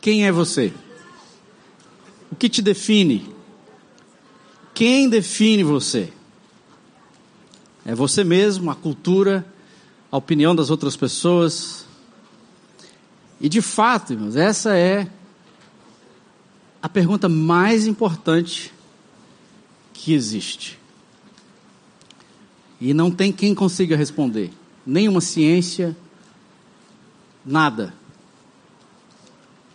Quem 0.00 0.26
é 0.26 0.32
você? 0.32 0.72
O 2.30 2.36
que 2.36 2.48
te 2.48 2.62
define? 2.62 3.34
Quem 4.72 5.08
define 5.08 5.62
você? 5.62 6.12
É 7.84 7.94
você 7.94 8.24
mesmo, 8.24 8.70
a 8.70 8.74
cultura, 8.74 9.44
a 10.10 10.16
opinião 10.16 10.54
das 10.54 10.70
outras 10.70 10.96
pessoas. 10.96 11.84
E 13.40 13.48
de 13.48 13.60
fato, 13.60 14.12
irmãos, 14.12 14.36
essa 14.36 14.76
é 14.76 15.06
a 16.82 16.88
pergunta 16.88 17.28
mais 17.28 17.86
importante 17.86 18.72
que 19.92 20.14
existe. 20.14 20.78
E 22.80 22.94
não 22.94 23.10
tem 23.10 23.30
quem 23.30 23.54
consiga 23.54 23.96
responder. 23.96 24.50
Nenhuma 24.86 25.20
ciência, 25.20 25.94
nada. 27.44 27.99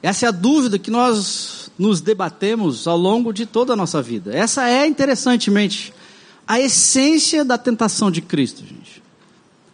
Essa 0.05 0.27
é 0.27 0.29
a 0.29 0.31
dúvida 0.31 0.77
que 0.77 0.91
nós 0.91 1.71
nos 1.79 1.99
debatemos 1.99 2.85
ao 2.85 2.95
longo 2.95 3.33
de 3.33 3.47
toda 3.47 3.73
a 3.73 3.75
nossa 3.75 4.03
vida. 4.03 4.31
Essa 4.31 4.69
é, 4.69 4.85
interessantemente, 4.85 5.91
a 6.47 6.59
essência 6.59 7.43
da 7.43 7.57
tentação 7.57 8.11
de 8.11 8.21
Cristo, 8.21 8.63
gente. 8.63 9.01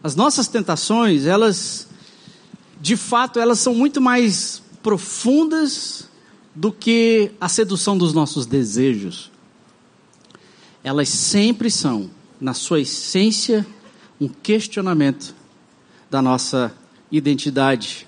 As 0.02 0.16
nossas 0.16 0.48
tentações, 0.48 1.26
elas, 1.26 1.86
de 2.80 2.96
fato, 2.96 3.42
elas 3.42 3.60
são 3.60 3.76
muito 3.76 4.00
mais 4.00 4.64
profundas 4.82 6.08
do 6.56 6.72
que 6.72 7.32
a 7.38 7.50
sedução 7.50 7.98
dos 7.98 8.14
nossos 8.14 8.46
desejos. 8.46 9.30
Elas 10.82 11.10
sempre 11.10 11.70
são, 11.70 12.10
na 12.40 12.54
sua 12.54 12.80
essência, 12.80 13.68
um 14.18 14.30
questionamento 14.30 15.36
da 16.10 16.22
nossa 16.22 16.74
identidade. 17.12 18.08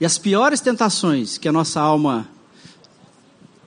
E 0.00 0.04
as 0.04 0.18
piores 0.18 0.60
tentações 0.60 1.38
que 1.38 1.48
a 1.48 1.52
nossa 1.52 1.80
alma 1.80 2.28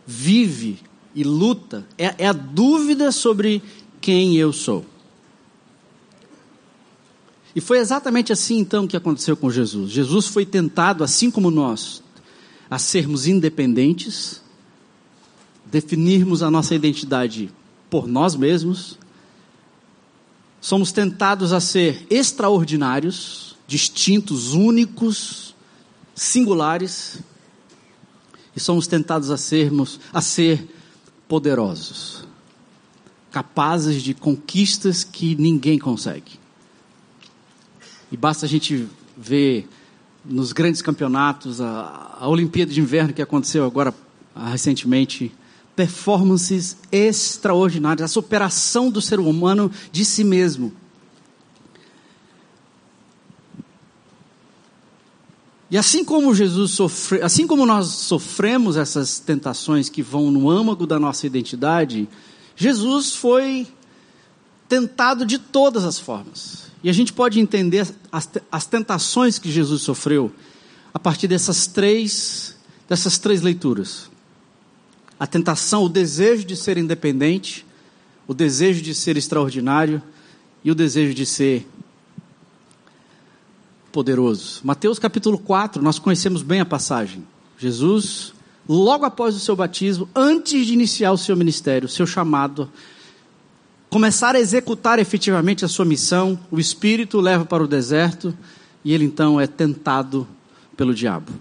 vive 0.05 0.79
e 1.15 1.23
luta 1.23 1.85
é, 1.97 2.15
é 2.19 2.27
a 2.27 2.33
dúvida 2.33 3.11
sobre 3.11 3.61
quem 3.99 4.35
eu 4.37 4.53
sou. 4.53 4.85
E 7.55 7.61
foi 7.61 7.79
exatamente 7.79 8.31
assim 8.31 8.59
então 8.59 8.87
que 8.87 8.95
aconteceu 8.95 9.35
com 9.35 9.49
Jesus. 9.49 9.91
Jesus 9.91 10.27
foi 10.27 10.45
tentado, 10.45 11.03
assim 11.03 11.31
como 11.31 11.49
nós, 11.49 12.03
a 12.69 12.77
sermos 12.77 13.27
independentes, 13.27 14.41
definirmos 15.65 16.43
a 16.43 16.51
nossa 16.51 16.75
identidade 16.75 17.51
por 17.89 18.07
nós 18.07 18.35
mesmos. 18.35 18.97
Somos 20.61 20.91
tentados 20.91 21.51
a 21.51 21.59
ser 21.59 22.05
extraordinários, 22.09 23.57
distintos, 23.67 24.53
únicos, 24.53 25.48
singulares. 26.19 27.19
E 28.55 28.59
somos 28.59 28.87
tentados 28.87 29.31
a 29.31 29.37
sermos 29.37 29.99
a 30.11 30.21
ser 30.21 30.67
poderosos, 31.27 32.25
capazes 33.31 34.01
de 34.01 34.13
conquistas 34.13 35.03
que 35.03 35.35
ninguém 35.35 35.79
consegue. 35.79 36.39
E 38.11 38.17
basta 38.17 38.45
a 38.45 38.49
gente 38.49 38.87
ver 39.15 39.69
nos 40.25 40.51
grandes 40.51 40.81
campeonatos, 40.81 41.61
a, 41.61 42.17
a 42.19 42.27
Olimpíada 42.27 42.71
de 42.71 42.81
Inverno 42.81 43.13
que 43.13 43.21
aconteceu 43.21 43.63
agora 43.63 43.93
ah, 44.35 44.49
recentemente, 44.49 45.31
performances 45.75 46.75
extraordinárias, 46.91 48.11
a 48.11 48.13
superação 48.13 48.89
do 48.89 49.01
ser 49.01 49.19
humano 49.19 49.71
de 49.91 50.03
si 50.03 50.23
mesmo. 50.23 50.73
E 55.71 55.77
assim 55.77 56.03
como 56.03 56.33
Jesus 56.33 56.71
sofre, 56.71 57.21
assim 57.21 57.45
como 57.45 57.65
nós 57.65 57.87
sofremos 57.87 58.75
essas 58.75 59.19
tentações 59.19 59.87
que 59.87 60.01
vão 60.01 60.31
no 60.31 60.49
âmago 60.49 60.87
da 60.87 60.99
nossa 60.99 61.27
identidade, 61.27 62.09
Jesus 62.55 63.13
foi 63.13 63.67
tentado 64.67 65.25
de 65.25 65.37
todas 65.37 65.83
as 65.83 65.99
formas. 65.99 66.69
E 66.83 66.89
a 66.89 66.93
gente 66.93 67.13
pode 67.13 67.39
entender 67.39 67.87
as, 68.11 68.29
as 68.51 68.65
tentações 68.65 69.37
que 69.37 69.51
Jesus 69.51 69.81
sofreu 69.81 70.31
a 70.93 70.97
partir 70.97 71.27
dessas 71.27 71.67
três, 71.67 72.55
dessas 72.87 73.17
três 73.17 73.41
leituras. 73.41 74.09
A 75.19 75.27
tentação, 75.27 75.83
o 75.83 75.89
desejo 75.89 76.45
de 76.45 76.55
ser 76.55 76.77
independente, 76.77 77.65
o 78.27 78.33
desejo 78.33 78.81
de 78.81 78.95
ser 78.95 79.17
extraordinário 79.17 80.01
e 80.63 80.71
o 80.71 80.75
desejo 80.75 81.13
de 81.13 81.25
ser 81.25 81.67
poderoso. 83.91 84.61
Mateus 84.63 84.99
capítulo 84.99 85.37
4, 85.37 85.81
nós 85.81 85.99
conhecemos 85.99 86.41
bem 86.41 86.59
a 86.59 86.65
passagem. 86.65 87.25
Jesus, 87.57 88.33
logo 88.67 89.05
após 89.05 89.35
o 89.35 89.39
seu 89.39 89.55
batismo, 89.55 90.07
antes 90.15 90.65
de 90.65 90.73
iniciar 90.73 91.11
o 91.11 91.17
seu 91.17 91.35
ministério, 91.35 91.87
o 91.87 91.91
seu 91.91 92.05
chamado, 92.05 92.71
começar 93.89 94.35
a 94.35 94.39
executar 94.39 94.99
efetivamente 94.99 95.65
a 95.65 95.67
sua 95.67 95.85
missão, 95.85 96.39
o 96.51 96.59
Espírito 96.59 97.17
o 97.17 97.21
leva 97.21 97.45
para 97.45 97.63
o 97.63 97.67
deserto 97.67 98.35
e 98.83 98.93
ele 98.93 99.05
então 99.05 99.39
é 99.39 99.47
tentado 99.47 100.27
pelo 100.77 100.93
diabo. 100.93 101.31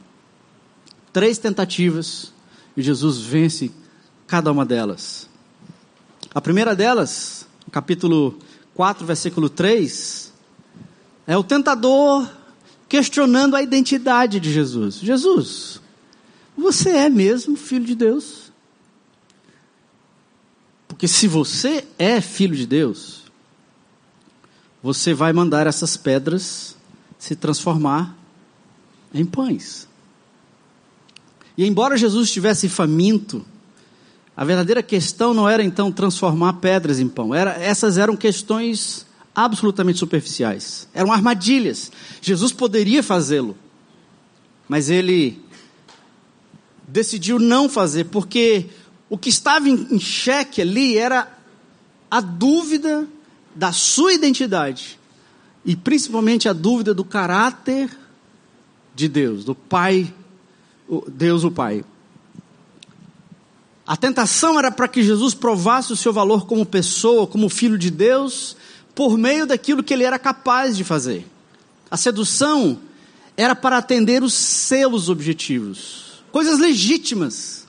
Três 1.13 1.39
tentativas 1.39 2.33
e 2.77 2.83
Jesus 2.83 3.19
vence 3.19 3.71
cada 4.27 4.51
uma 4.51 4.65
delas. 4.65 5.29
A 6.35 6.41
primeira 6.41 6.75
delas, 6.75 7.47
capítulo 7.71 8.39
4, 8.75 9.05
versículo 9.07 9.49
3, 9.49 10.33
é 11.27 11.37
o 11.37 11.43
tentador 11.43 12.29
questionando 12.89 13.55
a 13.55 13.63
identidade 13.63 14.41
de 14.41 14.53
Jesus. 14.53 14.97
Jesus, 14.97 15.81
você 16.57 16.91
é 16.91 17.09
mesmo 17.09 17.57
filho 17.57 17.85
de 17.85 17.95
Deus? 17.95 18.51
Porque 20.89 21.07
se 21.07 21.29
você 21.29 21.87
é 21.99 22.21
filho 22.21 22.57
de 22.57 22.67
Deus, 22.67 23.25
você 24.83 25.13
vai 25.13 25.33
mandar 25.33 25.67
essas 25.67 25.97
pedras 25.97 26.77
se 27.19 27.37
transformar 27.37 28.17
em 29.13 29.25
pães. 29.25 29.87
E 31.57 31.67
embora 31.67 31.97
Jesus 31.97 32.29
estivesse 32.29 32.69
faminto, 32.69 33.45
a 34.37 34.45
verdadeira 34.45 34.83
questão 34.83 35.35
não 35.35 35.49
era 35.49 35.65
então 35.65 35.91
transformar 35.91 36.55
pedras 36.55 37.01
em 37.01 37.09
pão. 37.09 37.35
Era, 37.35 37.61
essas 37.61 37.99
eram 37.99 38.17
questões 38.17 39.05
absolutamente 39.45 40.01
superficiais. 40.01 40.89
Eram 40.93 41.13
armadilhas. 41.13 41.93
Jesus 42.21 42.51
poderia 42.51 43.05
fazê-lo, 43.05 43.57
mas 44.69 44.91
ele 44.91 45.41
decidiu 46.89 47.39
não 47.39 47.69
fazer, 47.69 48.07
porque 48.07 48.67
o 49.09 49.17
que 49.17 49.29
estava 49.29 49.69
em 49.69 50.01
xeque 50.01 50.61
ali 50.61 50.99
era 50.99 51.33
a 52.11 52.21
dúvida 52.21 53.07
da 53.55 53.71
sua 53.71 54.13
identidade 54.13 54.99
e 55.65 55.77
principalmente 55.77 56.49
a 56.49 56.53
dúvida 56.53 56.93
do 56.93 57.05
caráter 57.05 57.97
de 58.93 59.07
Deus, 59.07 59.45
do 59.45 59.55
Pai, 59.55 60.13
Deus 61.07 61.45
o 61.45 61.51
Pai. 61.51 61.85
A 63.87 63.97
tentação 63.97 64.59
era 64.59 64.73
para 64.73 64.89
que 64.89 65.03
Jesus 65.03 65.33
provasse 65.33 65.93
o 65.93 65.97
seu 65.97 66.13
valor 66.13 66.47
como 66.47 66.67
pessoa, 66.67 67.27
como 67.27 67.49
filho 67.49 67.79
de 67.79 67.91
Deus, 67.91 68.57
por 68.99 69.17
meio 69.17 69.47
daquilo 69.47 69.81
que 69.81 69.95
ele 69.95 70.03
era 70.03 70.19
capaz 70.19 70.77
de 70.77 70.83
fazer. 70.83 71.25
A 71.89 71.97
sedução 71.97 72.81
era 73.37 73.55
para 73.55 73.79
atender 73.79 74.25
os 74.25 74.35
seus 74.35 75.09
objetivos, 75.09 76.25
coisas 76.33 76.59
legítimas, 76.59 77.69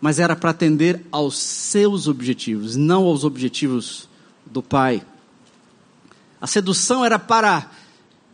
mas 0.00 0.18
era 0.18 0.34
para 0.34 0.50
atender 0.50 1.06
aos 1.12 1.38
seus 1.38 2.08
objetivos, 2.08 2.74
não 2.74 3.04
aos 3.04 3.22
objetivos 3.22 4.08
do 4.44 4.60
Pai. 4.60 5.00
A 6.40 6.48
sedução 6.48 7.04
era 7.04 7.16
para 7.16 7.70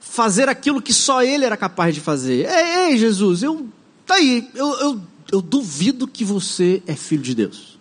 fazer 0.00 0.48
aquilo 0.48 0.80
que 0.80 0.94
só 0.94 1.22
ele 1.22 1.44
era 1.44 1.58
capaz 1.58 1.94
de 1.94 2.00
fazer. 2.00 2.48
Ei, 2.48 2.92
ei 2.92 2.96
Jesus, 2.96 3.42
eu, 3.42 3.68
tá 4.06 4.14
aí, 4.14 4.50
eu, 4.54 4.72
eu, 4.80 5.02
eu 5.30 5.42
duvido 5.42 6.08
que 6.08 6.24
você 6.24 6.82
é 6.86 6.96
filho 6.96 7.22
de 7.22 7.34
Deus. 7.34 7.78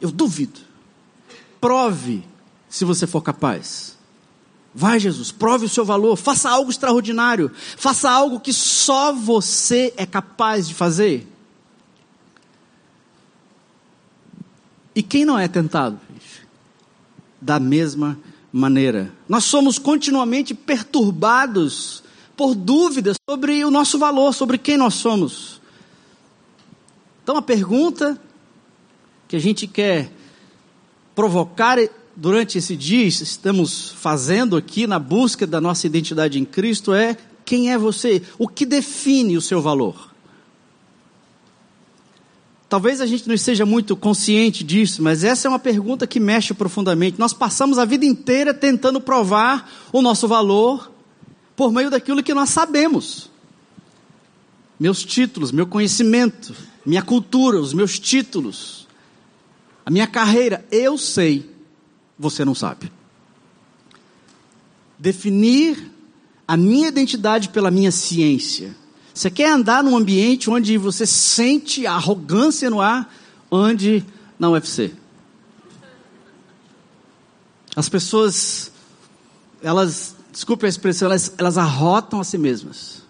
Eu 0.00 0.10
duvido. 0.10 0.58
Prove 1.60 2.24
se 2.76 2.84
você 2.84 3.06
for 3.06 3.22
capaz. 3.22 3.96
Vai, 4.74 5.00
Jesus, 5.00 5.32
prove 5.32 5.64
o 5.64 5.68
seu 5.68 5.82
valor, 5.82 6.14
faça 6.14 6.50
algo 6.50 6.70
extraordinário, 6.70 7.50
faça 7.54 8.10
algo 8.10 8.38
que 8.38 8.52
só 8.52 9.14
você 9.14 9.94
é 9.96 10.04
capaz 10.04 10.68
de 10.68 10.74
fazer. 10.74 11.26
E 14.94 15.02
quem 15.02 15.24
não 15.24 15.38
é 15.38 15.48
tentado? 15.48 15.98
Da 17.40 17.58
mesma 17.58 18.18
maneira. 18.52 19.10
Nós 19.26 19.44
somos 19.44 19.78
continuamente 19.78 20.52
perturbados 20.52 22.02
por 22.36 22.54
dúvidas 22.54 23.16
sobre 23.28 23.64
o 23.64 23.70
nosso 23.70 23.98
valor, 23.98 24.34
sobre 24.34 24.58
quem 24.58 24.76
nós 24.76 24.92
somos. 24.92 25.62
Então 27.22 27.38
a 27.38 27.42
pergunta 27.42 28.20
que 29.26 29.36
a 29.36 29.40
gente 29.40 29.66
quer 29.66 30.12
provocar 31.14 31.78
durante 32.16 32.56
esse 32.56 32.74
dia 32.74 33.04
estamos 33.04 33.90
fazendo 33.90 34.56
aqui 34.56 34.86
na 34.86 34.98
busca 34.98 35.46
da 35.46 35.60
nossa 35.60 35.86
identidade 35.86 36.38
em 36.40 36.44
Cristo 36.44 36.94
é: 36.94 37.16
Quem 37.44 37.70
é 37.70 37.76
você? 37.76 38.22
O 38.38 38.48
que 38.48 38.64
define 38.64 39.36
o 39.36 39.42
seu 39.42 39.60
valor? 39.60 40.14
Talvez 42.68 43.00
a 43.00 43.06
gente 43.06 43.28
não 43.28 43.34
esteja 43.34 43.64
muito 43.64 43.94
consciente 43.94 44.64
disso, 44.64 45.00
mas 45.00 45.22
essa 45.22 45.46
é 45.46 45.48
uma 45.48 45.58
pergunta 45.58 46.04
que 46.04 46.18
mexe 46.18 46.52
profundamente. 46.52 47.18
Nós 47.18 47.32
passamos 47.32 47.78
a 47.78 47.84
vida 47.84 48.04
inteira 48.04 48.52
tentando 48.52 49.00
provar 49.00 49.70
o 49.92 50.02
nosso 50.02 50.26
valor 50.26 50.90
por 51.54 51.70
meio 51.70 51.90
daquilo 51.90 52.24
que 52.24 52.34
nós 52.34 52.50
sabemos. 52.50 53.30
Meus 54.80 55.04
títulos, 55.04 55.52
meu 55.52 55.66
conhecimento, 55.66 56.56
minha 56.84 57.02
cultura, 57.02 57.60
os 57.60 57.72
meus 57.72 58.00
títulos, 58.00 58.88
a 59.84 59.90
minha 59.90 60.06
carreira, 60.08 60.66
eu 60.70 60.98
sei, 60.98 61.48
você 62.18 62.44
não 62.44 62.54
sabe. 62.54 62.90
Definir 64.98 65.92
a 66.48 66.56
minha 66.56 66.88
identidade 66.88 67.48
pela 67.50 67.70
minha 67.70 67.90
ciência 67.90 68.74
você 69.16 69.30
quer 69.30 69.50
andar 69.50 69.82
num 69.82 69.96
ambiente 69.96 70.50
onde 70.50 70.76
você 70.76 71.06
sente 71.06 71.86
arrogância 71.86 72.68
no 72.68 72.82
ar? 72.82 73.10
Ande 73.50 74.04
na 74.38 74.50
UFC. 74.50 74.92
As 77.74 77.88
pessoas, 77.88 78.70
elas, 79.62 80.14
desculpe 80.30 80.66
a 80.66 80.68
expressão, 80.68 81.06
elas, 81.06 81.32
elas 81.38 81.56
arrotam 81.56 82.20
a 82.20 82.24
si 82.24 82.36
mesmas. 82.36 83.04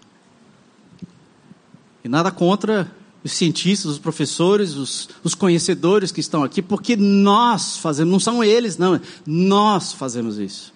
E 2.05 2.09
nada 2.09 2.31
contra 2.31 2.89
os 3.27 3.33
cientistas, 3.33 3.93
os 3.93 3.99
professores, 3.99 4.75
os, 4.75 5.09
os 5.23 5.35
conhecedores 5.35 6.11
que 6.11 6.21
estão 6.21 6.43
aqui, 6.43 6.63
porque 6.63 6.97
nós 6.97 7.77
fazemos, 7.77 8.11
não 8.11 8.21
são 8.21 8.43
eles, 8.43 8.79
não, 8.79 9.01
nós 9.27 9.93
fazemos 9.93 10.39
isso. 10.39 10.75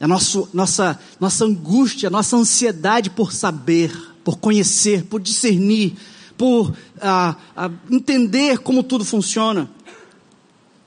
É 0.00 0.06
nosso, 0.06 0.48
nossa, 0.52 0.98
nossa 1.20 1.44
angústia, 1.44 2.10
nossa 2.10 2.36
ansiedade 2.36 3.10
por 3.10 3.32
saber 3.32 3.92
por 4.24 4.38
conhecer, 4.38 5.04
por 5.04 5.20
discernir, 5.20 5.94
por 6.36 6.74
ah, 7.00 7.36
ah, 7.54 7.70
entender 7.90 8.58
como 8.58 8.82
tudo 8.82 9.04
funciona. 9.04 9.70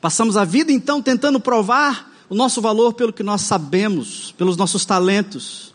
Passamos 0.02 0.36
a 0.36 0.44
vida 0.44 0.72
então 0.72 1.02
tentando 1.02 1.40
provar 1.40 2.12
o 2.30 2.36
nosso 2.36 2.60
valor 2.60 2.94
pelo 2.94 3.14
que 3.14 3.24
nós 3.24 3.42
sabemos, 3.42 4.34
pelos 4.38 4.58
nossos 4.58 4.84
talentos. 4.84 5.74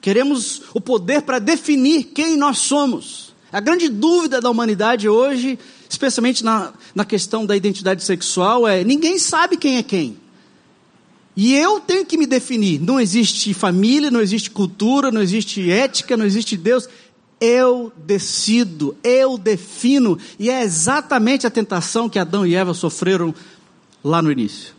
Queremos 0.00 0.62
o 0.74 0.80
poder 0.80 1.22
para 1.22 1.38
definir 1.38 2.04
quem 2.04 2.36
nós 2.36 2.58
somos. 2.58 3.32
A 3.52 3.60
grande 3.60 3.88
dúvida 3.88 4.40
da 4.40 4.50
humanidade 4.50 5.08
hoje, 5.08 5.58
especialmente 5.88 6.44
na, 6.44 6.72
na 6.94 7.04
questão 7.04 7.46
da 7.46 7.56
identidade 7.56 8.04
sexual, 8.04 8.68
é: 8.68 8.84
ninguém 8.84 9.18
sabe 9.18 9.56
quem 9.56 9.76
é 9.76 9.82
quem. 9.82 10.16
E 11.34 11.54
eu 11.54 11.78
tenho 11.78 12.04
que 12.04 12.18
me 12.18 12.26
definir. 12.26 12.80
Não 12.80 12.98
existe 12.98 13.54
família, 13.54 14.10
não 14.10 14.20
existe 14.20 14.50
cultura, 14.50 15.12
não 15.12 15.22
existe 15.22 15.70
ética, 15.70 16.16
não 16.16 16.26
existe 16.26 16.56
Deus. 16.56 16.88
Eu 17.40 17.92
decido, 17.96 18.96
eu 19.04 19.38
defino. 19.38 20.18
E 20.36 20.50
é 20.50 20.64
exatamente 20.64 21.46
a 21.46 21.50
tentação 21.50 22.08
que 22.08 22.18
Adão 22.18 22.44
e 22.44 22.56
Eva 22.56 22.74
sofreram 22.74 23.32
lá 24.02 24.20
no 24.20 24.32
início. 24.32 24.74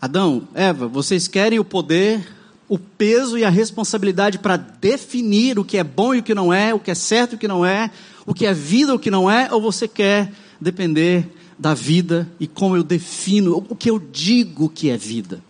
Adão, 0.00 0.46
Eva, 0.54 0.86
vocês 0.86 1.26
querem 1.26 1.58
o 1.58 1.64
poder, 1.64 2.24
o 2.72 2.78
peso 2.78 3.36
e 3.36 3.44
a 3.44 3.50
responsabilidade 3.50 4.38
para 4.38 4.56
definir 4.56 5.58
o 5.58 5.64
que 5.64 5.76
é 5.76 5.84
bom 5.84 6.14
e 6.14 6.20
o 6.20 6.22
que 6.22 6.34
não 6.34 6.50
é, 6.50 6.72
o 6.72 6.78
que 6.78 6.90
é 6.90 6.94
certo 6.94 7.32
e 7.32 7.36
o 7.36 7.38
que 7.38 7.46
não 7.46 7.66
é, 7.66 7.90
o 8.24 8.32
que 8.32 8.46
é 8.46 8.54
vida 8.54 8.92
e 8.92 8.94
o 8.94 8.98
que 8.98 9.10
não 9.10 9.30
é, 9.30 9.52
ou 9.52 9.60
você 9.60 9.86
quer 9.86 10.32
depender 10.58 11.28
da 11.58 11.74
vida 11.74 12.26
e 12.40 12.46
como 12.46 12.74
eu 12.74 12.82
defino, 12.82 13.62
o 13.68 13.76
que 13.76 13.90
eu 13.90 13.98
digo 13.98 14.70
que 14.70 14.88
é 14.88 14.96
vida. 14.96 15.44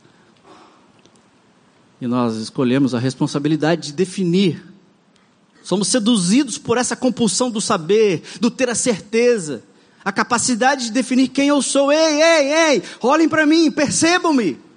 E 2.01 2.09
nós 2.09 2.35
escolhemos 2.39 2.93
a 2.93 2.99
responsabilidade 2.99 3.83
de 3.83 3.93
definir. 3.93 4.61
Somos 5.63 5.87
seduzidos 5.87 6.59
por 6.59 6.77
essa 6.77 6.97
compulsão 6.97 7.53
do 7.53 7.61
saber, 7.61 8.25
do 8.41 8.51
ter 8.51 8.69
a 8.69 8.75
certeza, 8.75 9.63
a 10.05 10.11
capacidade 10.11 10.87
de 10.87 10.91
definir 10.91 11.29
quem 11.29 11.47
eu 11.47 11.63
sou. 11.63 11.93
Ei, 11.93 12.21
ei, 12.21 12.53
ei, 12.53 12.83
olhem 13.01 13.29
para 13.29 13.47
mim, 13.47 13.71
percebam-me. 13.71 14.72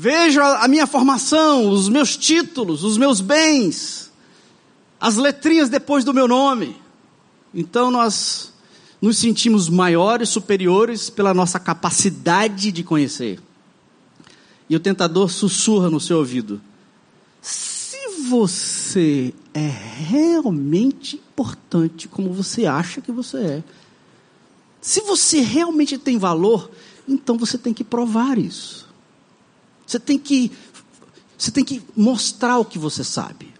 Vejam 0.00 0.44
a 0.44 0.68
minha 0.68 0.86
formação, 0.86 1.68
os 1.68 1.88
meus 1.88 2.16
títulos, 2.16 2.84
os 2.84 2.96
meus 2.96 3.20
bens, 3.20 4.12
as 5.00 5.16
letrinhas 5.16 5.68
depois 5.68 6.04
do 6.04 6.14
meu 6.14 6.28
nome. 6.28 6.76
Então 7.52 7.90
nós 7.90 8.52
nos 9.02 9.18
sentimos 9.18 9.68
maiores, 9.68 10.28
superiores 10.28 11.10
pela 11.10 11.34
nossa 11.34 11.58
capacidade 11.58 12.70
de 12.70 12.84
conhecer. 12.84 13.40
E 14.70 14.76
o 14.76 14.78
tentador 14.78 15.28
sussurra 15.30 15.90
no 15.90 15.98
seu 15.98 16.18
ouvido: 16.18 16.60
se 17.42 18.20
você 18.28 19.34
é 19.52 19.66
realmente 19.66 21.16
importante 21.16 22.06
como 22.06 22.32
você 22.32 22.66
acha 22.66 23.00
que 23.00 23.10
você 23.10 23.36
é, 23.38 23.64
se 24.80 25.00
você 25.00 25.40
realmente 25.40 25.98
tem 25.98 26.18
valor, 26.18 26.70
então 27.08 27.36
você 27.36 27.58
tem 27.58 27.74
que 27.74 27.82
provar 27.82 28.38
isso. 28.38 28.87
Você 29.88 29.98
tem 29.98 30.18
que 30.18 30.52
você 31.36 31.50
tem 31.50 31.64
que 31.64 31.80
mostrar 31.96 32.58
o 32.58 32.64
que 32.64 32.78
você 32.78 33.02
sabe. 33.02 33.54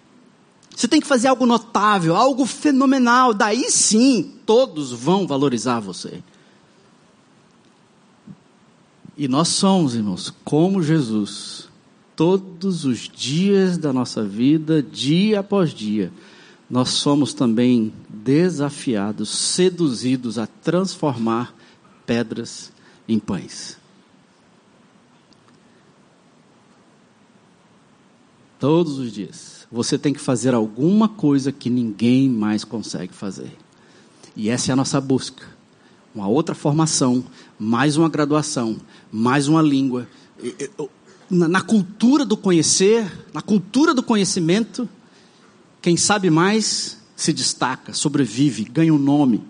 Você 0.76 0.86
tem 0.86 1.00
que 1.00 1.06
fazer 1.06 1.28
algo 1.28 1.46
notável, 1.46 2.14
algo 2.14 2.44
fenomenal. 2.44 3.32
Daí 3.32 3.70
sim, 3.70 4.34
todos 4.44 4.92
vão 4.92 5.26
valorizar 5.26 5.80
você. 5.80 6.22
E 9.16 9.26
nós 9.26 9.48
somos, 9.48 9.94
irmãos, 9.94 10.34
como 10.44 10.82
Jesus, 10.82 11.68
todos 12.14 12.84
os 12.84 13.08
dias 13.08 13.78
da 13.78 13.92
nossa 13.92 14.22
vida, 14.22 14.82
dia 14.82 15.40
após 15.40 15.72
dia, 15.72 16.12
nós 16.68 16.90
somos 16.90 17.32
também 17.32 17.92
desafiados, 18.08 19.30
seduzidos 19.30 20.38
a 20.38 20.46
transformar 20.46 21.54
pedras 22.04 22.72
em 23.08 23.18
pães. 23.18 23.77
Todos 28.58 28.98
os 28.98 29.12
dias 29.12 29.58
você 29.70 29.98
tem 29.98 30.12
que 30.12 30.20
fazer 30.20 30.54
alguma 30.54 31.08
coisa 31.08 31.52
que 31.52 31.68
ninguém 31.68 32.28
mais 32.28 32.64
consegue 32.64 33.12
fazer. 33.12 33.56
E 34.34 34.48
essa 34.48 34.70
é 34.70 34.72
a 34.72 34.76
nossa 34.76 35.00
busca. 35.00 35.44
Uma 36.14 36.26
outra 36.26 36.54
formação, 36.54 37.24
mais 37.58 37.96
uma 37.96 38.08
graduação, 38.08 38.78
mais 39.12 39.46
uma 39.46 39.60
língua. 39.60 40.08
Na 41.30 41.60
cultura 41.60 42.24
do 42.24 42.36
conhecer, 42.36 43.26
na 43.32 43.42
cultura 43.42 43.92
do 43.92 44.02
conhecimento, 44.02 44.88
quem 45.82 45.96
sabe 45.96 46.30
mais 46.30 46.98
se 47.14 47.32
destaca, 47.32 47.92
sobrevive, 47.92 48.64
ganha 48.64 48.94
um 48.94 48.98
nome. 48.98 49.44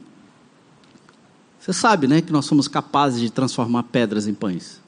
Você 1.61 1.73
sabe, 1.73 2.07
né, 2.09 2.21
que 2.21 2.33
nós 2.33 2.47
somos 2.47 2.67
capazes 2.67 3.21
de 3.21 3.31
transformar 3.31 3.85
pedras 3.85 4.27
em 4.27 4.35
pães. 4.35 4.81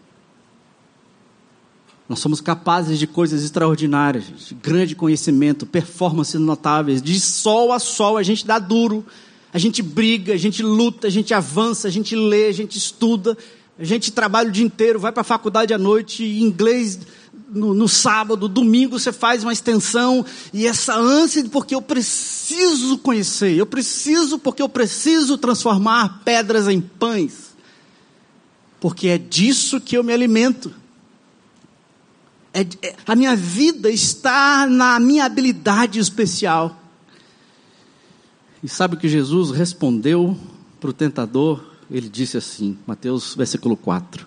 Nós 2.10 2.18
somos 2.18 2.40
capazes 2.40 2.98
de 2.98 3.06
coisas 3.06 3.44
extraordinárias, 3.44 4.24
de 4.48 4.54
grande 4.56 4.96
conhecimento, 4.96 5.64
performances 5.64 6.40
notáveis. 6.40 7.00
De 7.00 7.20
sol 7.20 7.72
a 7.72 7.78
sol 7.78 8.16
a 8.16 8.22
gente 8.24 8.44
dá 8.44 8.58
duro, 8.58 9.06
a 9.52 9.58
gente 9.60 9.80
briga, 9.80 10.34
a 10.34 10.36
gente 10.36 10.60
luta, 10.60 11.06
a 11.06 11.10
gente 11.10 11.32
avança, 11.32 11.86
a 11.86 11.90
gente 11.90 12.16
lê, 12.16 12.48
a 12.48 12.52
gente 12.52 12.76
estuda, 12.76 13.38
a 13.78 13.84
gente 13.84 14.10
trabalha 14.10 14.48
o 14.48 14.52
dia 14.52 14.64
inteiro, 14.64 14.98
vai 14.98 15.12
para 15.12 15.20
a 15.20 15.24
faculdade 15.24 15.72
à 15.72 15.78
noite, 15.78 16.24
inglês 16.24 16.98
no, 17.48 17.74
no, 17.74 17.86
sábado, 17.86 18.48
domingo 18.48 18.98
você 18.98 19.12
faz 19.12 19.44
uma 19.44 19.52
extensão, 19.52 20.26
e 20.52 20.66
essa 20.66 20.96
ânsia 20.96 21.44
de 21.44 21.48
porque 21.48 21.76
eu 21.76 21.80
preciso 21.80 22.98
conhecer, 22.98 23.54
eu 23.54 23.66
preciso, 23.66 24.36
porque 24.36 24.60
eu 24.62 24.68
preciso 24.68 25.38
transformar 25.38 26.22
pedras 26.24 26.66
em 26.66 26.80
pães, 26.80 27.54
porque 28.80 29.06
é 29.06 29.16
disso 29.16 29.80
que 29.80 29.96
eu 29.96 30.02
me 30.02 30.12
alimento. 30.12 30.79
É, 32.52 32.60
é, 32.60 32.96
a 33.06 33.14
minha 33.14 33.36
vida 33.36 33.90
está 33.90 34.66
na 34.66 34.98
minha 34.98 35.24
habilidade 35.24 35.98
especial. 35.98 36.76
E 38.62 38.68
sabe 38.68 38.94
o 38.94 38.98
que 38.98 39.08
Jesus 39.08 39.50
respondeu 39.50 40.36
para 40.80 40.90
o 40.90 40.92
tentador? 40.92 41.64
Ele 41.90 42.08
disse 42.08 42.36
assim, 42.36 42.76
Mateus 42.86 43.34
versículo 43.34 43.76
4. 43.76 44.26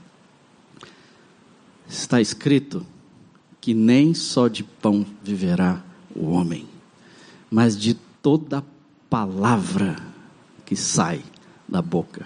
Está 1.87 2.19
escrito 2.19 2.85
que 3.61 3.73
nem 3.73 4.13
só 4.13 4.47
de 4.47 4.63
pão 4.63 5.05
viverá 5.21 5.83
o 6.15 6.31
homem, 6.31 6.67
mas 7.49 7.77
de 7.77 7.93
toda 8.21 8.63
palavra 9.09 9.95
que 10.65 10.75
sai 10.75 11.23
da 11.67 11.81
boca 11.81 12.25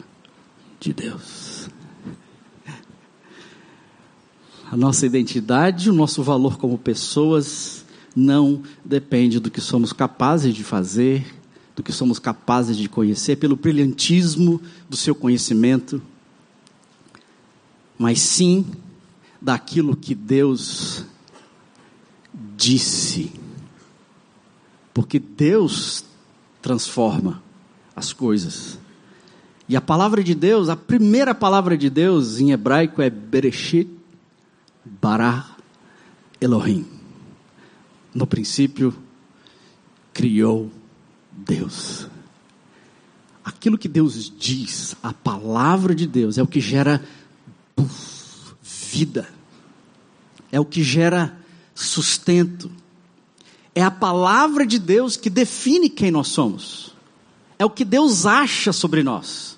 de 0.79 0.93
Deus. 0.93 1.69
A 4.69 4.75
nossa 4.75 5.05
identidade, 5.05 5.89
o 5.89 5.93
nosso 5.93 6.21
valor 6.21 6.57
como 6.57 6.77
pessoas 6.77 7.85
não 8.13 8.61
depende 8.83 9.39
do 9.39 9.49
que 9.49 9.61
somos 9.61 9.93
capazes 9.93 10.53
de 10.53 10.63
fazer, 10.63 11.25
do 11.73 11.81
que 11.81 11.93
somos 11.93 12.19
capazes 12.19 12.75
de 12.75 12.89
conhecer, 12.89 13.37
pelo 13.37 13.55
brilhantismo 13.55 14.61
do 14.89 14.97
seu 14.97 15.15
conhecimento, 15.15 16.01
mas 17.97 18.19
sim 18.19 18.65
daquilo 19.41 19.95
que 19.95 20.13
Deus 20.13 21.05
disse. 22.57 23.31
Porque 24.93 25.17
Deus 25.17 26.03
transforma 26.61 27.41
as 27.95 28.11
coisas. 28.11 28.77
E 29.69 29.77
a 29.77 29.81
palavra 29.81 30.21
de 30.21 30.35
Deus, 30.35 30.67
a 30.67 30.75
primeira 30.75 31.33
palavra 31.33 31.77
de 31.77 31.89
Deus 31.89 32.39
em 32.39 32.51
hebraico 32.51 33.01
é 33.01 33.09
Bereshit 33.09 33.96
bara 35.01 35.45
Elohim. 36.39 36.85
No 38.13 38.25
princípio, 38.25 38.95
criou 40.13 40.71
Deus. 41.31 42.07
Aquilo 43.43 43.77
que 43.77 43.87
Deus 43.87 44.31
diz, 44.37 44.95
a 45.01 45.13
palavra 45.13 45.93
de 45.93 46.07
Deus, 46.07 46.37
é 46.37 46.43
o 46.43 46.47
que 46.47 46.59
gera 46.59 47.03
vida, 48.63 49.29
é 50.51 50.59
o 50.59 50.65
que 50.65 50.83
gera 50.83 51.37
sustento. 51.75 52.71
É 53.75 53.83
a 53.83 53.91
palavra 53.91 54.65
de 54.65 54.79
Deus 54.79 55.15
que 55.15 55.29
define 55.29 55.87
quem 55.87 56.09
nós 56.09 56.29
somos, 56.29 56.95
é 57.59 57.65
o 57.65 57.69
que 57.69 57.85
Deus 57.85 58.25
acha 58.25 58.73
sobre 58.73 59.03
nós, 59.03 59.55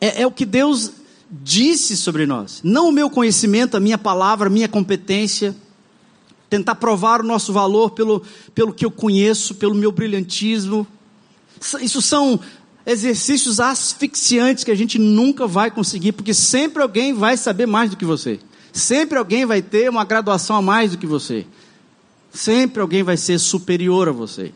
é, 0.00 0.22
é 0.22 0.26
o 0.26 0.32
que 0.32 0.44
Deus 0.44 0.90
disse 1.30 1.96
sobre 1.96 2.26
nós, 2.26 2.60
não 2.64 2.88
o 2.88 2.92
meu 2.92 3.10
conhecimento, 3.10 3.76
a 3.76 3.80
minha 3.80 3.98
palavra, 3.98 4.48
a 4.48 4.50
minha 4.50 4.68
competência 4.68 5.54
tentar 6.48 6.76
provar 6.76 7.20
o 7.20 7.24
nosso 7.24 7.52
valor 7.52 7.90
pelo, 7.90 8.22
pelo 8.54 8.72
que 8.72 8.84
eu 8.84 8.90
conheço, 8.90 9.54
pelo 9.54 9.74
meu 9.74 9.92
brilhantismo. 9.92 10.86
Isso 11.80 12.00
são 12.00 12.40
exercícios 12.86 13.60
asfixiantes 13.60 14.64
que 14.64 14.70
a 14.70 14.74
gente 14.74 14.98
nunca 14.98 15.46
vai 15.46 15.70
conseguir, 15.70 16.12
porque 16.12 16.32
sempre 16.32 16.82
alguém 16.82 17.12
vai 17.12 17.36
saber 17.36 17.66
mais 17.66 17.90
do 17.90 17.96
que 17.96 18.04
você. 18.04 18.40
Sempre 18.72 19.18
alguém 19.18 19.44
vai 19.44 19.60
ter 19.60 19.90
uma 19.90 20.04
graduação 20.04 20.56
a 20.56 20.62
mais 20.62 20.92
do 20.92 20.98
que 20.98 21.06
você. 21.06 21.46
Sempre 22.32 22.80
alguém 22.80 23.02
vai 23.02 23.16
ser 23.16 23.38
superior 23.38 24.08
a 24.08 24.12
você. 24.12 24.52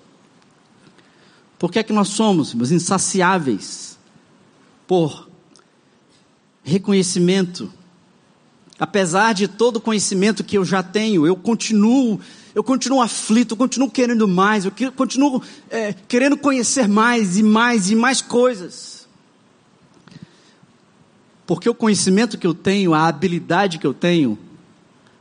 Por 1.59 1.71
que 1.71 1.79
é 1.79 1.83
que 1.83 1.93
nós 1.93 2.09
somos, 2.09 2.55
meus 2.55 2.71
insaciáveis 2.71 3.99
por 4.87 5.29
reconhecimento, 6.63 7.73
apesar 8.79 9.33
de 9.33 9.49
todo 9.49 9.77
o 9.77 9.81
conhecimento 9.81 10.45
que 10.45 10.57
eu 10.57 10.65
já 10.65 10.83
tenho, 10.83 11.27
eu 11.27 11.37
continuo, 11.37 12.21
eu 12.55 12.63
continuo 12.63 13.01
aflito, 13.01 13.53
eu 13.53 13.57
continuo 13.57 13.91
querendo 13.91 14.29
mais, 14.29 14.65
eu 14.65 14.73
continuo 14.97 15.43
é, 15.71 15.93
querendo 15.93 16.37
conhecer 16.37 16.89
mais 16.89 17.37
e 17.37 17.43
mais 17.43 17.91
e 17.91 17.95
mais 17.95 18.21
coisas. 18.21 19.09
Porque 21.47 21.69
o 21.69 21.75
conhecimento 21.75 22.39
que 22.39 22.47
eu 22.47 22.55
tenho, 22.55 22.95
a 22.95 23.09
habilidade 23.09 23.79
que 23.79 23.87
eu 23.87 23.93
tenho, 23.93 24.39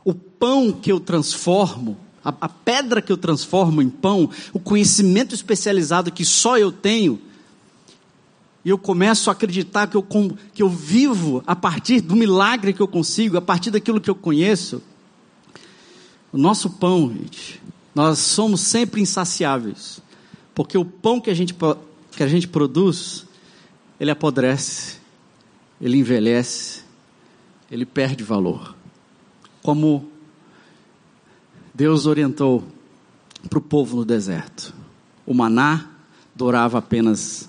o 0.04 0.14
pão 0.14 0.72
que 0.72 0.90
eu 0.90 1.00
transformo, 1.00 1.96
a, 2.24 2.32
a 2.40 2.48
pedra 2.48 3.02
que 3.02 3.10
eu 3.10 3.16
transformo 3.16 3.82
em 3.82 3.90
pão, 3.90 4.30
o 4.52 4.60
conhecimento 4.60 5.34
especializado 5.34 6.12
que 6.12 6.24
só 6.24 6.56
eu 6.56 6.70
tenho, 6.70 7.20
e 8.64 8.68
eu 8.68 8.78
começo 8.78 9.28
a 9.28 9.32
acreditar 9.32 9.88
que 9.88 9.96
eu, 9.96 10.06
que 10.54 10.62
eu 10.62 10.68
vivo 10.68 11.42
a 11.46 11.56
partir 11.56 12.00
do 12.00 12.14
milagre 12.14 12.72
que 12.72 12.80
eu 12.80 12.86
consigo, 12.86 13.36
a 13.36 13.40
partir 13.40 13.70
daquilo 13.70 14.00
que 14.00 14.10
eu 14.10 14.14
conheço. 14.14 14.80
O 16.32 16.38
nosso 16.38 16.70
pão, 16.70 17.12
gente, 17.12 17.60
nós 17.94 18.18
somos 18.18 18.60
sempre 18.60 19.00
insaciáveis, 19.00 20.00
porque 20.54 20.78
o 20.78 20.84
pão 20.84 21.20
que 21.20 21.28
a 21.28 21.34
gente, 21.34 21.54
que 22.12 22.22
a 22.22 22.28
gente 22.28 22.46
produz, 22.46 23.26
ele 23.98 24.10
apodrece, 24.10 24.98
ele 25.80 25.98
envelhece, 25.98 26.84
ele 27.70 27.84
perde 27.84 28.22
valor. 28.22 28.74
Como 29.60 30.08
Deus 31.74 32.06
orientou 32.06 32.62
para 33.48 33.58
o 33.58 33.62
povo 33.62 33.96
no 33.96 34.04
deserto: 34.04 34.72
o 35.26 35.34
maná 35.34 35.90
durava 36.34 36.78
apenas 36.78 37.48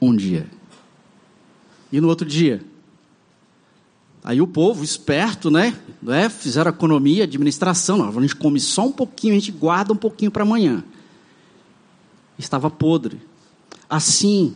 um 0.00 0.14
dia. 0.14 0.46
E 1.90 2.00
no 2.00 2.08
outro 2.08 2.26
dia? 2.26 2.62
Aí 4.22 4.40
o 4.40 4.46
povo, 4.46 4.82
esperto, 4.82 5.50
né? 5.50 5.76
né 6.02 6.28
fizeram 6.28 6.70
economia, 6.70 7.24
administração. 7.24 8.08
A 8.08 8.20
gente 8.20 8.34
come 8.34 8.58
só 8.58 8.86
um 8.86 8.92
pouquinho, 8.92 9.34
a 9.34 9.38
gente 9.38 9.52
guarda 9.52 9.92
um 9.92 9.96
pouquinho 9.96 10.32
para 10.32 10.42
amanhã. 10.42 10.82
Estava 12.36 12.68
podre. 12.68 13.20
Assim 13.88 14.54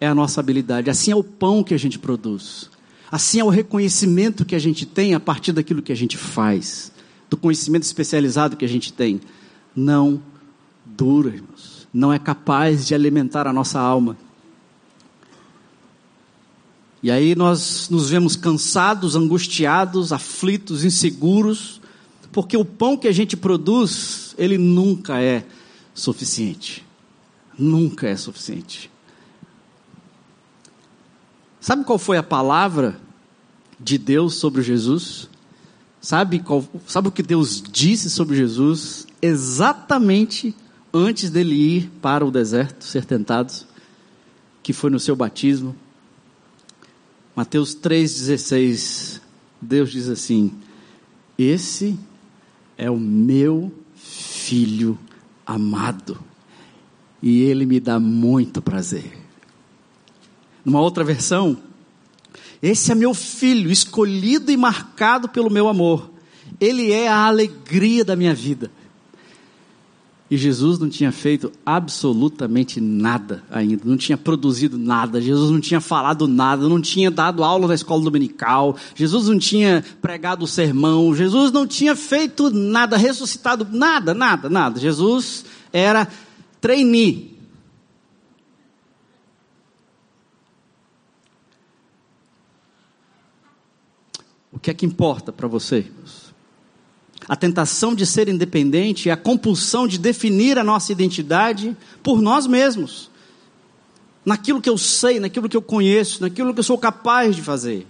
é 0.00 0.06
a 0.06 0.14
nossa 0.14 0.40
habilidade, 0.40 0.88
assim 0.88 1.10
é 1.10 1.16
o 1.16 1.22
pão 1.22 1.62
que 1.62 1.74
a 1.74 1.78
gente 1.78 1.98
produz. 1.98 2.70
Assim 3.12 3.40
é 3.40 3.44
o 3.44 3.50
reconhecimento 3.50 4.44
que 4.44 4.54
a 4.54 4.58
gente 4.58 4.86
tem 4.86 5.14
a 5.14 5.20
partir 5.20 5.52
daquilo 5.52 5.82
que 5.82 5.92
a 5.92 5.96
gente 5.96 6.16
faz, 6.16 6.90
do 7.28 7.36
conhecimento 7.36 7.82
especializado 7.82 8.56
que 8.56 8.64
a 8.64 8.68
gente 8.68 8.90
tem. 8.90 9.20
Não 9.76 10.22
dura, 10.86 11.28
irmãos. 11.28 11.86
Não 11.92 12.10
é 12.10 12.18
capaz 12.18 12.86
de 12.86 12.94
alimentar 12.94 13.46
a 13.46 13.52
nossa 13.52 13.78
alma. 13.78 14.16
E 17.02 17.10
aí 17.10 17.34
nós 17.34 17.88
nos 17.88 18.10
vemos 18.10 18.36
cansados, 18.36 19.16
angustiados, 19.16 20.12
aflitos, 20.12 20.84
inseguros, 20.84 21.80
porque 22.30 22.56
o 22.56 22.64
pão 22.64 22.96
que 22.96 23.08
a 23.08 23.12
gente 23.12 23.36
produz, 23.36 24.34
ele 24.36 24.58
nunca 24.58 25.20
é 25.20 25.44
suficiente. 25.94 26.84
Nunca 27.58 28.06
é 28.06 28.16
suficiente. 28.16 28.90
Sabe 31.60 31.84
qual 31.84 31.98
foi 31.98 32.16
a 32.16 32.22
palavra 32.22 33.00
de 33.78 33.98
Deus 33.98 34.34
sobre 34.34 34.62
Jesus? 34.62 35.28
Sabe, 36.00 36.38
qual, 36.38 36.64
sabe 36.86 37.08
o 37.08 37.12
que 37.12 37.22
Deus 37.22 37.62
disse 37.62 38.08
sobre 38.08 38.36
Jesus 38.36 39.06
exatamente 39.20 40.54
antes 40.92 41.28
dele 41.28 41.54
ir 41.54 41.90
para 42.00 42.24
o 42.24 42.30
deserto 42.30 42.84
ser 42.84 43.04
tentado? 43.04 43.52
Que 44.62 44.72
foi 44.72 44.90
no 44.90 44.98
seu 44.98 45.14
batismo. 45.14 45.76
Mateus 47.34 47.74
3,16, 47.76 49.20
Deus 49.60 49.90
diz 49.90 50.08
assim: 50.08 50.52
Esse 51.38 51.98
é 52.76 52.90
o 52.90 52.98
meu 52.98 53.72
filho 53.94 54.98
amado, 55.46 56.18
e 57.22 57.42
ele 57.42 57.64
me 57.66 57.78
dá 57.78 58.00
muito 58.00 58.60
prazer. 58.60 59.18
Numa 60.64 60.80
outra 60.80 61.04
versão, 61.04 61.56
esse 62.62 62.92
é 62.92 62.94
meu 62.94 63.14
filho, 63.14 63.70
escolhido 63.70 64.50
e 64.50 64.56
marcado 64.56 65.28
pelo 65.28 65.50
meu 65.50 65.68
amor, 65.68 66.10
ele 66.60 66.92
é 66.92 67.08
a 67.08 67.26
alegria 67.26 68.04
da 68.04 68.16
minha 68.16 68.34
vida. 68.34 68.70
E 70.30 70.36
Jesus 70.36 70.78
não 70.78 70.88
tinha 70.88 71.10
feito 71.10 71.50
absolutamente 71.66 72.80
nada 72.80 73.42
ainda, 73.50 73.82
não 73.84 73.96
tinha 73.96 74.16
produzido 74.16 74.78
nada, 74.78 75.20
Jesus 75.20 75.50
não 75.50 75.60
tinha 75.60 75.80
falado 75.80 76.28
nada, 76.28 76.68
não 76.68 76.80
tinha 76.80 77.10
dado 77.10 77.42
aula 77.42 77.66
na 77.66 77.74
escola 77.74 78.04
dominical, 78.04 78.76
Jesus 78.94 79.26
não 79.26 79.40
tinha 79.40 79.84
pregado 80.00 80.44
o 80.44 80.46
sermão, 80.46 81.12
Jesus 81.12 81.50
não 81.50 81.66
tinha 81.66 81.96
feito 81.96 82.48
nada, 82.48 82.96
ressuscitado 82.96 83.66
nada, 83.72 84.14
nada, 84.14 84.48
nada. 84.48 84.78
Jesus 84.78 85.44
era 85.72 86.06
trainee. 86.60 87.36
O 94.52 94.60
que 94.60 94.70
é 94.70 94.74
que 94.74 94.86
importa 94.86 95.32
para 95.32 95.48
você? 95.48 95.90
A 97.30 97.36
tentação 97.36 97.94
de 97.94 98.04
ser 98.04 98.28
independente 98.28 99.08
a 99.08 99.16
compulsão 99.16 99.86
de 99.86 100.00
definir 100.00 100.58
a 100.58 100.64
nossa 100.64 100.90
identidade 100.90 101.76
por 102.02 102.20
nós 102.20 102.44
mesmos, 102.44 103.08
naquilo 104.24 104.60
que 104.60 104.68
eu 104.68 104.76
sei, 104.76 105.20
naquilo 105.20 105.48
que 105.48 105.56
eu 105.56 105.62
conheço, 105.62 106.20
naquilo 106.22 106.52
que 106.52 106.58
eu 106.58 106.64
sou 106.64 106.76
capaz 106.76 107.36
de 107.36 107.42
fazer. 107.42 107.86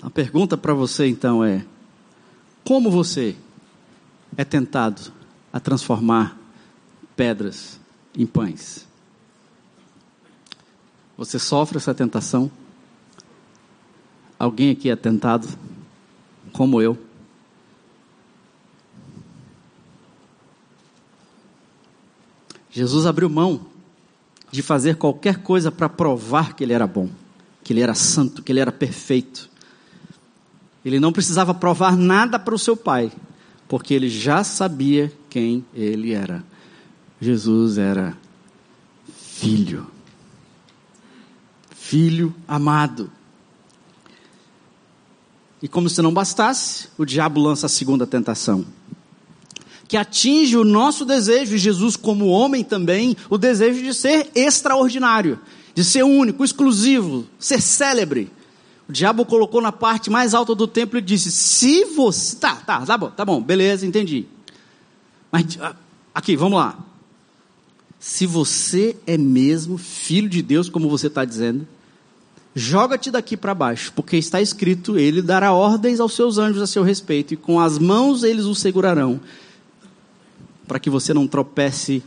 A 0.00 0.08
pergunta 0.08 0.56
para 0.56 0.72
você 0.72 1.06
então 1.06 1.44
é: 1.44 1.62
como 2.64 2.90
você 2.90 3.36
é 4.38 4.44
tentado 4.44 5.12
a 5.52 5.60
transformar 5.60 6.38
pedras 7.14 7.78
em 8.16 8.24
pães? 8.24 8.88
Você 11.14 11.38
sofre 11.38 11.76
essa 11.76 11.92
tentação? 11.92 12.50
Alguém 14.38 14.70
aqui 14.70 14.88
é 14.88 14.96
tentado, 14.96 15.46
como 16.54 16.80
eu? 16.80 17.09
Jesus 22.70 23.06
abriu 23.06 23.28
mão 23.28 23.66
de 24.50 24.62
fazer 24.62 24.96
qualquer 24.96 25.38
coisa 25.42 25.70
para 25.70 25.88
provar 25.88 26.54
que 26.54 26.64
ele 26.64 26.72
era 26.72 26.86
bom, 26.86 27.08
que 27.62 27.72
ele 27.72 27.80
era 27.80 27.94
santo, 27.94 28.42
que 28.42 28.52
ele 28.52 28.60
era 28.60 28.72
perfeito. 28.72 29.48
Ele 30.84 30.98
não 30.98 31.12
precisava 31.12 31.52
provar 31.52 31.96
nada 31.96 32.38
para 32.38 32.54
o 32.54 32.58
seu 32.58 32.76
pai, 32.76 33.12
porque 33.68 33.92
ele 33.94 34.08
já 34.08 34.42
sabia 34.42 35.12
quem 35.28 35.64
ele 35.74 36.12
era. 36.12 36.42
Jesus 37.20 37.76
era 37.76 38.16
filho. 39.14 39.86
Filho 41.70 42.34
amado. 42.48 43.10
E 45.62 45.68
como 45.68 45.88
se 45.88 46.00
não 46.00 46.14
bastasse, 46.14 46.88
o 46.96 47.04
diabo 47.04 47.40
lança 47.40 47.66
a 47.66 47.68
segunda 47.68 48.06
tentação. 48.06 48.64
Que 49.90 49.96
atinge 49.96 50.56
o 50.56 50.62
nosso 50.62 51.04
desejo, 51.04 51.56
e 51.56 51.58
Jesus, 51.58 51.96
como 51.96 52.28
homem 52.28 52.62
também, 52.62 53.16
o 53.28 53.36
desejo 53.36 53.82
de 53.82 53.92
ser 53.92 54.30
extraordinário, 54.36 55.40
de 55.74 55.84
ser 55.84 56.04
único, 56.04 56.44
exclusivo, 56.44 57.26
ser 57.40 57.60
célebre. 57.60 58.30
O 58.88 58.92
diabo 58.92 59.26
colocou 59.26 59.60
na 59.60 59.72
parte 59.72 60.08
mais 60.08 60.32
alta 60.32 60.54
do 60.54 60.68
templo 60.68 60.96
e 60.96 61.02
disse: 61.02 61.32
Se 61.32 61.86
você. 61.86 62.36
Tá, 62.36 62.54
tá, 62.54 62.86
tá 62.86 62.96
bom, 62.96 63.10
tá 63.10 63.24
bom, 63.24 63.42
beleza, 63.42 63.84
entendi. 63.84 64.26
Mas, 65.32 65.58
ah, 65.60 65.74
aqui, 66.14 66.36
vamos 66.36 66.60
lá. 66.60 66.78
Se 67.98 68.26
você 68.26 68.96
é 69.08 69.18
mesmo 69.18 69.76
filho 69.76 70.28
de 70.28 70.40
Deus, 70.40 70.68
como 70.68 70.88
você 70.88 71.08
está 71.08 71.24
dizendo, 71.24 71.66
joga-te 72.54 73.10
daqui 73.10 73.36
para 73.36 73.54
baixo, 73.54 73.92
porque 73.96 74.16
está 74.16 74.40
escrito: 74.40 74.96
Ele 74.96 75.20
dará 75.20 75.52
ordens 75.52 75.98
aos 75.98 76.14
seus 76.14 76.38
anjos 76.38 76.62
a 76.62 76.66
seu 76.68 76.84
respeito, 76.84 77.34
e 77.34 77.36
com 77.36 77.58
as 77.58 77.76
mãos 77.76 78.22
eles 78.22 78.44
o 78.44 78.54
segurarão, 78.54 79.20
para 80.70 80.78
que 80.78 80.88
você 80.88 81.12
não 81.12 81.26
tropece 81.26 82.00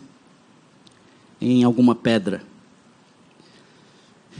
em 1.41 1.65
alguma 1.65 1.93
pedra. 1.93 2.41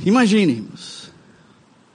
Imagine, 0.06 0.53
irmãos, 0.53 1.12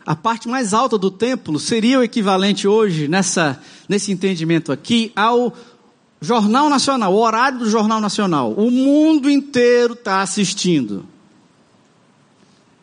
a 0.04 0.14
parte 0.14 0.46
mais 0.46 0.74
alta 0.74 0.98
do 0.98 1.10
templo 1.10 1.58
seria 1.58 1.98
o 1.98 2.02
equivalente 2.02 2.68
hoje, 2.68 3.08
nessa, 3.08 3.58
nesse 3.88 4.12
entendimento 4.12 4.70
aqui, 4.70 5.10
ao 5.16 5.56
Jornal 6.20 6.68
Nacional, 6.68 7.14
o 7.14 7.18
horário 7.18 7.60
do 7.60 7.70
Jornal 7.70 7.98
Nacional. 7.98 8.52
O 8.52 8.70
mundo 8.70 9.30
inteiro 9.30 9.94
está 9.94 10.20
assistindo. 10.20 11.06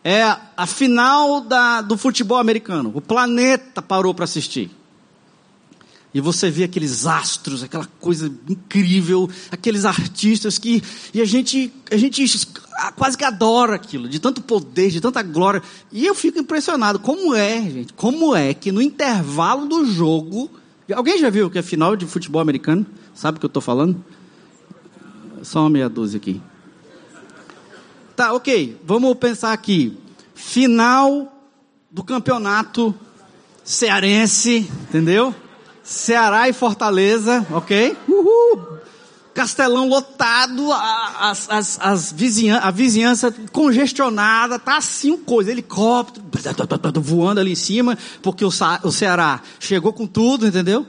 É 0.03 0.23
a 0.57 0.65
final 0.65 1.41
da, 1.41 1.81
do 1.81 1.95
futebol 1.95 2.39
americano. 2.39 2.91
O 2.95 2.99
planeta 2.99 3.79
parou 3.79 4.11
para 4.11 4.23
assistir. 4.23 4.71
E 6.15 6.21
você 6.21 6.49
vê 6.49 6.63
aqueles 6.63 7.05
astros, 7.05 7.61
aquela 7.61 7.85
coisa 7.99 8.33
incrível, 8.47 9.29
aqueles 9.51 9.83
artistas 9.83 10.57
que. 10.57 10.81
E 11.13 11.19
a 11.19 11.25
gente, 11.25 11.73
a 11.91 11.97
gente 11.97 12.23
quase 12.95 13.17
que 13.17 13.25
adora 13.25 13.75
aquilo, 13.75 14.07
de 14.07 14.17
tanto 14.17 14.41
poder, 14.41 14.91
de 14.91 15.01
tanta 15.01 15.21
glória. 15.21 15.61
E 15.91 16.05
eu 16.05 16.15
fico 16.15 16.39
impressionado. 16.39 16.99
Como 16.99 17.35
é, 17.35 17.61
gente? 17.63 17.91
Como 17.91 18.33
é 18.33 18.53
que 18.53 18.71
no 18.71 18.81
intervalo 18.81 19.67
do 19.67 19.85
jogo. 19.85 20.49
Alguém 20.95 21.19
já 21.19 21.29
viu 21.29 21.51
que 21.51 21.59
é 21.59 21.61
final 21.61 21.97
de 21.97 22.05
futebol 22.05 22.41
americano? 22.41 22.85
Sabe 23.13 23.35
o 23.35 23.39
que 23.41 23.45
eu 23.45 23.49
estou 23.49 23.61
falando? 23.61 24.01
Só 25.43 25.63
uma 25.63 25.69
meia 25.69 25.89
dúzia 25.89 26.15
aqui. 26.15 26.41
Tá, 28.15 28.31
ok. 28.31 28.79
Vamos 28.85 29.13
pensar 29.15 29.51
aqui. 29.51 29.97
Final 30.33 31.45
do 31.91 32.05
campeonato 32.05 32.95
cearense, 33.65 34.71
entendeu? 34.87 35.35
Ceará 35.85 36.49
e 36.49 36.53
Fortaleza, 36.53 37.45
ok? 37.51 37.95
Uhul. 38.09 38.79
Castelão 39.35 39.87
lotado, 39.87 40.71
as, 40.71 41.47
as, 41.49 41.79
as 41.79 42.15
a 42.61 42.71
vizinhança 42.71 43.31
congestionada, 43.51 44.57
tá 44.57 44.77
assim 44.77 45.15
coisa, 45.15 45.51
helicóptero 45.51 46.25
voando 47.01 47.39
ali 47.39 47.51
em 47.51 47.55
cima, 47.55 47.97
porque 48.23 48.43
o, 48.43 48.49
o 48.83 48.91
Ceará 48.91 49.41
chegou 49.59 49.93
com 49.93 50.07
tudo, 50.07 50.47
entendeu? 50.47 50.87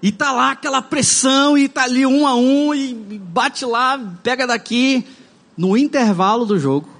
E 0.00 0.12
tá 0.12 0.30
lá 0.30 0.52
aquela 0.52 0.80
pressão, 0.80 1.58
e 1.58 1.68
tá 1.68 1.82
ali 1.82 2.06
um 2.06 2.28
a 2.28 2.36
um, 2.36 2.72
e 2.72 2.94
bate 3.18 3.64
lá, 3.64 3.98
pega 4.22 4.46
daqui. 4.46 5.04
No 5.56 5.76
intervalo 5.76 6.44
do 6.44 6.58
jogo, 6.60 6.95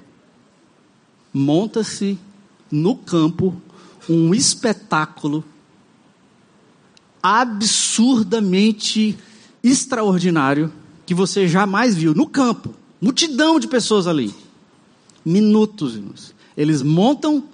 monta-se 1.36 2.18
no 2.72 2.96
campo 2.96 3.60
um 4.08 4.34
espetáculo 4.34 5.44
absurdamente 7.22 9.18
extraordinário 9.62 10.72
que 11.04 11.12
você 11.12 11.46
jamais 11.46 11.94
viu 11.94 12.14
no 12.14 12.26
campo. 12.26 12.74
Multidão 12.98 13.60
de 13.60 13.68
pessoas 13.68 14.06
ali. 14.06 14.34
Minutos, 15.22 15.96
irmãos. 15.96 16.34
Eles 16.56 16.80
montam, 16.80 17.44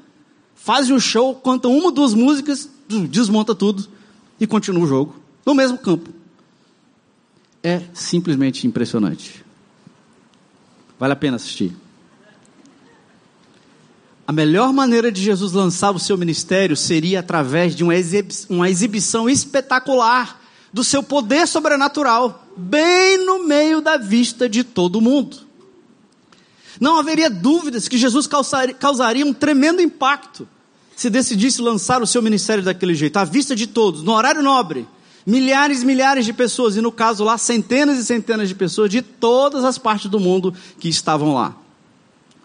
fazem 0.54 0.94
o 0.94 1.00
show, 1.00 1.35
cantam 1.35 1.76
uma 1.76 1.87
ou 1.87 1.92
duas 1.92 2.14
músicas, 2.14 2.68
desmonta 3.11 3.52
tudo 3.52 3.88
e 4.38 4.46
continua 4.46 4.85
o 4.85 4.87
jogo. 4.87 5.16
No 5.44 5.56
mesmo 5.56 5.76
campo. 5.76 6.09
É 7.64 7.83
simplesmente 7.92 8.64
impressionante. 8.64 9.44
Vale 11.00 11.14
a 11.14 11.16
pena 11.16 11.35
assistir. 11.35 11.81
A 14.26 14.32
melhor 14.32 14.72
maneira 14.72 15.11
de 15.11 15.20
Jesus 15.20 15.52
lançar 15.52 15.94
o 15.94 15.98
seu 15.98 16.16
ministério 16.16 16.76
seria 16.76 17.20
através 17.20 17.74
de 17.74 17.82
uma, 17.82 17.92
uma 18.48 18.70
exibição 18.70 19.28
espetacular 19.28 20.40
do 20.72 20.85
seu 20.85 21.02
poder 21.02 21.46
sobrenatural, 21.46 22.46
bem 22.56 23.18
no 23.18 23.44
meio 23.44 23.80
da 23.80 23.96
vista 23.96 24.48
de 24.48 24.64
todo 24.64 25.00
mundo. 25.00 25.38
Não 26.80 26.98
haveria 26.98 27.28
dúvidas 27.28 27.88
que 27.88 27.98
Jesus 27.98 28.28
causaria 28.78 29.26
um 29.26 29.35
tremendo 29.35 29.82
impacto 29.82 30.48
se 30.96 31.11
decidisse 31.11 31.61
lançar 31.61 32.02
o 32.02 32.06
seu 32.06 32.22
ministério 32.22 32.62
daquele 32.62 32.94
jeito, 32.94 33.16
à 33.16 33.24
vista 33.24 33.56
de 33.56 33.66
todos, 33.66 34.02
no 34.02 34.12
horário 34.12 34.42
nobre. 34.42 34.87
Milhares 35.24 35.82
e 35.82 35.87
milhares 35.87 36.24
de 36.24 36.32
pessoas, 36.32 36.76
e 36.76 36.80
no 36.80 36.90
caso 36.90 37.22
lá, 37.22 37.38
centenas 37.38 37.98
e 37.98 38.04
centenas 38.04 38.48
de 38.48 38.54
pessoas 38.54 38.90
de 38.90 39.02
todas 39.02 39.64
as 39.64 39.78
partes 39.78 40.11
do 40.11 40.18
mundo 40.18 40.54
que 40.78 40.88
estavam 40.88 41.35
lá. 41.35 41.56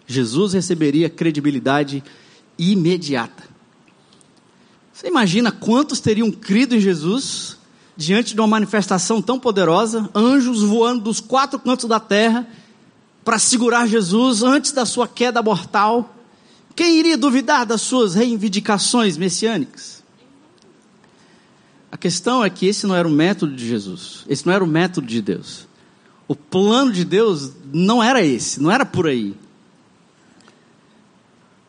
Jesus 0.08 0.54
receberia 0.54 1.10
credibilidade 1.10 2.02
imediata. 2.58 3.44
Você 4.90 5.06
imagina 5.06 5.52
quantos 5.52 6.00
teriam 6.00 6.30
crido 6.30 6.74
em 6.74 6.80
Jesus 6.80 7.58
diante 7.94 8.34
de 8.34 8.40
uma 8.40 8.46
manifestação 8.46 9.20
tão 9.20 9.38
poderosa, 9.38 10.08
anjos 10.14 10.62
voando 10.62 11.04
dos 11.04 11.20
quatro 11.20 11.58
cantos 11.58 11.88
da 11.88 12.00
terra 12.00 12.48
para 13.22 13.38
segurar 13.38 13.86
Jesus 13.86 14.42
antes 14.42 14.72
da 14.72 14.86
sua 14.86 15.06
queda 15.06 15.42
mortal? 15.42 16.16
Quem 16.74 16.98
iria 16.98 17.18
duvidar 17.18 17.66
das 17.66 17.82
suas 17.82 18.14
reivindicações 18.14 19.18
messiânicas? 19.18 20.02
A 21.92 21.98
questão 21.98 22.42
é 22.42 22.48
que 22.48 22.66
esse 22.66 22.86
não 22.86 22.94
era 22.94 23.06
o 23.06 23.10
método 23.10 23.54
de 23.54 23.68
Jesus, 23.68 24.24
esse 24.26 24.46
não 24.46 24.54
era 24.54 24.64
o 24.64 24.66
método 24.66 25.06
de 25.06 25.20
Deus. 25.20 25.68
O 26.26 26.34
plano 26.34 26.92
de 26.92 27.04
Deus 27.04 27.52
não 27.72 28.02
era 28.02 28.24
esse, 28.24 28.60
não 28.60 28.70
era 28.70 28.86
por 28.86 29.06
aí. 29.06 29.34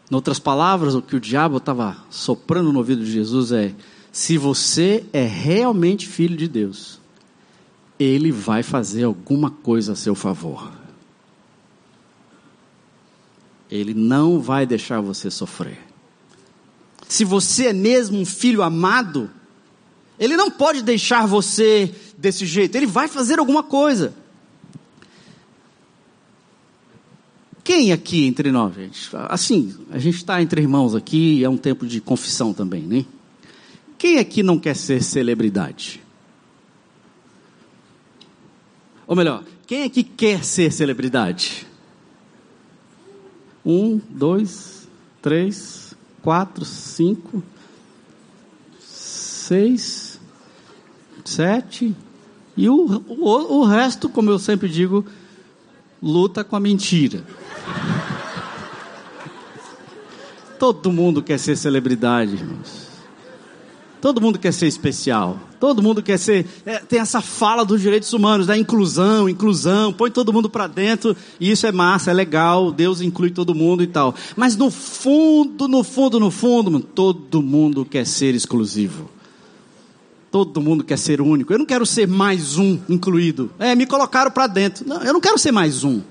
Em 0.09 0.15
outras 0.15 0.39
palavras, 0.39 0.95
o 0.95 1.01
que 1.01 1.15
o 1.15 1.19
diabo 1.19 1.57
estava 1.57 1.97
soprando 2.09 2.73
no 2.73 2.79
ouvido 2.79 3.03
de 3.03 3.11
Jesus 3.11 3.51
é: 3.51 3.75
se 4.11 4.37
você 4.37 5.05
é 5.13 5.23
realmente 5.23 6.07
filho 6.07 6.35
de 6.35 6.47
Deus, 6.47 6.99
ele 7.99 8.31
vai 8.31 8.63
fazer 8.63 9.03
alguma 9.03 9.51
coisa 9.51 9.93
a 9.93 9.95
seu 9.95 10.15
favor. 10.15 10.71
Ele 13.69 13.93
não 13.93 14.39
vai 14.39 14.65
deixar 14.65 14.99
você 14.99 15.29
sofrer. 15.29 15.77
Se 17.07 17.23
você 17.23 17.67
é 17.67 17.73
mesmo 17.73 18.19
um 18.19 18.25
filho 18.25 18.63
amado, 18.63 19.29
ele 20.19 20.35
não 20.35 20.49
pode 20.49 20.81
deixar 20.81 21.27
você 21.27 21.93
desse 22.17 22.45
jeito, 22.45 22.75
ele 22.75 22.87
vai 22.87 23.07
fazer 23.07 23.37
alguma 23.37 23.61
coisa. 23.61 24.13
Quem 27.69 27.91
aqui 27.91 28.25
entre 28.25 28.51
nós, 28.51 28.73
gente? 28.73 29.11
Assim, 29.13 29.75
a 29.91 29.99
gente 29.99 30.15
está 30.15 30.41
entre 30.41 30.59
irmãos 30.59 30.95
aqui, 30.95 31.43
é 31.43 31.47
um 31.47 31.55
tempo 31.55 31.85
de 31.85 32.01
confissão 32.01 32.51
também, 32.51 32.81
né? 32.81 33.05
Quem 33.95 34.17
aqui 34.17 34.41
não 34.41 34.57
quer 34.57 34.75
ser 34.75 35.03
celebridade? 35.03 36.01
Ou 39.05 39.15
melhor, 39.15 39.43
quem 39.67 39.83
aqui 39.83 40.01
quer 40.01 40.43
ser 40.43 40.71
celebridade? 40.71 41.67
Um, 43.63 44.01
dois, 44.09 44.87
três, 45.21 45.95
quatro, 46.23 46.65
cinco, 46.65 47.43
seis, 48.79 50.19
sete, 51.23 51.95
e 52.57 52.67
o, 52.67 53.03
o, 53.07 53.59
o 53.59 53.63
resto, 53.63 54.09
como 54.09 54.31
eu 54.31 54.39
sempre 54.39 54.67
digo, 54.67 55.05
luta 56.01 56.43
com 56.43 56.55
a 56.55 56.59
mentira. 56.59 57.23
Todo 60.57 60.91
mundo 60.91 61.23
quer 61.23 61.39
ser 61.39 61.55
celebridade, 61.55 62.33
irmãos. 62.33 62.89
Todo 64.01 64.21
mundo 64.21 64.39
quer 64.39 64.53
ser 64.53 64.67
especial. 64.67 65.37
Todo 65.59 65.83
mundo 65.83 66.01
quer 66.01 66.17
ser. 66.17 66.45
É, 66.65 66.79
tem 66.79 66.99
essa 66.99 67.21
fala 67.21 67.65
dos 67.65 67.81
direitos 67.81 68.13
humanos, 68.13 68.47
da 68.47 68.57
inclusão, 68.57 69.27
inclusão, 69.27 69.91
põe 69.91 70.09
todo 70.09 70.31
mundo 70.31 70.49
para 70.49 70.67
dentro, 70.67 71.15
e 71.39 71.51
isso 71.51 71.67
é 71.67 71.71
massa, 71.71 72.11
é 72.11 72.13
legal, 72.13 72.71
Deus 72.71 73.01
inclui 73.01 73.29
todo 73.29 73.53
mundo 73.53 73.83
e 73.83 73.87
tal. 73.87 74.15
Mas 74.37 74.55
no 74.55 74.71
fundo, 74.71 75.67
no 75.67 75.83
fundo, 75.83 76.19
no 76.19 76.31
fundo, 76.31 76.79
todo 76.79 77.41
mundo 77.41 77.83
quer 77.83 78.05
ser 78.05 78.35
exclusivo. 78.35 79.09
Todo 80.31 80.61
mundo 80.61 80.83
quer 80.83 80.97
ser 80.97 81.21
único. 81.21 81.51
Eu 81.51 81.59
não 81.59 81.65
quero 81.65 81.85
ser 81.85 82.07
mais 82.07 82.57
um 82.57 82.79
incluído. 82.87 83.51
É, 83.57 83.75
me 83.75 83.85
colocaram 83.85 84.29
para 84.29 84.47
dentro. 84.47 84.87
Não, 84.87 85.01
eu 85.03 85.13
não 85.13 85.21
quero 85.21 85.37
ser 85.37 85.51
mais 85.51 85.83
um. 85.83 86.01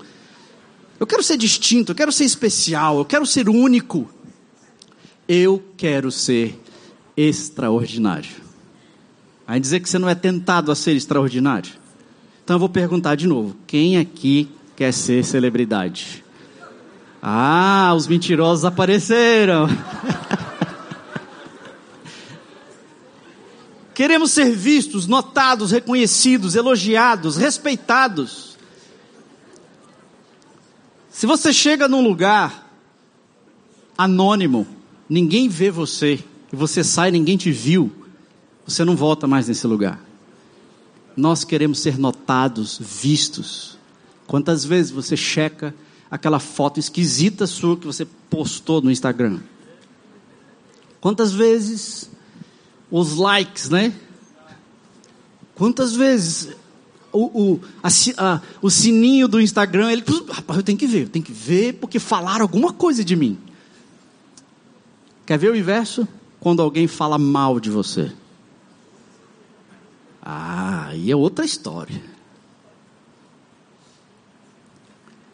Eu 0.99 1.07
quero 1.07 1.23
ser 1.23 1.37
distinto, 1.37 1.93
eu 1.93 1.95
quero 1.95 2.11
ser 2.11 2.25
especial, 2.25 2.97
eu 2.97 3.05
quero 3.05 3.25
ser 3.25 3.47
único. 3.47 4.09
Eu 5.27 5.63
quero 5.77 6.11
ser 6.11 6.59
extraordinário. 7.15 8.29
Vai 9.47 9.59
dizer 9.59 9.79
que 9.79 9.89
você 9.89 9.97
não 9.97 10.09
é 10.09 10.15
tentado 10.15 10.71
a 10.71 10.75
ser 10.75 10.91
extraordinário? 10.91 11.71
Então 12.43 12.55
eu 12.55 12.59
vou 12.59 12.69
perguntar 12.69 13.15
de 13.15 13.27
novo: 13.27 13.55
quem 13.65 13.97
aqui 13.97 14.49
quer 14.75 14.91
ser 14.91 15.23
celebridade? 15.23 16.23
Ah, 17.21 17.93
os 17.95 18.07
mentirosos 18.07 18.65
apareceram. 18.65 19.67
Queremos 23.99 24.31
ser 24.31 24.55
vistos, 24.55 25.07
notados, 25.07 25.71
reconhecidos, 25.71 26.55
elogiados, 26.55 27.35
respeitados. 27.35 28.57
Se 31.11 31.27
você 31.27 31.51
chega 31.51 31.85
num 31.85 32.01
lugar 32.01 32.71
anônimo, 33.97 34.65
ninguém 35.09 35.49
vê 35.49 35.69
você, 35.69 36.23
e 36.49 36.55
você 36.55 36.81
sai, 36.81 37.11
ninguém 37.11 37.35
te 37.35 37.51
viu, 37.51 37.91
você 38.65 38.85
não 38.85 38.95
volta 38.95 39.27
mais 39.27 39.49
nesse 39.49 39.67
lugar. 39.67 40.01
Nós 41.13 41.43
queremos 41.43 41.79
ser 41.79 41.99
notados, 41.99 42.79
vistos. 42.81 43.77
Quantas 44.25 44.63
vezes 44.63 44.93
você 44.93 45.17
checa 45.17 45.75
aquela 46.09 46.39
foto 46.39 46.79
esquisita 46.79 47.45
sua 47.45 47.75
que 47.75 47.85
você 47.85 48.07
postou 48.29 48.81
no 48.81 48.89
Instagram? 48.89 49.41
Quantas 51.01 51.33
vezes 51.33 52.09
os 52.91 53.15
likes, 53.15 53.69
né? 53.69 53.93
Quantas 55.55 55.95
vezes 55.95 56.49
o, 57.11 57.53
o, 57.53 57.61
a, 57.83 57.89
a, 58.17 58.41
o 58.61 58.69
sininho 58.69 59.27
do 59.27 59.41
Instagram, 59.41 59.91
ele, 59.91 60.03
rapaz, 60.29 60.57
eu 60.57 60.63
tenho 60.63 60.77
que 60.77 60.87
ver, 60.87 61.03
eu 61.03 61.09
tenho 61.09 61.25
que 61.25 61.31
ver 61.31 61.73
porque 61.73 61.99
falaram 61.99 62.43
alguma 62.43 62.71
coisa 62.71 63.03
de 63.03 63.15
mim. 63.15 63.37
Quer 65.25 65.37
ver 65.37 65.51
o 65.51 65.55
inverso? 65.55 66.07
Quando 66.39 66.61
alguém 66.61 66.87
fala 66.87 67.17
mal 67.17 67.59
de 67.59 67.69
você. 67.69 68.11
Ah, 70.21 70.87
aí 70.87 71.11
é 71.11 71.15
outra 71.15 71.45
história. 71.45 72.01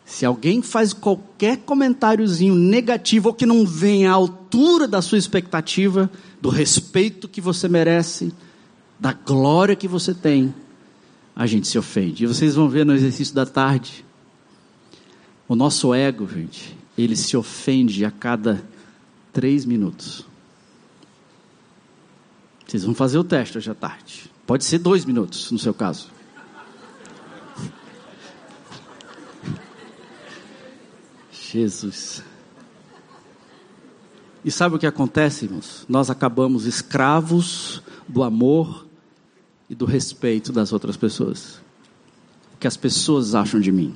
Se 0.05 0.25
alguém 0.25 0.61
faz 0.61 0.93
qualquer 0.93 1.57
comentáriozinho 1.57 2.55
negativo 2.55 3.29
ou 3.29 3.33
que 3.33 3.45
não 3.45 3.65
vem 3.65 4.07
à 4.07 4.13
altura 4.13 4.87
da 4.87 5.01
sua 5.01 5.17
expectativa, 5.17 6.09
do 6.45 6.51
respeito 6.51 7.27
que 7.27 7.41
você 7.41 7.67
merece, 7.67 8.31
da 8.99 9.11
glória 9.11 9.75
que 9.75 9.87
você 9.87 10.13
tem, 10.13 10.53
a 11.35 11.47
gente 11.47 11.67
se 11.67 11.75
ofende. 11.75 12.23
E 12.23 12.27
vocês 12.27 12.53
vão 12.53 12.69
ver 12.69 12.85
no 12.85 12.93
exercício 12.93 13.33
da 13.33 13.47
tarde. 13.47 14.05
O 15.47 15.55
nosso 15.55 15.91
ego, 15.91 16.27
gente, 16.27 16.77
ele 16.95 17.15
se 17.15 17.35
ofende 17.35 18.05
a 18.05 18.11
cada 18.11 18.63
três 19.33 19.65
minutos. 19.65 20.23
Vocês 22.67 22.83
vão 22.83 22.93
fazer 22.93 23.17
o 23.17 23.23
teste 23.23 23.57
hoje 23.57 23.71
à 23.71 23.73
tarde. 23.73 24.29
Pode 24.45 24.65
ser 24.65 24.77
dois 24.77 25.03
minutos, 25.03 25.49
no 25.49 25.57
seu 25.57 25.73
caso. 25.73 26.11
Jesus. 31.31 32.21
E 34.45 34.51
sabe 34.51 34.75
o 34.75 34.79
que 34.79 34.85
acontece, 34.85 35.45
irmãos? 35.45 35.83
Nós 35.89 36.11
acabamos 36.11 36.67
escravos 36.67 37.81
do 38.07 38.21
amor 38.21 38.85
e 39.67 39.73
do 39.73 39.85
respeito 39.85 40.53
das 40.53 40.71
outras 40.71 40.95
pessoas. 40.95 41.55
O 42.53 42.57
que 42.59 42.67
as 42.67 42.77
pessoas 42.77 43.33
acham 43.33 43.59
de 43.59 43.71
mim. 43.71 43.95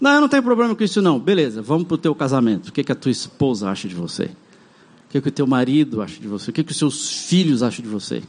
Não, 0.00 0.12
eu 0.12 0.22
não 0.22 0.28
tenho 0.28 0.42
problema 0.42 0.74
com 0.74 0.82
isso 0.82 1.02
não. 1.02 1.20
Beleza, 1.20 1.60
vamos 1.60 1.86
para 1.86 1.96
o 1.96 1.98
teu 1.98 2.14
casamento. 2.14 2.68
O 2.68 2.72
que, 2.72 2.82
que 2.82 2.92
a 2.92 2.94
tua 2.94 3.10
esposa 3.10 3.68
acha 3.68 3.86
de 3.86 3.94
você? 3.94 4.24
O 4.24 5.10
que, 5.10 5.20
que 5.20 5.28
o 5.28 5.32
teu 5.32 5.46
marido 5.46 6.00
acha 6.00 6.18
de 6.18 6.26
você? 6.26 6.50
O 6.50 6.54
que, 6.54 6.64
que 6.64 6.72
os 6.72 6.78
seus 6.78 7.26
filhos 7.26 7.62
acham 7.62 7.82
de 7.82 7.90
você? 7.90 8.22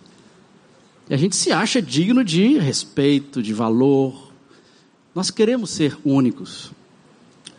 E 1.10 1.14
a 1.14 1.18
gente 1.18 1.38
se 1.38 1.54
acha 1.54 1.82
digno 1.82 2.22
de 2.22 2.58
respeito, 2.58 3.42
de 3.42 3.54
valor. 3.54 4.34
Nós 5.16 5.32
queremos 5.32 5.70
ser 5.70 5.98
únicos. 6.04 6.70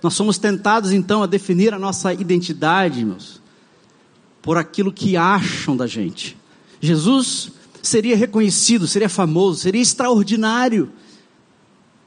Nós 0.02 0.14
somos 0.14 0.36
tentados 0.36 0.92
então 0.92 1.22
a 1.22 1.26
definir 1.26 1.72
a 1.72 1.78
nossa 1.78 2.12
identidade, 2.12 3.00
irmãos, 3.00 3.40
por 4.40 4.58
aquilo 4.58 4.92
que 4.92 5.16
acham 5.16 5.76
da 5.76 5.86
gente. 5.86 6.36
Jesus 6.80 7.52
seria 7.80 8.16
reconhecido, 8.16 8.88
seria 8.88 9.08
famoso, 9.08 9.60
seria 9.60 9.80
extraordinário 9.80 10.90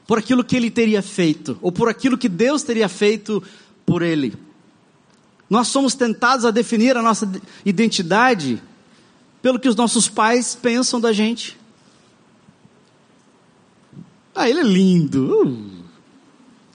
por 0.06 0.18
aquilo 0.18 0.44
que 0.44 0.54
ele 0.54 0.70
teria 0.70 1.02
feito, 1.02 1.58
ou 1.62 1.72
por 1.72 1.88
aquilo 1.88 2.18
que 2.18 2.28
Deus 2.28 2.62
teria 2.62 2.88
feito 2.88 3.42
por 3.84 4.02
ele. 4.02 4.34
Nós 5.48 5.68
somos 5.68 5.94
tentados 5.94 6.44
a 6.44 6.50
definir 6.50 6.96
a 6.96 7.02
nossa 7.02 7.30
identidade 7.64 8.62
pelo 9.40 9.58
que 9.58 9.68
os 9.68 9.76
nossos 9.76 10.08
pais 10.08 10.54
pensam 10.54 11.00
da 11.00 11.12
gente. 11.12 11.56
Ah, 14.34 14.50
ele 14.50 14.60
é 14.60 14.64
lindo. 14.64 15.46
Uh, 15.46 15.75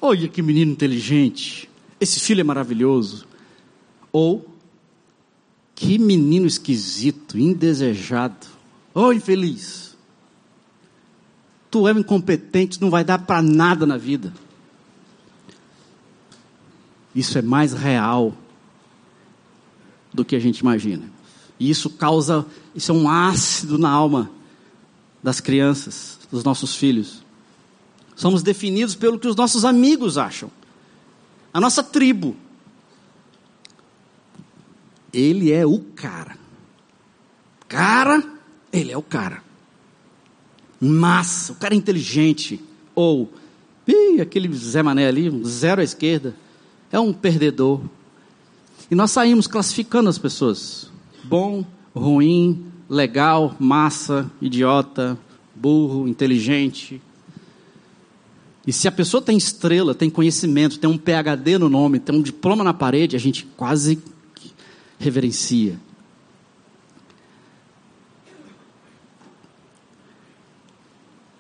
olha 0.01 0.27
que 0.27 0.41
menino 0.41 0.71
inteligente. 0.71 1.69
Esse 1.99 2.19
filho 2.19 2.41
é 2.41 2.43
maravilhoso. 2.43 3.27
Ou, 4.11 4.45
que 5.75 5.97
menino 5.99 6.47
esquisito, 6.47 7.37
indesejado. 7.37 8.47
Oh, 8.93 9.13
infeliz. 9.13 9.95
Tu 11.69 11.87
é 11.87 11.91
incompetente, 11.91 12.81
não 12.81 12.89
vai 12.89 13.03
dar 13.03 13.19
para 13.19 13.41
nada 13.41 13.85
na 13.85 13.97
vida. 13.97 14.33
Isso 17.15 17.37
é 17.37 17.41
mais 17.41 17.73
real 17.73 18.35
do 20.13 20.25
que 20.25 20.35
a 20.35 20.39
gente 20.39 20.59
imagina. 20.59 21.03
E 21.59 21.69
isso 21.69 21.89
causa, 21.89 22.45
isso 22.73 22.91
é 22.91 22.95
um 22.95 23.09
ácido 23.09 23.77
na 23.77 23.89
alma 23.89 24.31
das 25.21 25.39
crianças, 25.39 26.19
dos 26.31 26.43
nossos 26.43 26.75
filhos. 26.75 27.23
Somos 28.21 28.43
definidos 28.43 28.93
pelo 28.93 29.17
que 29.17 29.27
os 29.27 29.36
nossos 29.36 29.65
amigos 29.65 30.15
acham. 30.15 30.51
A 31.51 31.60
nossa 31.60 31.81
tribo. 31.81 32.36
Ele 35.12 35.51
é 35.51 35.65
o 35.65 35.79
cara. 35.79 36.38
Cara, 37.67 38.23
ele 38.71 38.91
é 38.91 38.97
o 38.97 39.01
cara. 39.01 39.43
Massa, 40.79 41.53
o 41.53 41.55
cara 41.55 41.73
é 41.73 41.77
inteligente. 41.77 42.63
Ou, 42.93 43.27
ih, 43.88 44.21
aquele 44.21 44.53
Zé 44.53 44.84
Mané 44.84 45.07
ali, 45.07 45.43
zero 45.43 45.81
à 45.81 45.84
esquerda, 45.84 46.36
é 46.91 46.99
um 46.99 47.12
perdedor. 47.12 47.81
E 48.91 48.93
nós 48.93 49.10
saímos 49.10 49.47
classificando 49.47 50.12
as 50.12 50.19
pessoas: 50.19 50.91
bom, 51.23 51.65
ruim, 51.95 52.67
legal, 52.88 53.55
massa, 53.60 54.31
idiota, 54.39 55.17
burro, 55.55 56.07
inteligente. 56.07 57.01
E 58.65 58.71
se 58.71 58.88
a 58.88 58.91
pessoa 58.91 59.21
tem 59.21 59.36
estrela, 59.36 59.95
tem 59.95 60.10
conhecimento, 60.10 60.78
tem 60.78 60.89
um 60.89 60.97
PhD 60.97 61.58
no 61.58 61.67
nome, 61.67 62.00
tem 62.00 62.15
um 62.15 62.21
diploma 62.21 62.63
na 62.63 62.74
parede, 62.74 63.15
a 63.15 63.19
gente 63.19 63.45
quase 63.58 64.00
reverencia. 65.00 65.80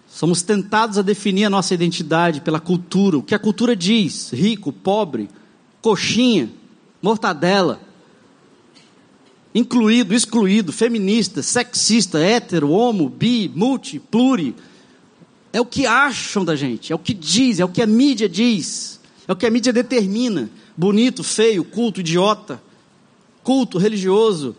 Somos 0.09 0.41
tentados 0.41 0.97
a 0.97 1.01
definir 1.01 1.45
a 1.45 1.49
nossa 1.49 1.73
identidade 1.73 2.41
pela 2.41 2.59
cultura, 2.59 3.17
o 3.17 3.23
que 3.23 3.33
a 3.33 3.39
cultura 3.39 3.75
diz: 3.75 4.31
rico, 4.31 4.71
pobre, 4.71 5.29
coxinha, 5.81 6.49
mortadela, 7.01 7.81
incluído, 9.53 10.13
excluído, 10.13 10.71
feminista, 10.71 11.41
sexista, 11.41 12.19
hétero, 12.19 12.69
homo, 12.69 13.09
bi, 13.09 13.51
multi, 13.55 13.99
pluri. 13.99 14.55
É 15.53 15.59
o 15.59 15.65
que 15.65 15.85
acham 15.85 16.45
da 16.45 16.55
gente, 16.55 16.91
é 16.91 16.95
o 16.95 16.99
que 16.99 17.13
diz, 17.13 17.59
é 17.59 17.65
o 17.65 17.69
que 17.69 17.81
a 17.81 17.87
mídia 17.87 18.29
diz, 18.29 18.99
é 19.27 19.31
o 19.33 19.35
que 19.35 19.45
a 19.45 19.51
mídia 19.51 19.73
determina: 19.73 20.49
bonito, 20.77 21.23
feio, 21.23 21.63
culto, 21.63 21.99
idiota, 21.99 22.61
culto 23.43 23.77
religioso. 23.77 24.55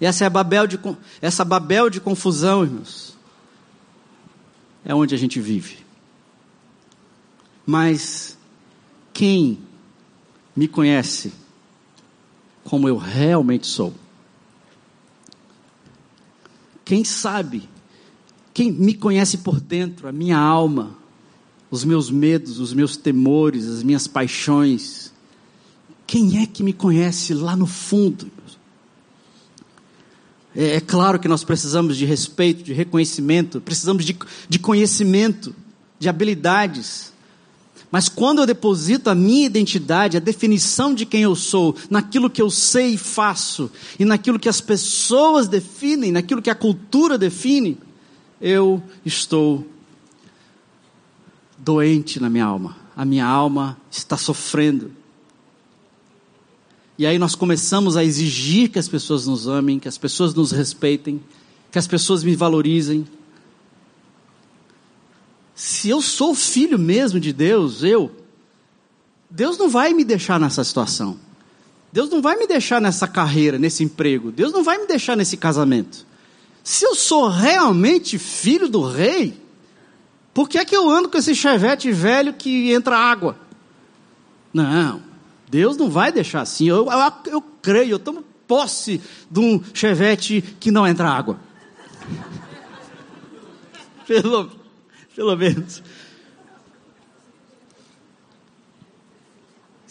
E 0.00 0.06
essa 0.06 0.24
é 0.24 0.26
a 0.26 0.30
Babel 0.30 0.66
de, 0.66 0.78
essa 1.22 1.44
Babel 1.44 1.88
de 1.88 2.00
confusão, 2.00 2.64
irmãos 2.64 3.16
é 4.86 4.94
onde 4.94 5.16
a 5.16 5.18
gente 5.18 5.40
vive. 5.40 5.78
Mas 7.66 8.38
quem 9.12 9.58
me 10.54 10.68
conhece 10.68 11.32
como 12.62 12.88
eu 12.88 12.96
realmente 12.96 13.66
sou? 13.66 13.92
Quem 16.84 17.02
sabe? 17.02 17.68
Quem 18.56 18.72
me 18.72 18.94
conhece 18.94 19.36
por 19.36 19.60
dentro, 19.60 20.08
a 20.08 20.12
minha 20.12 20.38
alma, 20.38 20.96
os 21.70 21.84
meus 21.84 22.10
medos, 22.10 22.58
os 22.58 22.72
meus 22.72 22.96
temores, 22.96 23.66
as 23.66 23.82
minhas 23.82 24.06
paixões? 24.06 25.12
Quem 26.06 26.42
é 26.42 26.46
que 26.46 26.62
me 26.62 26.72
conhece 26.72 27.34
lá 27.34 27.54
no 27.54 27.66
fundo? 27.66 28.30
É, 30.54 30.76
é, 30.76 30.80
claro 30.80 31.18
que 31.18 31.28
nós 31.28 31.44
precisamos 31.44 31.98
de 31.98 32.06
respeito, 32.06 32.62
de 32.62 32.72
reconhecimento, 32.72 33.60
precisamos 33.60 34.06
de, 34.06 34.16
de 34.48 34.58
conhecimento, 34.58 35.54
de 35.98 36.08
habilidades. 36.08 37.12
Mas 37.90 38.08
quando 38.08 38.38
eu 38.38 38.46
deposito 38.46 39.10
a 39.10 39.14
minha 39.14 39.44
identidade, 39.44 40.16
a 40.16 40.20
definição 40.20 40.94
de 40.94 41.04
quem 41.04 41.20
eu 41.20 41.36
sou, 41.36 41.76
naquilo 41.90 42.30
que 42.30 42.40
eu 42.40 42.50
sei 42.50 42.94
e 42.94 42.98
faço, 42.98 43.70
e 43.98 44.04
naquilo 44.06 44.38
que 44.38 44.48
as 44.48 44.62
pessoas 44.62 45.46
definem, 45.46 46.10
naquilo 46.10 46.40
que 46.40 46.48
a 46.48 46.54
cultura 46.54 47.18
define, 47.18 47.84
eu 48.40 48.82
estou 49.04 49.66
doente 51.58 52.20
na 52.20 52.28
minha 52.28 52.44
alma. 52.44 52.76
A 52.94 53.04
minha 53.04 53.26
alma 53.26 53.76
está 53.90 54.16
sofrendo. 54.16 54.92
E 56.98 57.04
aí 57.06 57.18
nós 57.18 57.34
começamos 57.34 57.96
a 57.96 58.04
exigir 58.04 58.70
que 58.70 58.78
as 58.78 58.88
pessoas 58.88 59.26
nos 59.26 59.46
amem, 59.46 59.78
que 59.78 59.88
as 59.88 59.98
pessoas 59.98 60.34
nos 60.34 60.50
respeitem, 60.50 61.20
que 61.70 61.78
as 61.78 61.86
pessoas 61.86 62.24
me 62.24 62.34
valorizem. 62.34 63.06
Se 65.54 65.90
eu 65.90 66.00
sou 66.00 66.34
filho 66.34 66.78
mesmo 66.78 67.20
de 67.20 67.32
Deus, 67.32 67.82
eu, 67.82 68.10
Deus 69.30 69.58
não 69.58 69.68
vai 69.68 69.92
me 69.92 70.04
deixar 70.04 70.40
nessa 70.40 70.64
situação. 70.64 71.18
Deus 71.92 72.10
não 72.10 72.22
vai 72.22 72.36
me 72.36 72.46
deixar 72.46 72.80
nessa 72.80 73.06
carreira, 73.06 73.58
nesse 73.58 73.82
emprego. 73.84 74.30
Deus 74.30 74.52
não 74.52 74.62
vai 74.62 74.78
me 74.78 74.86
deixar 74.86 75.16
nesse 75.16 75.36
casamento. 75.36 76.06
Se 76.66 76.84
eu 76.84 76.96
sou 76.96 77.28
realmente 77.28 78.18
filho 78.18 78.68
do 78.68 78.82
rei, 78.82 79.40
por 80.34 80.48
que 80.48 80.58
é 80.58 80.64
que 80.64 80.76
eu 80.76 80.90
ando 80.90 81.08
com 81.08 81.16
esse 81.16 81.32
chevette 81.32 81.92
velho 81.92 82.32
que 82.32 82.72
entra 82.72 82.98
água? 82.98 83.38
Não, 84.52 85.00
Deus 85.48 85.76
não 85.76 85.88
vai 85.88 86.10
deixar 86.10 86.40
assim. 86.40 86.66
Eu, 86.68 86.88
eu, 86.90 87.12
eu 87.26 87.40
creio, 87.62 87.90
eu 87.90 87.98
tomo 88.00 88.24
posse 88.48 89.00
de 89.30 89.38
um 89.38 89.62
chevette 89.72 90.42
que 90.58 90.72
não 90.72 90.84
entra 90.84 91.08
água. 91.08 91.38
pelo, 94.04 94.50
pelo 95.14 95.36
menos. 95.36 95.80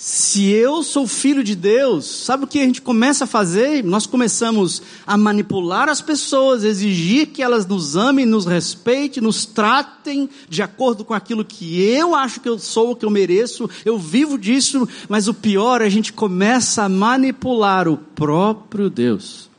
Se 0.07 0.51
eu 0.51 0.83
sou 0.83 1.07
filho 1.07 1.43
de 1.43 1.55
Deus, 1.55 2.05
sabe 2.05 2.43
o 2.43 2.47
que 2.47 2.59
a 2.59 2.63
gente 2.63 2.79
começa 2.79 3.23
a 3.23 3.27
fazer? 3.27 3.83
Nós 3.83 4.05
começamos 4.05 4.79
a 5.03 5.17
manipular 5.17 5.89
as 5.89 5.99
pessoas, 5.99 6.63
exigir 6.63 7.29
que 7.29 7.41
elas 7.41 7.65
nos 7.65 7.97
amem, 7.97 8.23
nos 8.23 8.45
respeitem, 8.45 9.23
nos 9.23 9.47
tratem 9.47 10.29
de 10.47 10.61
acordo 10.61 11.03
com 11.03 11.15
aquilo 11.15 11.43
que 11.43 11.81
eu 11.81 12.13
acho 12.13 12.39
que 12.39 12.47
eu 12.47 12.59
sou, 12.59 12.95
que 12.95 13.03
eu 13.03 13.09
mereço, 13.09 13.67
eu 13.83 13.97
vivo 13.97 14.37
disso, 14.37 14.87
mas 15.09 15.27
o 15.27 15.33
pior, 15.33 15.81
é 15.81 15.85
a 15.85 15.89
gente 15.89 16.13
começa 16.13 16.83
a 16.83 16.89
manipular 16.89 17.87
o 17.87 17.97
próprio 17.97 18.91
Deus. 18.91 19.49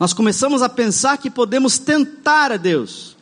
Nós 0.00 0.14
começamos 0.14 0.62
a 0.62 0.70
pensar 0.70 1.18
que 1.18 1.28
podemos 1.28 1.78
tentar 1.78 2.50
a 2.50 2.56
Deus. 2.56 3.15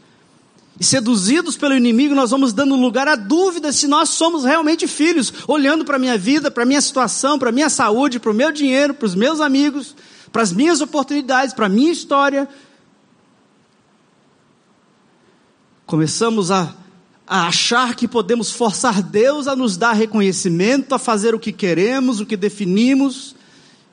E 0.79 0.85
seduzidos 0.85 1.57
pelo 1.57 1.77
inimigo, 1.77 2.15
nós 2.15 2.33
vamos 2.33 2.53
dando 2.53 2.75
lugar 2.75 3.07
à 3.07 3.15
dúvida 3.15 3.73
se 3.73 3.87
nós 3.87 4.09
somos 4.09 4.45
realmente 4.45 4.89
filhos, 4.89 5.33
olhando 5.47 5.85
para 5.85 5.97
a 5.97 6.01
minha 6.01 6.19
vida, 6.19 6.51
para 6.51 6.65
a 6.65 6.67
minha 6.67 6.81
situação, 6.81 7.39
para 7.39 7.51
a 7.51 7.53
minha 7.53 7.71
saúde, 7.71 8.19
para 8.19 8.33
o 8.33 8.35
meu 8.35 8.51
dinheiro, 8.51 8.93
para 8.93 9.07
os 9.07 9.15
meus 9.15 9.41
amigos, 9.41 9.95
para 10.33 10.43
as 10.43 10.53
minhas 10.53 10.81
oportunidades, 10.81 11.55
para 11.55 11.67
a 11.67 11.69
minha 11.69 11.93
história. 11.93 12.49
Começamos 15.87 16.51
a, 16.51 16.75
a 17.25 17.47
achar 17.47 17.95
que 17.95 18.09
podemos 18.09 18.51
forçar 18.51 19.01
Deus 19.01 19.47
a 19.47 19.55
nos 19.55 19.77
dar 19.77 19.93
reconhecimento, 19.93 20.93
a 20.93 20.99
fazer 20.99 21.37
o 21.37 21.39
que 21.39 21.53
queremos, 21.53 22.19
o 22.19 22.27
que 22.27 22.37
definimos, 22.37 23.34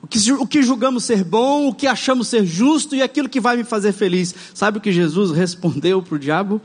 o 0.02 0.06
que, 0.08 0.32
o 0.32 0.46
que 0.46 0.62
julgamos 0.62 1.04
ser 1.04 1.22
bom, 1.22 1.68
o 1.68 1.74
que 1.74 1.86
achamos 1.86 2.26
ser 2.26 2.44
justo 2.44 2.96
e 2.96 3.02
aquilo 3.02 3.28
que 3.28 3.40
vai 3.40 3.56
me 3.56 3.64
fazer 3.64 3.92
feliz. 3.92 4.34
Sabe 4.52 4.78
o 4.78 4.80
que 4.80 4.90
Jesus 4.90 5.30
respondeu 5.36 6.02
para 6.02 6.16
o 6.16 6.18
diabo? 6.18 6.60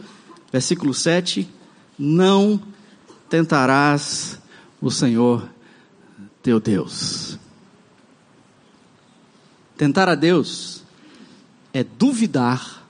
Versículo 0.51 0.93
7: 0.93 1.47
Não 1.97 2.59
tentarás 3.29 4.39
o 4.81 4.89
Senhor 4.89 5.47
teu 6.41 6.59
Deus. 6.59 7.37
Tentar 9.77 10.09
a 10.09 10.15
Deus 10.15 10.83
é 11.71 11.83
duvidar, 11.83 12.83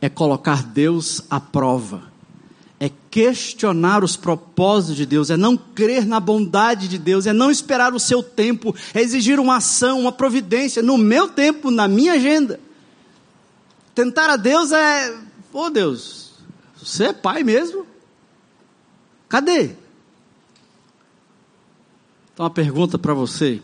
é 0.00 0.08
colocar 0.08 0.62
Deus 0.62 1.22
à 1.28 1.40
prova 1.40 2.09
questionar 3.10 4.04
os 4.04 4.16
propósitos 4.16 4.96
de 4.96 5.04
Deus, 5.04 5.30
é 5.30 5.36
não 5.36 5.56
crer 5.56 6.06
na 6.06 6.20
bondade 6.20 6.86
de 6.86 6.96
Deus, 6.96 7.26
é 7.26 7.32
não 7.32 7.50
esperar 7.50 7.92
o 7.92 7.98
seu 7.98 8.22
tempo, 8.22 8.74
é 8.94 9.00
exigir 9.00 9.40
uma 9.40 9.56
ação, 9.56 10.00
uma 10.00 10.12
providência 10.12 10.82
no 10.82 10.96
meu 10.96 11.28
tempo, 11.28 11.70
na 11.70 11.88
minha 11.88 12.12
agenda. 12.12 12.60
Tentar 13.94 14.30
a 14.30 14.36
Deus 14.36 14.70
é, 14.70 15.10
ô 15.52 15.64
oh 15.64 15.70
Deus, 15.70 16.30
você 16.80 17.06
é 17.06 17.12
pai 17.12 17.42
mesmo? 17.42 17.84
Cadê? 19.28 19.72
Então, 22.32 22.44
uma 22.44 22.50
pergunta 22.50 22.98
para 22.98 23.12
você: 23.12 23.60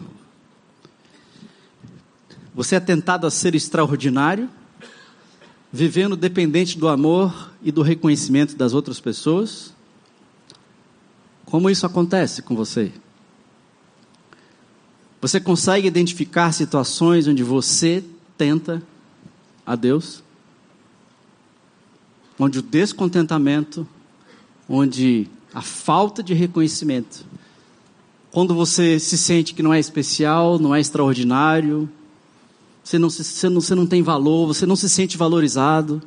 Você 2.54 2.76
é 2.76 2.80
tentado 2.80 3.26
a 3.26 3.30
ser 3.30 3.54
extraordinário? 3.54 4.50
Vivendo 5.76 6.16
dependente 6.16 6.78
do 6.78 6.88
amor 6.88 7.52
e 7.62 7.70
do 7.70 7.82
reconhecimento 7.82 8.56
das 8.56 8.72
outras 8.72 8.98
pessoas? 8.98 9.74
Como 11.44 11.68
isso 11.68 11.84
acontece 11.84 12.40
com 12.40 12.56
você? 12.56 12.90
Você 15.20 15.38
consegue 15.38 15.86
identificar 15.86 16.50
situações 16.52 17.28
onde 17.28 17.42
você 17.42 18.02
tenta 18.38 18.82
a 19.66 19.76
Deus? 19.76 20.22
Onde 22.38 22.60
o 22.60 22.62
descontentamento, 22.62 23.86
onde 24.66 25.28
a 25.52 25.60
falta 25.60 26.22
de 26.22 26.32
reconhecimento, 26.32 27.26
quando 28.30 28.54
você 28.54 28.98
se 28.98 29.18
sente 29.18 29.52
que 29.52 29.62
não 29.62 29.74
é 29.74 29.78
especial, 29.78 30.58
não 30.58 30.74
é 30.74 30.80
extraordinário, 30.80 31.86
você 32.86 33.00
não, 33.00 33.10
você, 33.10 33.48
não, 33.48 33.60
você 33.60 33.74
não 33.74 33.84
tem 33.84 34.00
valor, 34.00 34.46
você 34.46 34.64
não 34.64 34.76
se 34.76 34.88
sente 34.88 35.16
valorizado. 35.16 36.00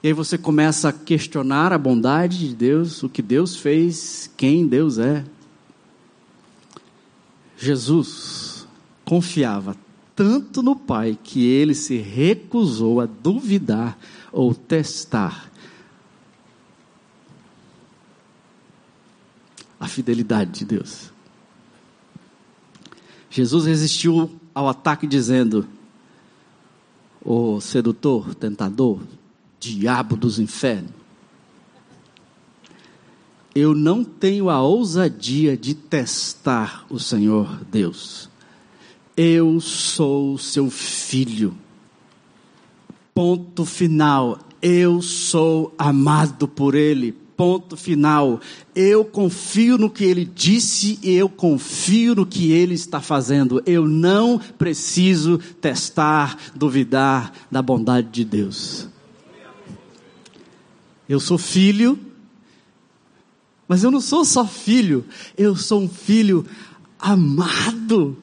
E 0.00 0.06
aí 0.06 0.12
você 0.12 0.38
começa 0.38 0.90
a 0.90 0.92
questionar 0.92 1.72
a 1.72 1.78
bondade 1.78 2.38
de 2.38 2.54
Deus, 2.54 3.02
o 3.02 3.08
que 3.08 3.20
Deus 3.20 3.56
fez, 3.56 4.30
quem 4.36 4.64
Deus 4.64 4.96
é. 4.96 5.24
Jesus 7.56 8.64
confiava 9.04 9.76
tanto 10.14 10.62
no 10.62 10.76
Pai 10.76 11.18
que 11.20 11.44
ele 11.44 11.74
se 11.74 11.96
recusou 11.96 13.00
a 13.00 13.06
duvidar 13.06 13.98
ou 14.30 14.54
testar 14.54 15.50
a 19.80 19.88
fidelidade 19.88 20.60
de 20.60 20.64
Deus. 20.64 21.10
Jesus 23.28 23.66
resistiu 23.66 24.30
ao 24.54 24.68
ataque 24.68 25.04
dizendo: 25.04 25.66
o 27.30 27.60
sedutor, 27.60 28.34
tentador, 28.34 29.02
diabo 29.60 30.16
dos 30.16 30.38
infernos. 30.38 30.92
Eu 33.54 33.74
não 33.74 34.02
tenho 34.02 34.48
a 34.48 34.62
ousadia 34.62 35.54
de 35.54 35.74
testar 35.74 36.86
o 36.88 36.98
Senhor 36.98 37.60
Deus. 37.70 38.30
Eu 39.14 39.60
sou 39.60 40.38
seu 40.38 40.70
filho. 40.70 41.54
Ponto 43.12 43.66
final. 43.66 44.38
Eu 44.62 45.02
sou 45.02 45.74
amado 45.76 46.48
por 46.48 46.74
Ele 46.74 47.14
ponto 47.38 47.76
final. 47.76 48.40
Eu 48.74 49.04
confio 49.04 49.78
no 49.78 49.88
que 49.88 50.04
ele 50.04 50.24
disse 50.24 50.98
e 51.04 51.14
eu 51.14 51.28
confio 51.28 52.16
no 52.16 52.26
que 52.26 52.50
ele 52.50 52.74
está 52.74 53.00
fazendo. 53.00 53.62
Eu 53.64 53.86
não 53.86 54.40
preciso 54.58 55.38
testar, 55.60 56.36
duvidar 56.56 57.32
da 57.48 57.62
bondade 57.62 58.08
de 58.08 58.24
Deus. 58.24 58.88
Eu 61.08 61.20
sou 61.20 61.38
filho, 61.38 61.96
mas 63.68 63.84
eu 63.84 63.90
não 63.92 64.00
sou 64.00 64.24
só 64.24 64.44
filho, 64.44 65.04
eu 65.36 65.54
sou 65.54 65.82
um 65.82 65.88
filho 65.88 66.44
amado. 66.98 68.16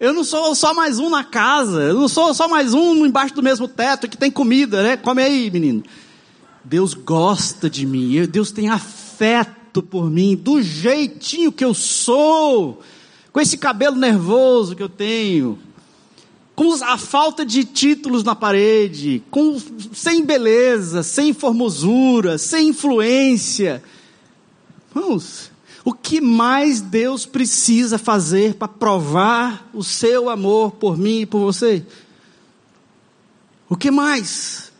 Eu 0.00 0.14
não 0.14 0.24
sou 0.24 0.54
só 0.54 0.72
mais 0.72 0.98
um 0.98 1.10
na 1.10 1.22
casa, 1.22 1.82
eu 1.82 1.94
não 1.94 2.08
sou 2.08 2.32
só 2.32 2.48
mais 2.48 2.72
um 2.72 3.04
embaixo 3.04 3.34
do 3.34 3.42
mesmo 3.42 3.68
teto 3.68 4.08
que 4.08 4.16
tem 4.16 4.30
comida, 4.30 4.82
né? 4.82 4.96
Come 4.96 5.22
aí, 5.22 5.50
menino. 5.50 5.84
Deus 6.64 6.94
gosta 6.94 7.68
de 7.68 7.84
mim, 7.84 8.26
Deus 8.26 8.52
tem 8.52 8.68
afeto 8.68 9.82
por 9.82 10.10
mim, 10.10 10.36
do 10.36 10.62
jeitinho 10.62 11.52
que 11.52 11.64
eu 11.64 11.74
sou, 11.74 12.82
com 13.32 13.40
esse 13.40 13.56
cabelo 13.56 13.96
nervoso 13.96 14.76
que 14.76 14.82
eu 14.82 14.88
tenho, 14.88 15.58
com 16.54 16.72
a 16.84 16.98
falta 16.98 17.44
de 17.44 17.64
títulos 17.64 18.22
na 18.22 18.34
parede, 18.34 19.22
com, 19.30 19.56
sem 19.92 20.24
beleza, 20.24 21.02
sem 21.02 21.32
formosura, 21.32 22.38
sem 22.38 22.68
influência. 22.68 23.82
Vamos, 24.94 25.50
o 25.84 25.92
que 25.92 26.20
mais 26.20 26.80
Deus 26.80 27.26
precisa 27.26 27.98
fazer 27.98 28.54
para 28.54 28.68
provar 28.68 29.68
o 29.74 29.82
seu 29.82 30.30
amor 30.30 30.72
por 30.72 30.96
mim 30.96 31.20
e 31.20 31.26
por 31.26 31.40
você? 31.40 31.84
O 33.68 33.76
que 33.76 33.90
mais? 33.90 34.71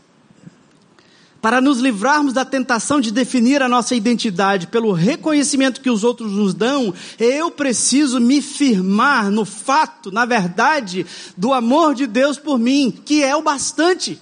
Para 1.42 1.60
nos 1.60 1.80
livrarmos 1.80 2.32
da 2.32 2.44
tentação 2.44 3.00
de 3.00 3.10
definir 3.10 3.62
a 3.62 3.68
nossa 3.68 3.96
identidade 3.96 4.68
pelo 4.68 4.92
reconhecimento 4.92 5.80
que 5.80 5.90
os 5.90 6.04
outros 6.04 6.30
nos 6.30 6.54
dão, 6.54 6.94
eu 7.18 7.50
preciso 7.50 8.20
me 8.20 8.40
firmar 8.40 9.28
no 9.28 9.44
fato, 9.44 10.12
na 10.12 10.24
verdade, 10.24 11.04
do 11.36 11.52
amor 11.52 11.96
de 11.96 12.06
Deus 12.06 12.38
por 12.38 12.60
mim, 12.60 12.94
que 13.04 13.24
é 13.24 13.34
o 13.34 13.42
bastante. 13.42 14.20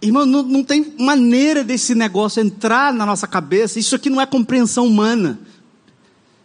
Irmão, 0.00 0.24
não, 0.24 0.42
não 0.42 0.64
tem 0.64 0.94
maneira 0.98 1.62
desse 1.62 1.94
negócio 1.94 2.42
entrar 2.42 2.90
na 2.90 3.04
nossa 3.04 3.26
cabeça, 3.26 3.78
isso 3.78 3.94
aqui 3.94 4.08
não 4.08 4.20
é 4.20 4.24
compreensão 4.24 4.86
humana. 4.86 5.38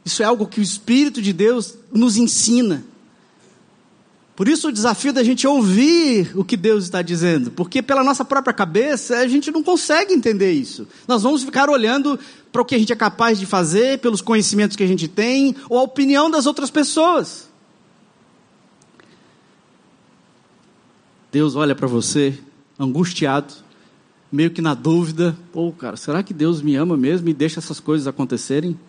Isso 0.04 0.22
é 0.22 0.26
algo 0.26 0.46
que 0.46 0.60
o 0.60 0.64
Espírito 0.64 1.22
de 1.22 1.32
Deus 1.32 1.76
nos 1.92 2.18
ensina. 2.18 2.84
Por 4.38 4.48
isso 4.48 4.68
o 4.68 4.72
desafio 4.72 5.12
da 5.12 5.24
gente 5.24 5.48
ouvir 5.48 6.32
o 6.38 6.46
que 6.46 6.56
Deus 6.56 6.84
está 6.84 7.02
dizendo, 7.02 7.50
porque 7.50 7.82
pela 7.82 8.04
nossa 8.04 8.24
própria 8.24 8.54
cabeça 8.54 9.18
a 9.18 9.28
gente 9.28 9.50
não 9.50 9.64
consegue 9.64 10.14
entender 10.14 10.52
isso. 10.52 10.88
Nós 11.08 11.24
vamos 11.24 11.44
ficar 11.44 11.72
olhando 11.72 12.20
para 12.52 12.62
o 12.62 12.66
que 12.66 12.76
a 12.76 12.78
gente 12.78 12.94
é 12.94 12.96
capaz 12.96 13.40
de 13.40 13.48
fazer, 13.48 13.98
pelos 13.98 14.22
conhecimentos 14.22 14.78
que 14.78 14.84
a 14.84 14.88
gente 14.88 15.08
tem, 15.08 15.56
ou 15.68 15.80
a 15.80 15.82
opinião 15.82 16.30
das 16.30 16.46
outras 16.46 16.70
pessoas. 16.70 17.50
Deus 21.32 21.56
olha 21.56 21.74
para 21.74 21.88
você, 21.88 22.38
angustiado, 22.78 23.56
meio 24.32 24.52
que 24.52 24.62
na 24.62 24.76
dúvida: 24.76 25.36
pô, 25.52 25.72
cara, 25.72 25.98
será 25.98 26.22
que 26.22 26.32
Deus 26.32 26.62
me 26.62 26.76
ama 26.76 26.96
mesmo 26.96 27.28
e 27.28 27.34
deixa 27.34 27.60
essas 27.60 27.80
coisas 27.80 28.06
acontecerem? 28.06 28.80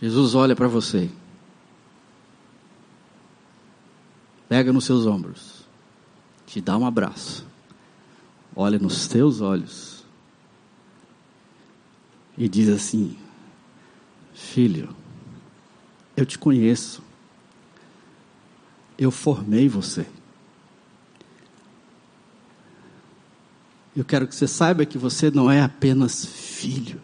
Jesus 0.00 0.36
olha 0.36 0.54
para 0.54 0.68
você 0.68 1.10
pega 4.52 4.70
nos 4.70 4.84
seus 4.84 5.06
ombros, 5.06 5.64
te 6.44 6.60
dá 6.60 6.76
um 6.76 6.84
abraço, 6.84 7.46
olha 8.54 8.78
nos 8.78 9.08
teus 9.08 9.40
olhos 9.40 10.04
e 12.36 12.46
diz 12.50 12.68
assim: 12.68 13.16
Filho, 14.34 14.94
eu 16.14 16.26
te 16.26 16.38
conheço, 16.38 17.02
eu 18.98 19.10
formei 19.10 19.70
você. 19.70 20.06
Eu 23.96 24.04
quero 24.04 24.28
que 24.28 24.36
você 24.36 24.46
saiba 24.46 24.84
que 24.84 24.98
você 24.98 25.30
não 25.30 25.50
é 25.50 25.62
apenas 25.62 26.26
filho, 26.26 27.00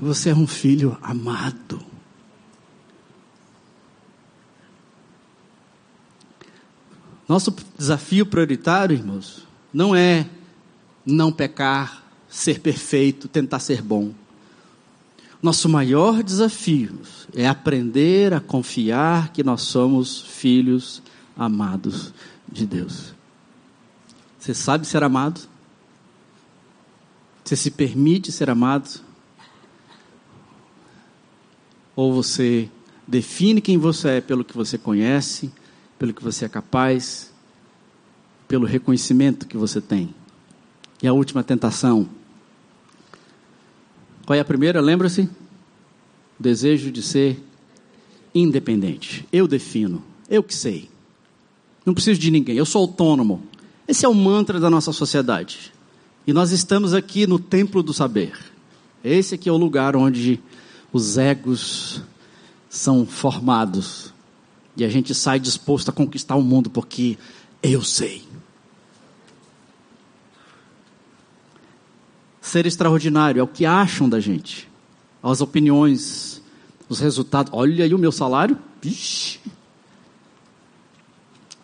você 0.00 0.30
é 0.30 0.34
um 0.34 0.46
filho 0.46 0.96
amado. 1.02 1.91
Nosso 7.32 7.56
desafio 7.78 8.26
prioritário, 8.26 8.94
irmãos, 8.94 9.46
não 9.72 9.96
é 9.96 10.28
não 11.06 11.32
pecar, 11.32 12.04
ser 12.28 12.60
perfeito, 12.60 13.26
tentar 13.26 13.58
ser 13.58 13.80
bom. 13.80 14.12
Nosso 15.42 15.66
maior 15.66 16.22
desafio 16.22 17.00
é 17.34 17.48
aprender 17.48 18.34
a 18.34 18.40
confiar 18.40 19.32
que 19.32 19.42
nós 19.42 19.62
somos 19.62 20.20
filhos 20.20 21.02
amados 21.34 22.12
de 22.46 22.66
Deus. 22.66 23.14
Você 24.38 24.52
sabe 24.52 24.86
ser 24.86 25.02
amado? 25.02 25.40
Você 27.42 27.56
se 27.56 27.70
permite 27.70 28.30
ser 28.30 28.50
amado? 28.50 29.00
Ou 31.96 32.12
você 32.12 32.68
define 33.08 33.62
quem 33.62 33.78
você 33.78 34.18
é 34.18 34.20
pelo 34.20 34.44
que 34.44 34.54
você 34.54 34.76
conhece 34.76 35.50
pelo 36.02 36.12
que 36.12 36.24
você 36.24 36.46
é 36.46 36.48
capaz, 36.48 37.32
pelo 38.48 38.66
reconhecimento 38.66 39.46
que 39.46 39.56
você 39.56 39.80
tem. 39.80 40.12
E 41.00 41.06
a 41.06 41.12
última 41.12 41.44
tentação. 41.44 42.08
Qual 44.26 44.36
é 44.36 44.40
a 44.40 44.44
primeira? 44.44 44.80
Lembra-se? 44.80 45.30
Desejo 46.40 46.90
de 46.90 47.04
ser 47.04 47.40
independente. 48.34 49.24
Eu 49.32 49.46
defino, 49.46 50.02
eu 50.28 50.42
que 50.42 50.56
sei. 50.56 50.90
Não 51.86 51.94
preciso 51.94 52.18
de 52.18 52.32
ninguém, 52.32 52.56
eu 52.56 52.66
sou 52.66 52.80
autônomo. 52.80 53.40
Esse 53.86 54.04
é 54.04 54.08
o 54.08 54.14
mantra 54.14 54.58
da 54.58 54.68
nossa 54.68 54.92
sociedade. 54.92 55.72
E 56.26 56.32
nós 56.32 56.50
estamos 56.50 56.94
aqui 56.94 57.28
no 57.28 57.38
templo 57.38 57.80
do 57.80 57.94
saber. 57.94 58.36
Esse 59.04 59.36
aqui 59.36 59.48
é 59.48 59.52
o 59.52 59.56
lugar 59.56 59.94
onde 59.94 60.40
os 60.92 61.16
egos 61.16 62.02
são 62.68 63.06
formados 63.06 64.12
e 64.76 64.84
a 64.84 64.88
gente 64.88 65.14
sai 65.14 65.38
disposto 65.38 65.88
a 65.90 65.92
conquistar 65.92 66.36
o 66.36 66.42
mundo 66.42 66.70
porque 66.70 67.18
eu 67.62 67.82
sei. 67.82 68.24
Ser 72.40 72.66
extraordinário 72.66 73.40
é 73.40 73.42
o 73.42 73.48
que 73.48 73.64
acham 73.64 74.08
da 74.08 74.18
gente, 74.18 74.68
as 75.22 75.40
opiniões, 75.40 76.42
os 76.88 76.98
resultados. 76.98 77.52
Olha 77.54 77.84
aí 77.84 77.94
o 77.94 77.98
meu 77.98 78.12
salário. 78.12 78.58
Vixe. 78.80 79.38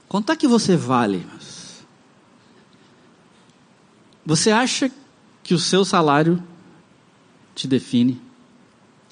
Quanto 0.09 0.33
é 0.33 0.37
que 0.37 0.49
você 0.49 0.77
vale? 0.77 1.27
Você 4.25 4.51
acha 4.51 4.91
que 5.43 5.53
o 5.53 5.59
seu 5.59 5.85
salário 5.85 6.43
te 7.55 7.67
define? 7.67 8.21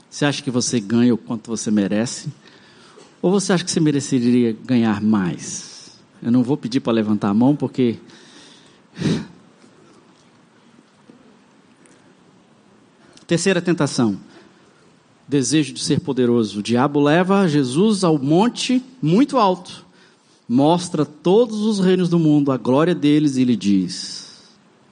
Você 0.09 0.25
acha 0.25 0.43
que 0.43 0.51
você 0.51 0.79
ganha 0.79 1.13
o 1.13 1.19
quanto 1.19 1.49
você 1.49 1.71
merece? 1.71 2.31
Ou 3.23 3.31
você 3.31 3.53
acha 3.53 3.65
que 3.65 3.71
você 3.71 3.81
mereceria 3.81 4.57
ganhar 4.65 5.01
mais? 5.01 5.99
Eu 6.23 6.31
não 6.31 6.43
vou 6.43 6.57
pedir 6.57 6.81
para 6.81 6.93
levantar 6.93 7.29
a 7.29 7.35
mão 7.35 7.55
porque. 7.57 7.97
Terceira 13.27 13.61
tentação. 13.61 14.19
Desejo 15.29 15.73
de 15.73 15.83
ser 15.83 16.01
poderoso. 16.01 16.61
O 16.61 16.63
diabo 16.63 17.01
leva 17.01 17.49
Jesus 17.49 18.05
ao 18.05 18.17
monte 18.19 18.81
muito 19.03 19.37
alto, 19.39 19.85
mostra 20.49 21.05
todos 21.05 21.61
os 21.63 21.81
reinos 21.81 22.09
do 22.09 22.19
mundo, 22.19 22.53
a 22.53 22.57
glória 22.57 22.95
deles 22.95 23.37
e 23.37 23.45
lhe 23.45 23.57
diz: 23.57 24.45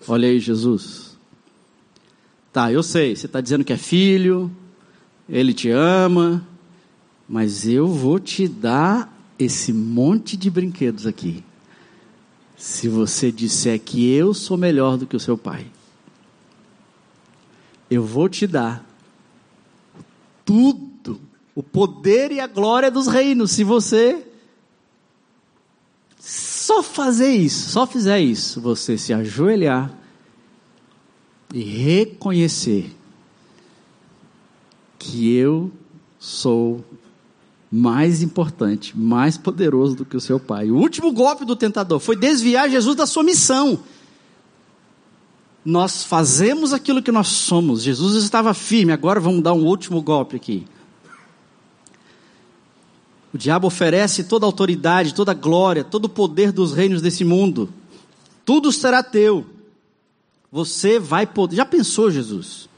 Olha 0.08 0.28
aí, 0.28 0.40
Jesus. 0.40 1.16
Tá, 2.52 2.72
eu 2.72 2.82
sei, 2.82 3.14
você 3.16 3.26
está 3.26 3.40
dizendo 3.40 3.64
que 3.64 3.72
é 3.72 3.76
filho, 3.76 4.50
ele 5.28 5.52
te 5.52 5.70
ama, 5.70 6.46
mas 7.28 7.66
eu 7.66 7.86
vou 7.86 8.18
te 8.18 8.46
dar 8.46 9.12
esse 9.38 9.72
monte 9.72 10.36
de 10.36 10.50
brinquedos 10.50 11.06
aqui. 11.06 11.42
Se 12.56 12.88
você 12.88 13.32
disser 13.32 13.80
que 13.80 14.10
eu 14.12 14.32
sou 14.32 14.56
melhor 14.56 14.96
do 14.96 15.06
que 15.06 15.16
o 15.16 15.20
seu 15.20 15.36
pai, 15.36 15.66
eu 17.90 18.02
vou 18.02 18.28
te 18.28 18.46
dar 18.46 18.84
tudo, 20.44 21.20
o 21.54 21.62
poder 21.62 22.30
e 22.32 22.40
a 22.40 22.46
glória 22.46 22.90
dos 22.90 23.06
reinos, 23.06 23.50
se 23.52 23.64
você 23.64 24.26
só 26.18 26.82
fazer 26.82 27.32
isso, 27.32 27.70
só 27.70 27.86
fizer 27.86 28.20
isso, 28.20 28.60
você 28.60 28.96
se 28.96 29.12
ajoelhar 29.12 29.92
e 31.52 31.62
reconhecer 31.62 32.90
que 34.98 35.34
eu 35.34 35.70
sou 36.18 36.84
mais 37.76 38.22
importante, 38.22 38.96
mais 38.96 39.36
poderoso 39.36 39.96
do 39.96 40.04
que 40.04 40.16
o 40.16 40.20
seu 40.20 40.38
pai. 40.38 40.70
O 40.70 40.76
último 40.76 41.10
golpe 41.10 41.44
do 41.44 41.56
tentador 41.56 41.98
foi 41.98 42.14
desviar 42.14 42.70
Jesus 42.70 42.94
da 42.94 43.04
sua 43.04 43.24
missão. 43.24 43.80
Nós 45.64 46.04
fazemos 46.04 46.72
aquilo 46.72 47.02
que 47.02 47.10
nós 47.10 47.26
somos. 47.26 47.82
Jesus 47.82 48.22
estava 48.22 48.54
firme, 48.54 48.92
agora 48.92 49.18
vamos 49.18 49.42
dar 49.42 49.54
um 49.54 49.64
último 49.64 50.00
golpe 50.00 50.36
aqui. 50.36 50.64
O 53.32 53.38
diabo 53.38 53.66
oferece 53.66 54.22
toda 54.22 54.46
a 54.46 54.48
autoridade, 54.48 55.12
toda 55.12 55.32
a 55.32 55.34
glória, 55.34 55.82
todo 55.82 56.04
o 56.04 56.08
poder 56.08 56.52
dos 56.52 56.72
reinos 56.72 57.02
desse 57.02 57.24
mundo. 57.24 57.68
Tudo 58.44 58.70
será 58.70 59.02
teu. 59.02 59.44
Você 60.52 61.00
vai 61.00 61.26
poder. 61.26 61.56
Já 61.56 61.64
pensou, 61.64 62.08
Jesus? 62.08 62.68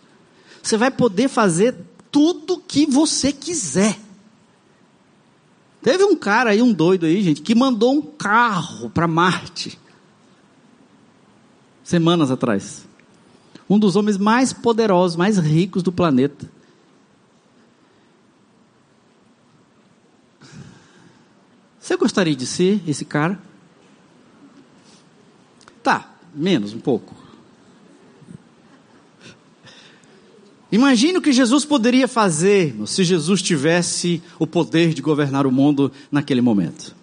Você 0.63 0.79
vai 0.79 0.91
poder 0.91 1.29
fazer 1.29 1.77
tudo 2.11 2.63
que 2.67 2.87
você 2.87 3.31
quiser. 3.31 4.06
Teve 5.83 6.05
um 6.05 6.17
cara 6.17 6.51
aí, 6.51 6.63
um 6.63 6.73
doido 6.73 7.07
aí, 7.07 7.23
gente, 7.23 7.43
que 7.43 7.55
mandou 7.55 7.95
um 7.95 8.03
carro 8.03 8.91
para 8.91 9.07
Marte. 9.07 9.79
Semanas 11.85 12.31
atrás. 12.31 12.87
Um 13.69 13.79
dos 13.79 13.97
homens 13.97 14.19
mais 14.19 14.53
poderosos, 14.53 15.17
mais 15.17 15.39
ricos 15.39 15.83
do 15.83 15.93
planeta. 15.93 16.51
Você 21.79 21.97
gostaria 21.97 22.35
de 22.35 22.47
ser 22.47 22.83
esse 22.89 23.05
cara? 23.05 23.41
Tá, 25.85 26.17
menos 26.35 26.73
um 26.73 26.81
pouco. 26.81 27.26
Imagine 30.71 31.19
o 31.19 31.23
que 31.23 31.33
Jesus 31.33 31.65
poderia 31.65 32.09
fazer 32.09 32.75
se 32.87 33.05
Jesus 33.05 33.41
tivesse 33.41 34.21
o 34.39 34.47
poder 34.47 34.93
de 34.93 35.01
governar 35.01 35.47
o 35.47 35.53
mundo 35.53 35.93
naquele 36.11 36.41
momento. 36.41 36.95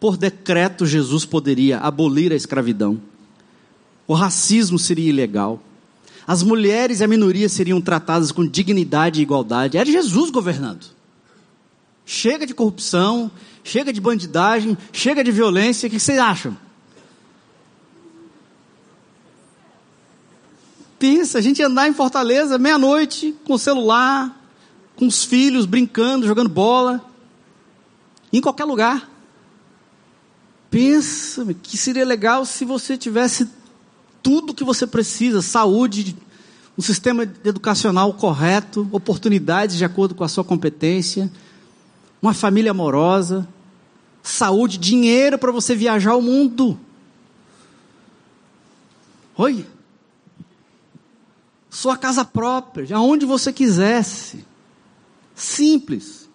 Por 0.00 0.16
decreto, 0.16 0.86
Jesus 0.86 1.24
poderia 1.24 1.78
abolir 1.78 2.32
a 2.32 2.36
escravidão, 2.36 3.00
o 4.06 4.14
racismo 4.14 4.78
seria 4.78 5.08
ilegal, 5.08 5.62
as 6.26 6.42
mulheres 6.42 7.00
e 7.00 7.04
a 7.04 7.08
minoria 7.08 7.48
seriam 7.48 7.80
tratadas 7.80 8.32
com 8.32 8.46
dignidade 8.46 9.20
e 9.20 9.22
igualdade. 9.22 9.76
Era 9.76 9.90
Jesus 9.90 10.30
governando. 10.30 10.86
Chega 12.04 12.46
de 12.46 12.54
corrupção, 12.54 13.30
chega 13.64 13.92
de 13.92 14.00
bandidagem, 14.00 14.76
chega 14.92 15.22
de 15.22 15.32
violência. 15.32 15.86
O 15.86 15.90
que 15.90 15.98
vocês 15.98 16.18
acham? 16.18 16.56
Pensa, 21.02 21.38
a 21.38 21.40
gente 21.40 21.60
andar 21.60 21.88
em 21.88 21.92
Fortaleza 21.92 22.56
meia-noite 22.58 23.34
com 23.44 23.54
o 23.54 23.58
celular, 23.58 24.40
com 24.94 25.04
os 25.04 25.24
filhos 25.24 25.66
brincando, 25.66 26.28
jogando 26.28 26.48
bola, 26.48 27.04
em 28.32 28.40
qualquer 28.40 28.64
lugar. 28.66 29.10
Pensa 30.70 31.44
que 31.60 31.76
seria 31.76 32.06
legal 32.06 32.46
se 32.46 32.64
você 32.64 32.96
tivesse 32.96 33.50
tudo 34.22 34.54
que 34.54 34.62
você 34.62 34.86
precisa: 34.86 35.42
saúde, 35.42 36.14
um 36.78 36.82
sistema 36.82 37.24
educacional 37.24 38.14
correto, 38.14 38.88
oportunidades 38.92 39.78
de 39.78 39.84
acordo 39.84 40.14
com 40.14 40.22
a 40.22 40.28
sua 40.28 40.44
competência, 40.44 41.28
uma 42.22 42.32
família 42.32 42.70
amorosa, 42.70 43.48
saúde, 44.22 44.78
dinheiro 44.78 45.36
para 45.36 45.50
você 45.50 45.74
viajar 45.74 46.14
o 46.14 46.22
mundo. 46.22 46.78
Oi? 49.36 49.66
Sua 51.72 51.96
casa 51.96 52.22
própria, 52.22 52.94
aonde 52.94 53.24
você 53.24 53.50
quisesse. 53.50 54.44
Simples, 55.34 56.28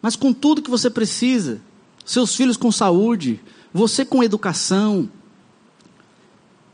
mas 0.00 0.16
com 0.16 0.32
tudo 0.32 0.62
que 0.62 0.70
você 0.70 0.88
precisa. 0.88 1.60
Seus 2.02 2.34
filhos 2.34 2.56
com 2.56 2.72
saúde, 2.72 3.38
você 3.74 4.06
com 4.06 4.24
educação. 4.24 5.06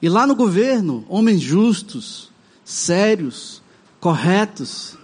E 0.00 0.08
lá 0.08 0.24
no 0.24 0.36
governo, 0.36 1.04
homens 1.08 1.40
justos, 1.40 2.30
sérios, 2.64 3.60
corretos. 3.98 4.96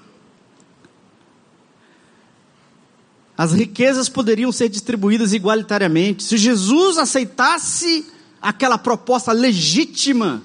As 3.36 3.52
riquezas 3.52 4.08
poderiam 4.08 4.52
ser 4.52 4.68
distribuídas 4.68 5.32
igualitariamente. 5.32 6.22
Se 6.22 6.36
Jesus 6.36 6.98
aceitasse 6.98 8.06
aquela 8.40 8.78
proposta 8.78 9.32
legítima, 9.32 10.40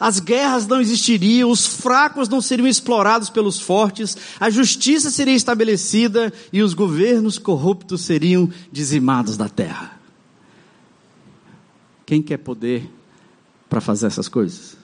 as 0.00 0.18
guerras 0.18 0.66
não 0.66 0.80
existiriam, 0.80 1.50
os 1.50 1.66
fracos 1.66 2.26
não 2.26 2.40
seriam 2.40 2.66
explorados 2.66 3.28
pelos 3.28 3.60
fortes, 3.60 4.16
a 4.40 4.48
justiça 4.48 5.10
seria 5.10 5.34
estabelecida 5.34 6.32
e 6.50 6.62
os 6.62 6.72
governos 6.72 7.38
corruptos 7.38 8.00
seriam 8.00 8.50
dizimados 8.72 9.36
da 9.36 9.46
terra. 9.46 10.00
Quem 12.06 12.22
quer 12.22 12.38
poder 12.38 12.90
para 13.68 13.80
fazer 13.80 14.06
essas 14.06 14.26
coisas? 14.26 14.76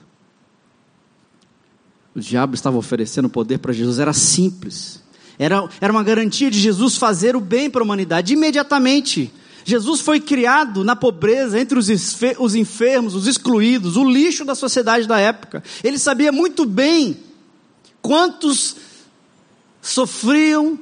O 2.15 2.19
diabo 2.19 2.53
estava 2.53 2.77
oferecendo 2.77 3.27
poder 3.27 3.57
para 3.57 3.73
Jesus, 3.73 3.97
era 3.97 4.13
simples. 4.13 5.03
Era, 5.39 5.67
era 5.81 5.91
uma 5.91 6.03
garantia 6.03 6.49
de 6.49 6.59
Jesus 6.59 6.95
fazer 6.95 7.35
o 7.35 7.41
bem 7.41 7.69
para 7.69 7.81
a 7.81 7.83
humanidade 7.83 8.33
imediatamente. 8.33 9.31
Jesus 9.67 9.99
foi 9.99 10.21
criado 10.21 10.81
na 10.81 10.95
pobreza, 10.95 11.59
entre 11.59 11.77
os, 11.77 11.89
os 12.39 12.55
enfermos, 12.55 13.13
os 13.13 13.27
excluídos, 13.27 13.97
o 13.97 14.09
lixo 14.09 14.45
da 14.45 14.55
sociedade 14.55 15.05
da 15.05 15.19
época. 15.19 15.61
Ele 15.83 15.99
sabia 15.99 16.31
muito 16.31 16.65
bem 16.65 17.17
quantos 18.01 18.77
sofriam. 19.81 20.79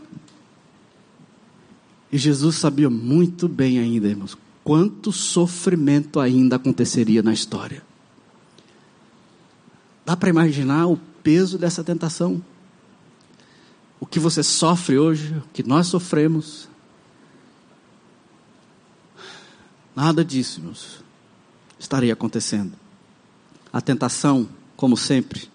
E 2.11 2.17
Jesus 2.19 2.57
sabia 2.57 2.87
muito 2.87 3.47
bem 3.47 3.79
ainda, 3.79 4.07
irmãos, 4.07 4.37
quanto 4.63 5.11
sofrimento 5.11 6.19
ainda 6.19 6.57
aconteceria 6.57 7.23
na 7.23 7.33
história. 7.33 7.81
Dá 10.05 10.15
para 10.15 10.29
imaginar 10.29 10.85
o 10.85 10.99
peso 11.23 11.57
dessa 11.57 11.83
tentação? 11.83 12.39
O 13.99 14.05
que 14.05 14.19
você 14.19 14.43
sofre 14.43 14.99
hoje, 14.99 15.33
o 15.33 15.49
que 15.51 15.63
nós 15.63 15.87
sofremos, 15.87 16.69
Nada 19.95 20.25
disso, 20.25 20.61
meus, 20.61 20.99
estaria 21.79 22.11
acontecendo. 22.11 22.73
A 23.71 23.79
tentação, 23.79 24.49
como 24.75 24.97
sempre, 24.97 25.49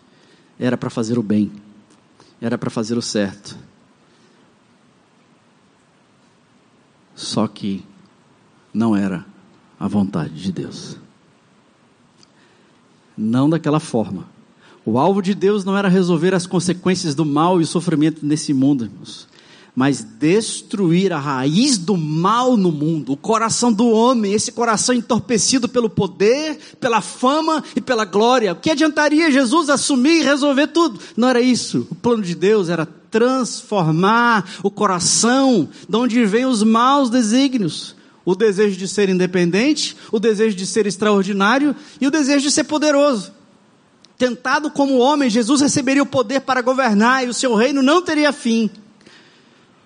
era 0.59 0.79
para 0.79 0.89
fazer 0.89 1.19
o 1.19 1.23
bem, 1.23 1.53
era 2.41 2.57
para 2.57 2.71
fazer 2.71 2.97
o 2.97 3.03
certo. 3.03 3.57
Só 7.15 7.47
que 7.47 7.85
não 8.73 8.97
era 8.97 9.27
a 9.79 9.87
vontade 9.87 10.35
de 10.35 10.51
Deus. 10.51 10.97
Não 13.17 13.51
daquela 13.51 13.79
forma. 13.79 14.27
O 14.87 14.99
alvo 14.99 15.21
de 15.21 15.35
Deus 15.35 15.65
não 15.65 15.77
era 15.77 15.89
resolver 15.89 16.35
as 16.35 16.47
consequências 16.47 17.15
do 17.15 17.27
mal 17.27 17.61
e 17.61 17.65
o 17.65 17.67
sofrimento 17.67 18.25
nesse 18.25 18.55
mundo, 18.55 18.85
irmãos 18.85 19.29
mas 19.75 20.03
destruir 20.03 21.13
a 21.13 21.19
raiz 21.19 21.79
do 21.79 21.97
mal 21.97 22.57
no 22.57 22.73
mundo, 22.73 23.13
o 23.13 23.17
coração 23.17 23.73
do 23.73 23.89
homem, 23.89 24.33
esse 24.33 24.53
coração 24.53 24.95
entorpecido 24.95 25.69
pelo 25.69 25.89
poder, 25.89 26.59
pela 26.81 27.01
fama 27.01 27.63
e 27.75 27.81
pela 27.81 28.05
glória. 28.05 28.53
O 28.53 28.57
que 28.57 28.71
adiantaria 28.71 29.31
Jesus 29.31 29.71
assumir 29.71 30.21
e 30.21 30.25
resolver 30.25 30.69
tudo? 30.69 30.99
Não 31.17 31.29
era 31.29 31.41
isso. 31.41 31.87
O 31.91 31.95
plano 31.95 32.23
de 32.23 32.35
Deus 32.35 32.69
era 32.69 32.87
transformar 33.11 34.49
o 34.63 34.71
coração 34.71 35.69
de 35.89 35.97
onde 35.97 36.25
vêm 36.25 36.47
os 36.47 36.63
maus 36.63 37.11
desígnios. 37.11 37.97
O 38.25 38.35
desejo 38.35 38.77
de 38.77 38.87
ser 38.87 39.09
independente, 39.09 39.97
o 40.13 40.21
desejo 40.21 40.55
de 40.57 40.67
ser 40.67 40.87
extraordinário 40.87 41.75
e 42.01 42.07
o 42.07 42.11
desejo 42.11 42.43
de 42.43 42.51
ser 42.51 42.65
poderoso. 42.65 43.33
Tentado 44.19 44.71
como 44.71 44.99
homem, 44.99 45.31
Jesus 45.31 45.63
receberia 45.63 46.03
o 46.03 46.07
poder 46.07 46.41
para 46.41 46.61
governar 46.61 47.25
e 47.25 47.29
o 47.29 47.35
seu 47.35 47.55
reino 47.55 47.83
não 47.83 48.03
teria 48.03 48.33
fim. 48.33 48.71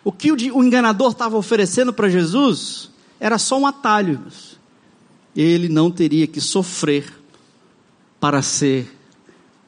O 0.05 0.13
que 0.13 0.31
o 0.31 0.63
enganador 0.63 1.13
estava 1.13 1.37
oferecendo 1.37 1.93
para 1.93 2.11
Jesus 2.11 2.91
era 3.19 3.39
só 3.39 3.59
um 3.59 3.67
atalho. 3.67 4.21
Ele 5.35 5.69
não 5.69 5.91
teria 5.91 6.27
que 6.27 6.41
sofrer 6.41 7.11
para 8.21 8.43
ser 8.43 8.95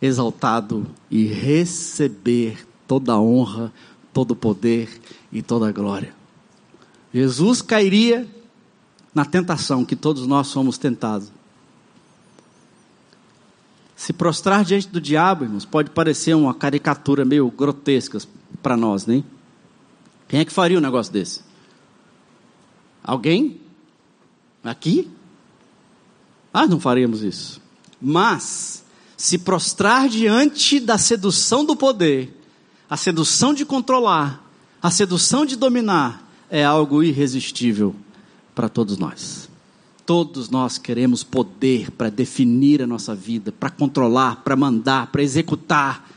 exaltado 0.01 0.87
e 1.11 1.25
receber 1.25 2.67
toda 2.87 3.13
a 3.13 3.21
honra, 3.21 3.73
todo 4.13 4.33
o 4.33 4.37
poder 4.37 5.01
e 5.33 5.41
toda 5.43 5.69
a 5.69 5.73
glória. 5.73 6.15
Jesus 7.13 7.63
cairia 7.63 8.29
na 9.15 9.25
tentação 9.25 9.85
que 9.85 9.97
todos 9.97 10.27
nós 10.27 10.49
somos 10.49 10.77
tentados. 10.77 11.33
Se 13.97 14.13
prostrar 14.13 14.63
diante 14.63 14.89
do 14.89 15.01
diabo, 15.01 15.45
irmãos, 15.45 15.65
pode 15.65 15.89
parecer 15.89 16.35
uma 16.35 16.53
caricatura 16.53 17.25
meio 17.25 17.51
grotesca 17.51 18.19
para 18.63 18.77
nós, 18.77 19.07
né? 19.07 19.25
Quem 20.29 20.41
é 20.41 20.45
que 20.45 20.53
faria 20.53 20.79
um 20.79 20.81
negócio 20.81 21.13
desse? 21.13 21.41
Alguém? 23.03 23.61
Aqui? 24.65 25.09
Ah, 26.53 26.67
não 26.67 26.81
faríamos 26.81 27.23
isso. 27.23 27.61
Mas, 28.01 28.85
se 29.17 29.39
prostrar 29.39 30.09
diante 30.09 30.81
da 30.81 30.99
sedução 30.99 31.65
do 31.65 31.77
poder, 31.77 32.35
a 32.89 32.97
sedução 32.97 33.55
de 33.55 33.65
controlar, 33.65 34.45
a 34.83 34.91
sedução 34.91 35.47
de 35.47 35.57
dominar, 35.57 36.27
é 36.51 36.65
algo 36.65 37.03
irresistível 37.03 37.95
para 38.55 38.69
todos 38.69 38.99
nós. 38.99 39.49
Todos 40.05 40.49
nós 40.49 40.79
queremos 40.79 41.25
poder 41.25 41.91
para 41.91 42.11
definir 42.11 42.81
a 42.81 42.87
nossa 42.87 43.15
vida, 43.15 43.51
para 43.51 43.71
controlar, 43.71 44.37
para 44.45 44.55
mandar, 44.55 45.09
para 45.09 45.23
executar, 45.23 46.09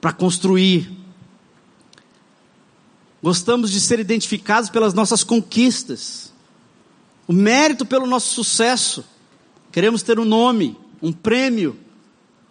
para 0.00 0.12
construir. 0.12 0.90
Gostamos 3.22 3.70
de 3.70 3.80
ser 3.80 3.98
identificados 3.98 4.70
pelas 4.70 4.94
nossas 4.94 5.24
conquistas, 5.24 6.32
o 7.26 7.32
mérito 7.32 7.84
pelo 7.84 8.06
nosso 8.06 8.34
sucesso. 8.34 9.04
Queremos 9.72 10.02
ter 10.02 10.18
um 10.18 10.24
nome, 10.24 10.78
um 11.02 11.12
prêmio, 11.12 11.78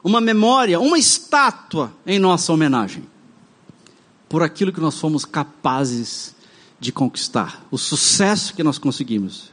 uma 0.03 0.19
memória, 0.19 0.79
uma 0.79 0.97
estátua 0.97 1.95
em 2.05 2.19
nossa 2.19 2.51
homenagem, 2.51 3.05
por 4.27 4.43
aquilo 4.43 4.71
que 4.71 4.79
nós 4.79 4.99
fomos 4.99 5.25
capazes 5.25 6.35
de 6.79 6.91
conquistar, 6.91 7.65
o 7.71 7.77
sucesso 7.77 8.53
que 8.53 8.63
nós 8.63 8.77
conseguimos. 8.77 9.51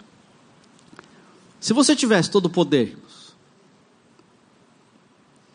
Se 1.60 1.72
você 1.72 1.94
tivesse 1.94 2.30
todo 2.30 2.46
o 2.46 2.50
poder, 2.50 2.98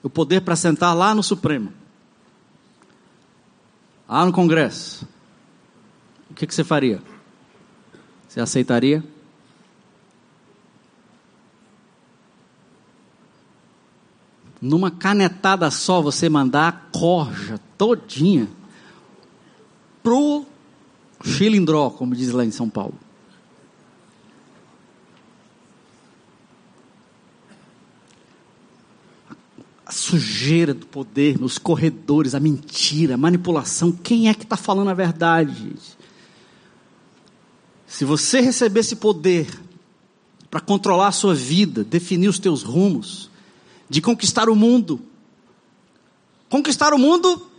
o 0.01 0.09
poder 0.09 0.41
para 0.41 0.55
sentar 0.55 0.95
lá 0.95 1.13
no 1.13 1.21
Supremo, 1.21 1.73
lá 4.07 4.25
no 4.25 4.31
Congresso, 4.31 5.05
que, 6.37 6.45
que 6.45 6.53
você 6.53 6.63
faria? 6.63 7.01
Você 8.27 8.39
aceitaria? 8.39 9.03
Numa 14.61 14.91
canetada 14.91 15.69
só, 15.71 16.01
você 16.01 16.29
mandar 16.29 16.67
a 16.67 16.71
corja 16.71 17.59
todinha 17.77 18.47
pro 20.03 20.45
chilindró, 21.23 21.89
como 21.89 22.15
diz 22.15 22.31
lá 22.31 22.45
em 22.45 22.51
São 22.51 22.69
Paulo. 22.69 22.95
a 29.85 29.91
sujeira 29.93 30.73
do 30.73 30.85
poder 30.85 31.39
nos 31.39 31.57
corredores, 31.57 32.35
a 32.35 32.41
mentira, 32.41 33.13
a 33.13 33.17
manipulação. 33.17 33.89
Quem 33.89 34.27
é 34.27 34.33
que 34.33 34.43
está 34.43 34.57
falando 34.57 34.89
a 34.89 34.93
verdade, 34.93 35.53
gente? 35.53 35.96
Se 37.97 38.05
você 38.05 38.41
receber 38.41 38.81
esse 38.81 38.95
poder 38.95 39.47
para 40.51 40.59
controlar 40.59 41.07
a 41.07 41.11
sua 41.11 41.33
vida, 41.33 41.83
definir 41.83 42.27
os 42.27 42.37
teus 42.37 42.61
rumos, 42.61 43.27
de 43.89 44.01
conquistar 44.01 44.49
o 44.49 44.55
mundo, 44.55 45.01
conquistar 46.47 46.93
o 46.93 46.99
mundo 46.99 47.49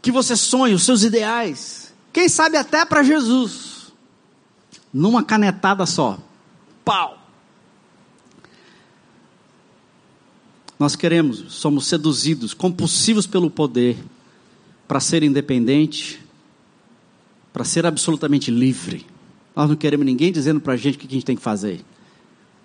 que 0.00 0.12
você 0.12 0.36
sonha, 0.36 0.76
os 0.76 0.84
seus 0.84 1.02
ideais, 1.02 1.92
quem 2.12 2.28
sabe 2.28 2.56
até 2.56 2.84
para 2.84 3.02
Jesus, 3.02 3.92
numa 4.94 5.24
canetada 5.24 5.84
só, 5.84 6.16
pau. 6.84 7.18
Nós 10.78 10.94
queremos, 10.94 11.44
somos 11.54 11.88
seduzidos, 11.88 12.54
compulsivos 12.54 13.26
pelo 13.26 13.50
poder, 13.50 13.98
para 14.86 15.00
ser 15.00 15.24
independente, 15.24 16.27
para 17.52 17.64
ser 17.64 17.86
absolutamente 17.86 18.50
livre. 18.50 19.06
Nós 19.54 19.68
não 19.68 19.76
queremos 19.76 20.06
ninguém 20.06 20.30
dizendo 20.30 20.60
para 20.60 20.74
a 20.74 20.76
gente 20.76 20.96
o 20.96 20.98
que 20.98 21.06
a 21.06 21.10
gente 21.10 21.24
tem 21.24 21.36
que 21.36 21.42
fazer. 21.42 21.84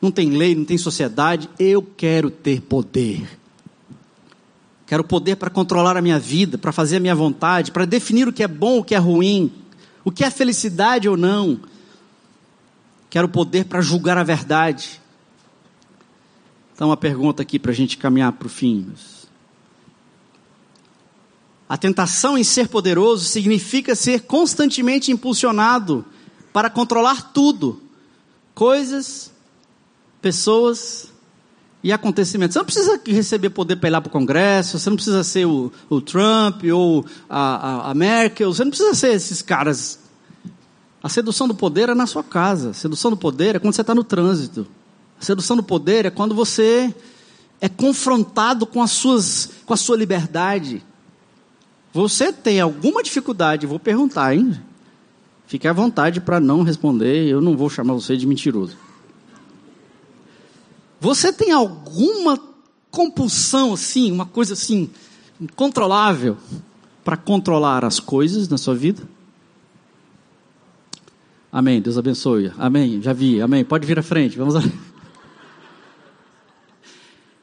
Não 0.02 0.12
tem 0.12 0.30
lei, 0.32 0.54
não 0.54 0.66
tem 0.66 0.78
sociedade. 0.78 1.50
Eu 1.58 1.82
quero 1.82 2.30
ter 2.30 2.62
poder. 2.62 3.26
Quero 4.86 5.04
poder 5.04 5.38
para 5.38 5.50
controlar 5.50 5.98
a 5.98 6.02
minha 6.02 6.20
vida, 6.20 6.58
para 6.58 6.72
fazer 6.72 6.98
a 6.98 7.00
minha 7.00 7.16
vontade, 7.16 7.72
para 7.72 7.86
definir 7.86 8.28
o 8.28 8.34
que 8.34 8.44
é 8.44 8.48
bom, 8.48 8.80
o 8.80 8.84
que 8.84 8.94
é 8.94 8.98
ruim, 8.98 9.52
o 10.04 10.12
que 10.12 10.24
é 10.24 10.30
felicidade 10.30 11.08
ou 11.08 11.18
não. 11.18 11.60
Quero 13.10 13.30
poder 13.30 13.66
para 13.66 13.82
julgar 13.82 14.18
a 14.18 14.24
verdade. 14.24 15.02
Então, 16.76 16.90
uma 16.90 16.98
pergunta 16.98 17.42
aqui 17.42 17.58
para 17.58 17.72
a 17.72 17.76
gente 17.76 17.98
caminhar 17.98 18.34
para 18.34 18.46
o 18.46 18.50
fim. 18.50 18.92
A 21.74 21.78
tentação 21.78 22.38
em 22.38 22.44
ser 22.44 22.68
poderoso 22.68 23.26
significa 23.26 23.96
ser 23.96 24.26
constantemente 24.26 25.12
impulsionado 25.12 26.06
para 26.54 26.70
controlar 26.70 27.32
tudo: 27.34 27.82
coisas, 28.54 29.32
pessoas 30.22 31.08
e 31.84 31.92
acontecimentos. 31.92 32.54
Você 32.54 32.60
não 32.60 32.66
precisa 32.68 33.02
receber 33.08 33.50
poder 33.50 33.78
para 33.78 33.90
ir 33.90 33.92
lá 33.92 34.00
para 34.00 34.08
o 34.08 34.12
Congresso, 34.12 34.78
você 34.78 34.88
não 34.88 34.98
precisa 34.98 35.24
ser 35.24 35.48
o, 35.48 35.72
o 35.90 36.00
Trump 36.00 36.64
ou 36.72 37.08
a, 37.28 37.40
a, 37.40 37.90
a 37.90 37.94
Merkel, 37.96 38.54
você 38.54 38.64
não 38.64 38.70
precisa 38.70 38.94
ser 38.94 39.12
esses 39.16 39.42
caras. 39.42 39.98
A 41.02 41.10
sedução 41.10 41.48
do 41.48 41.56
poder 41.56 41.90
é 41.90 41.96
na 41.96 42.06
sua 42.06 42.24
casa, 42.24 42.70
a 42.70 42.74
sedução 42.76 43.10
do 43.10 43.18
poder 43.18 43.56
é 43.56 43.60
quando 43.60 43.74
você 43.74 43.82
está 43.82 43.96
no 43.96 44.04
trânsito. 44.04 44.68
A 45.20 45.26
sedução 45.26 45.58
do 45.58 45.64
poder 45.64 46.06
é 46.06 46.12
quando 46.12 46.36
você 46.36 46.94
é 47.60 47.68
confrontado 47.68 48.68
com, 48.68 48.80
as 48.80 48.92
suas, 48.92 49.50
com 49.66 49.74
a 49.74 49.78
sua 49.78 49.98
liberdade. 49.98 50.84
Você 51.94 52.34
tem 52.34 52.60
alguma 52.60 53.04
dificuldade, 53.04 53.68
vou 53.68 53.80
perguntar, 53.80 54.36
hein? 54.36 54.60
Fique 55.46 55.68
à 55.68 55.74
vontade 55.74 56.20
para 56.20 56.40
não 56.40 56.64
responder, 56.64 57.28
eu 57.28 57.40
não 57.40 57.56
vou 57.56 57.70
chamar 57.70 57.94
você 57.94 58.18
de 58.18 58.26
mentiroso. 58.26 58.76
Você 61.00 61.32
tem 61.32 61.52
alguma 61.52 62.40
compulsão 62.90 63.74
assim, 63.74 64.12
uma 64.12 64.26
coisa 64.26 64.54
assim, 64.54 64.90
incontrolável, 65.40 66.38
para 67.04 67.16
controlar 67.16 67.86
as 67.86 68.00
coisas 68.00 68.50
na 68.50 68.58
sua 68.58 68.74
vida? 68.74 69.04
Amém. 71.52 71.80
Deus 71.80 72.00
abençoe. 72.00 72.52
Amém. 72.58 73.00
Já 73.00 73.14
vi. 73.14 73.40
Amém. 73.40 73.64
Pode 73.64 73.86
vir 73.86 74.00
à 74.00 74.04
frente. 74.04 74.36
Vamos 74.38 74.56
lá. 74.56 74.64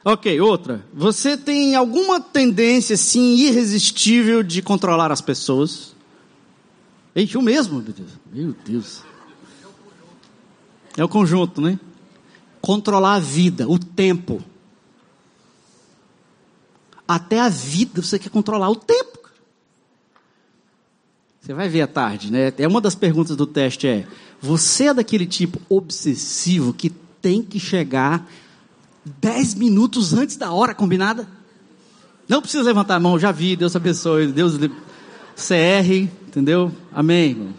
Ok, 0.03 0.39
outra. 0.41 0.83
Você 0.93 1.37
tem 1.37 1.75
alguma 1.75 2.19
tendência, 2.19 2.95
assim, 2.95 3.35
irresistível 3.35 4.41
de 4.41 4.61
controlar 4.61 5.11
as 5.11 5.21
pessoas? 5.21 5.95
Eita, 7.15 7.37
eu 7.37 7.41
mesmo, 7.41 7.81
meu 7.81 7.93
Deus. 7.93 8.11
Meu 8.31 8.55
Deus. 8.65 9.03
É 10.97 11.03
o 11.03 11.09
conjunto, 11.09 11.61
né? 11.61 11.79
Controlar 12.59 13.15
a 13.15 13.19
vida, 13.19 13.69
o 13.69 13.77
tempo. 13.77 14.43
Até 17.07 17.39
a 17.39 17.49
vida 17.49 18.01
você 18.01 18.17
quer 18.17 18.29
controlar 18.29 18.69
o 18.69 18.75
tempo. 18.75 19.19
Você 21.39 21.53
vai 21.53 21.67
ver 21.67 21.81
à 21.81 21.87
tarde, 21.87 22.31
né? 22.31 22.53
É 22.57 22.67
uma 22.67 22.81
das 22.81 22.95
perguntas 22.95 23.35
do 23.35 23.45
teste 23.45 23.87
é: 23.87 24.07
você 24.39 24.85
é 24.85 24.93
daquele 24.93 25.25
tipo 25.25 25.59
obsessivo 25.69 26.73
que 26.73 26.89
tem 26.89 27.43
que 27.43 27.59
chegar 27.59 28.27
dez 29.05 29.53
minutos 29.53 30.13
antes 30.13 30.35
da 30.37 30.51
hora 30.51 30.75
combinada. 30.75 31.27
Não 32.27 32.41
precisa 32.41 32.63
levantar 32.63 32.95
a 32.95 32.99
mão, 32.99 33.19
já 33.19 33.31
vi, 33.31 33.55
Deus 33.55 33.75
abençoe, 33.75 34.27
Deus 34.27 34.57
CR, 35.35 36.07
entendeu? 36.27 36.71
Amém. 36.93 37.53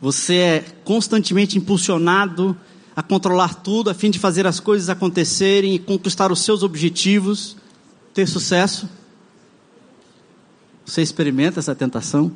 Você 0.00 0.34
é 0.34 0.60
constantemente 0.84 1.56
impulsionado 1.56 2.54
a 2.94 3.02
controlar 3.02 3.54
tudo 3.54 3.88
a 3.88 3.94
fim 3.94 4.10
de 4.10 4.18
fazer 4.18 4.46
as 4.46 4.60
coisas 4.60 4.90
acontecerem 4.90 5.74
e 5.74 5.78
conquistar 5.78 6.30
os 6.30 6.40
seus 6.40 6.62
objetivos, 6.62 7.56
ter 8.12 8.26
sucesso. 8.28 8.86
Você 10.84 11.00
experimenta 11.00 11.58
essa 11.58 11.74
tentação? 11.74 12.30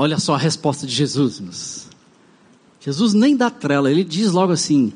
Olha 0.00 0.20
só 0.20 0.34
a 0.34 0.38
resposta 0.38 0.86
de 0.86 0.94
Jesus. 0.94 1.88
Jesus 2.80 3.12
nem 3.12 3.36
dá 3.36 3.50
trela, 3.50 3.90
ele 3.90 4.04
diz 4.04 4.30
logo 4.30 4.52
assim: 4.52 4.92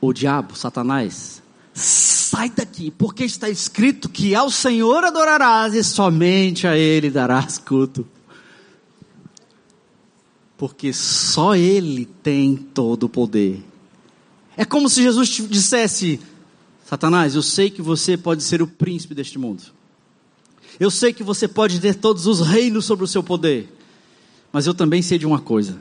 O 0.00 0.12
diabo, 0.12 0.56
Satanás, 0.56 1.42
sai 1.74 2.48
daqui, 2.48 2.92
porque 2.92 3.24
está 3.24 3.50
escrito 3.50 4.08
que 4.08 4.36
ao 4.36 4.48
Senhor 4.48 5.02
adorarás 5.02 5.74
e 5.74 5.82
somente 5.82 6.68
a 6.68 6.76
Ele 6.76 7.10
darás 7.10 7.58
culto. 7.58 8.06
Porque 10.56 10.92
só 10.92 11.56
Ele 11.56 12.04
tem 12.04 12.54
todo 12.54 13.04
o 13.04 13.08
poder. 13.08 13.64
É 14.56 14.64
como 14.64 14.88
se 14.88 15.02
Jesus 15.02 15.28
dissesse: 15.50 16.20
Satanás, 16.84 17.34
eu 17.34 17.42
sei 17.42 17.70
que 17.70 17.82
você 17.82 18.16
pode 18.16 18.44
ser 18.44 18.62
o 18.62 18.68
príncipe 18.68 19.16
deste 19.16 19.36
mundo. 19.36 19.64
Eu 20.78 20.92
sei 20.92 21.12
que 21.12 21.24
você 21.24 21.48
pode 21.48 21.80
ter 21.80 21.96
todos 21.96 22.28
os 22.28 22.40
reinos 22.40 22.84
sobre 22.84 23.04
o 23.04 23.08
seu 23.08 23.22
poder. 23.22 23.77
Mas 24.58 24.66
eu 24.66 24.74
também 24.74 25.00
sei 25.00 25.18
de 25.18 25.24
uma 25.24 25.38
coisa: 25.38 25.78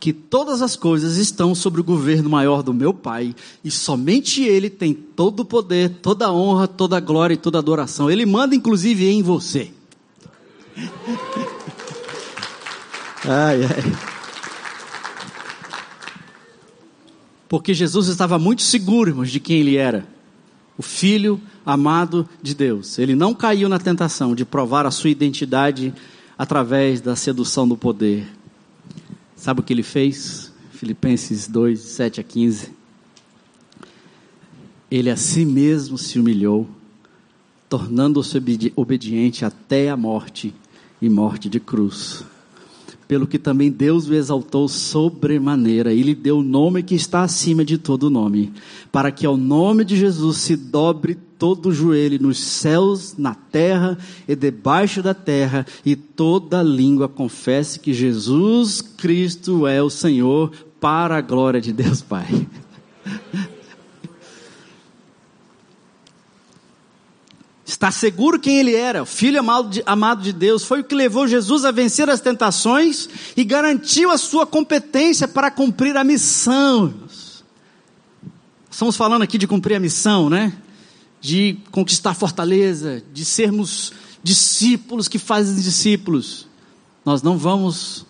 que 0.00 0.12
todas 0.12 0.60
as 0.60 0.74
coisas 0.74 1.18
estão 1.18 1.54
sobre 1.54 1.80
o 1.80 1.84
governo 1.84 2.28
maior 2.28 2.64
do 2.64 2.74
meu 2.74 2.92
Pai, 2.92 3.32
e 3.62 3.70
somente 3.70 4.42
Ele 4.42 4.68
tem 4.68 4.92
todo 4.92 5.38
o 5.38 5.44
poder, 5.44 5.88
toda 6.02 6.26
a 6.26 6.32
honra, 6.32 6.66
toda 6.66 6.96
a 6.96 7.00
glória 7.00 7.34
e 7.34 7.36
toda 7.36 7.58
a 7.58 7.60
adoração. 7.60 8.10
Ele 8.10 8.26
manda 8.26 8.56
inclusive 8.56 9.08
em 9.08 9.22
você. 9.22 9.70
ai, 13.24 13.60
ai. 13.62 13.96
Porque 17.48 17.72
Jesus 17.72 18.08
estava 18.08 18.36
muito 18.36 18.62
seguro, 18.62 19.10
irmãos, 19.10 19.30
de 19.30 19.38
quem 19.38 19.60
Ele 19.60 19.76
era. 19.76 20.04
O 20.76 20.82
Filho 20.82 21.40
amado 21.64 22.28
de 22.42 22.52
Deus. 22.52 22.98
Ele 22.98 23.14
não 23.14 23.32
caiu 23.32 23.68
na 23.68 23.78
tentação 23.78 24.34
de 24.34 24.44
provar 24.44 24.86
a 24.86 24.90
sua 24.90 25.08
identidade 25.10 25.94
através 26.38 27.00
da 27.00 27.16
sedução 27.16 27.66
do 27.66 27.76
poder. 27.76 28.26
Sabe 29.34 29.60
o 29.60 29.62
que 29.62 29.72
ele 29.72 29.82
fez? 29.82 30.52
Filipenses 30.70 31.48
2, 31.48 31.80
7 31.80 32.20
a 32.20 32.22
15. 32.22 32.70
Ele 34.88 35.10
a 35.10 35.16
si 35.16 35.44
mesmo 35.44 35.98
se 35.98 36.20
humilhou, 36.20 36.68
tornando-se 37.68 38.40
obediente 38.76 39.44
até 39.44 39.90
a 39.90 39.96
morte 39.96 40.54
e 41.02 41.08
morte 41.10 41.48
de 41.48 41.58
cruz 41.58 42.24
pelo 43.08 43.26
que 43.26 43.38
também 43.38 43.70
Deus 43.70 44.06
o 44.06 44.14
exaltou 44.14 44.68
sobremaneira 44.68 45.94
e 45.94 46.02
lhe 46.02 46.14
deu 46.14 46.38
o 46.38 46.42
nome 46.42 46.82
que 46.82 46.94
está 46.94 47.22
acima 47.22 47.64
de 47.64 47.78
todo 47.78 48.10
nome, 48.10 48.52
para 48.92 49.10
que 49.10 49.24
ao 49.24 49.36
nome 49.36 49.82
de 49.82 49.96
Jesus 49.96 50.36
se 50.36 50.54
dobre 50.54 51.16
todo 51.38 51.70
o 51.70 51.72
joelho 51.72 52.20
nos 52.20 52.38
céus, 52.38 53.14
na 53.16 53.34
terra 53.34 53.96
e 54.28 54.36
debaixo 54.36 55.02
da 55.02 55.14
terra, 55.14 55.64
e 55.86 55.96
toda 55.96 56.62
língua 56.62 57.08
confesse 57.08 57.80
que 57.80 57.94
Jesus 57.94 58.82
Cristo 58.82 59.66
é 59.66 59.82
o 59.82 59.88
Senhor, 59.88 60.52
para 60.78 61.16
a 61.16 61.20
glória 61.20 61.60
de 61.60 61.72
Deus 61.72 62.02
Pai. 62.02 62.46
Está 67.68 67.90
seguro 67.90 68.40
quem 68.40 68.58
ele 68.58 68.74
era, 68.74 69.02
o 69.02 69.06
filho 69.06 69.38
amado 69.38 69.68
de, 69.68 69.82
amado 69.84 70.22
de 70.22 70.32
Deus, 70.32 70.64
foi 70.64 70.80
o 70.80 70.84
que 70.84 70.94
levou 70.94 71.28
Jesus 71.28 71.66
a 71.66 71.70
vencer 71.70 72.08
as 72.08 72.18
tentações 72.18 73.10
e 73.36 73.44
garantiu 73.44 74.10
a 74.10 74.16
sua 74.16 74.46
competência 74.46 75.28
para 75.28 75.50
cumprir 75.50 75.94
a 75.94 76.02
missão. 76.02 76.94
Estamos 78.70 78.96
falando 78.96 79.20
aqui 79.20 79.36
de 79.36 79.46
cumprir 79.46 79.74
a 79.74 79.80
missão, 79.80 80.30
né? 80.30 80.54
De 81.20 81.58
conquistar 81.70 82.14
fortaleza, 82.14 83.02
de 83.12 83.22
sermos 83.22 83.92
discípulos 84.22 85.06
que 85.06 85.18
fazem 85.18 85.62
discípulos. 85.62 86.48
Nós 87.04 87.20
não 87.20 87.36
vamos 87.36 88.06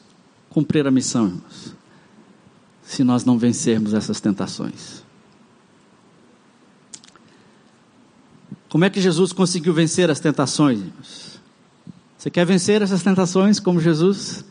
cumprir 0.51 0.87
a 0.87 0.91
missão, 0.93 1.27
irmãos. 1.27 1.75
se 2.85 3.03
nós 3.03 3.25
não 3.25 3.37
vencermos 3.37 3.93
essas 3.93 4.21
tentações. 4.21 5.03
Como 8.69 8.85
é 8.85 8.91
que 8.91 9.01
Jesus 9.01 9.33
conseguiu 9.33 9.73
vencer 9.73 10.11
as 10.11 10.21
tentações? 10.21 10.81
Você 12.19 12.31
quer 12.31 12.45
vencer 12.45 12.83
essas 12.83 13.03
tentações 13.03 13.59
como 13.59 13.81
Jesus? 13.81 14.45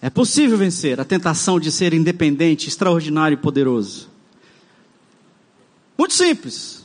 É 0.00 0.10
possível 0.10 0.56
vencer 0.56 1.00
a 1.00 1.04
tentação 1.04 1.58
de 1.58 1.70
ser 1.72 1.92
independente, 1.92 2.68
extraordinário 2.68 3.34
e 3.34 3.40
poderoso. 3.40 4.08
Muito 5.98 6.14
simples. 6.14 6.84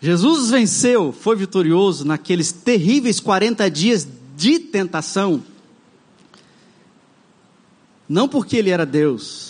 Jesus 0.00 0.50
venceu, 0.50 1.12
foi 1.12 1.36
vitorioso 1.36 2.04
naqueles 2.06 2.52
terríveis 2.52 3.20
40 3.20 3.70
dias 3.70 4.08
de 4.36 4.58
tentação. 4.58 5.42
Não 8.08 8.28
porque 8.28 8.56
ele 8.56 8.70
era 8.70 8.86
Deus, 8.86 9.49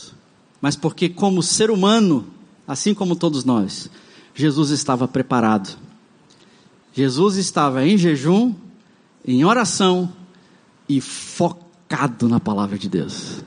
mas 0.60 0.76
porque, 0.76 1.08
como 1.08 1.42
ser 1.42 1.70
humano, 1.70 2.26
assim 2.66 2.92
como 2.94 3.16
todos 3.16 3.44
nós, 3.44 3.90
Jesus 4.34 4.70
estava 4.70 5.08
preparado. 5.08 5.76
Jesus 6.92 7.36
estava 7.36 7.86
em 7.86 7.96
jejum, 7.96 8.54
em 9.24 9.44
oração 9.44 10.12
e 10.88 11.00
focado 11.00 12.28
na 12.28 12.40
palavra 12.40 12.78
de 12.78 12.88
Deus. 12.88 13.42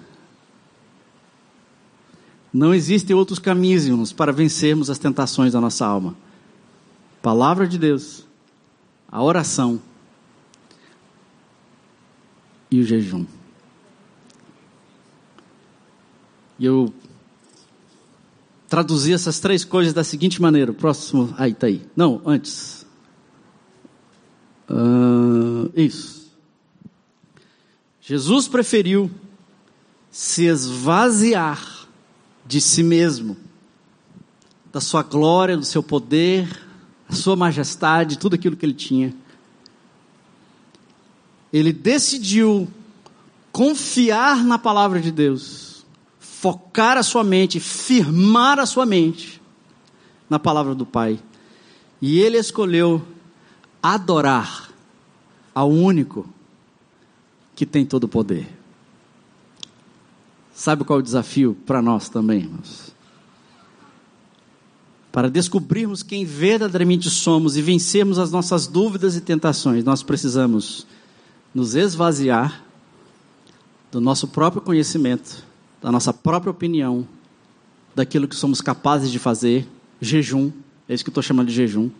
Não 2.53 2.74
existem 2.74 3.16
outros 3.16 3.39
caminhos 3.39 4.14
para 4.14 4.32
vencermos 4.32 4.89
as 4.89 4.99
tentações 4.99 5.53
da 5.53 5.61
nossa 5.61 5.86
alma 5.86 6.16
palavra 7.24 7.66
de 7.66 7.80
Deus, 7.80 8.28
a 9.09 9.24
oração 9.24 9.82
e 12.70 12.82
o 12.82 12.84
jejum. 12.84 13.26
E 16.59 16.66
eu 16.66 16.93
traduzi 18.74 19.13
essas 19.13 19.39
três 19.39 19.63
coisas 19.63 19.93
da 19.93 20.03
seguinte 20.03 20.41
maneira: 20.41 20.74
próximo. 20.74 21.32
Aí, 21.38 21.53
tá 21.53 21.67
aí. 21.67 21.86
Não, 21.95 22.19
antes. 22.26 22.88
Uh, 24.67 25.71
isso. 25.76 26.34
Jesus 28.01 28.47
preferiu 28.47 29.11
se 30.09 30.45
esvaziar 30.45 31.88
de 32.47 32.59
si 32.59 32.82
mesmo, 32.82 33.38
da 34.71 34.82
sua 34.82 35.03
glória, 35.03 35.55
do 35.55 35.65
seu 35.65 35.84
poder, 35.84 36.49
a 37.07 37.13
sua 37.13 37.36
majestade, 37.36 38.17
tudo 38.17 38.34
aquilo 38.34 38.57
que 38.57 38.65
ele 38.65 38.74
tinha. 38.74 39.13
Ele 41.53 41.71
decidiu 41.71 42.67
confiar 43.51 44.43
na 44.43 44.57
palavra 44.57 44.99
de 44.99 45.11
Deus, 45.11 45.72
focar 46.43 46.97
a 46.97 47.03
sua 47.03 47.23
mente, 47.23 47.57
firmar 47.57 48.59
a 48.59 48.65
sua 48.65 48.85
mente 48.85 49.41
na 50.29 50.37
palavra 50.37 50.75
do 50.75 50.85
Pai. 50.85 51.17
E 52.01 52.19
ele 52.19 52.37
escolheu 52.37 53.01
adorar 53.81 54.69
ao 55.55 55.71
único 55.71 56.27
que 57.55 57.65
tem 57.65 57.85
todo 57.85 58.03
o 58.03 58.07
poder. 58.09 58.45
Sabe 60.53 60.83
qual 60.83 60.99
é 60.99 61.01
o 61.01 61.03
desafio 61.03 61.55
para 61.65 61.81
nós 61.81 62.09
também, 62.09 62.39
irmãos? 62.39 62.93
Para 65.13 65.29
descobrirmos 65.29 66.03
quem 66.03 66.25
verdadeiramente 66.25 67.09
somos 67.09 67.55
e 67.55 67.61
vencermos 67.61 68.19
as 68.19 68.33
nossas 68.33 68.67
dúvidas 68.67 69.15
e 69.15 69.21
tentações, 69.21 69.85
nós 69.85 70.03
precisamos 70.03 70.85
nos 71.55 71.73
esvaziar 71.73 72.65
do 73.89 74.01
nosso 74.01 74.27
próprio 74.27 74.61
conhecimento, 74.61 75.52
da 75.84 75.91
nossa 75.91 76.13
própria 76.13 76.49
opinião, 76.49 77.05
daquilo 77.93 78.25
que 78.25 78.38
somos 78.38 78.61
capazes 78.61 79.11
de 79.11 79.19
fazer, 79.19 79.67
jejum, 79.99 80.49
é 80.88 80.93
isso 80.93 81.03
que 81.03 81.09
eu 81.09 81.11
estou 81.11 81.21
chamando 81.21 81.49
de 81.49 81.53
jejum. 81.53 81.91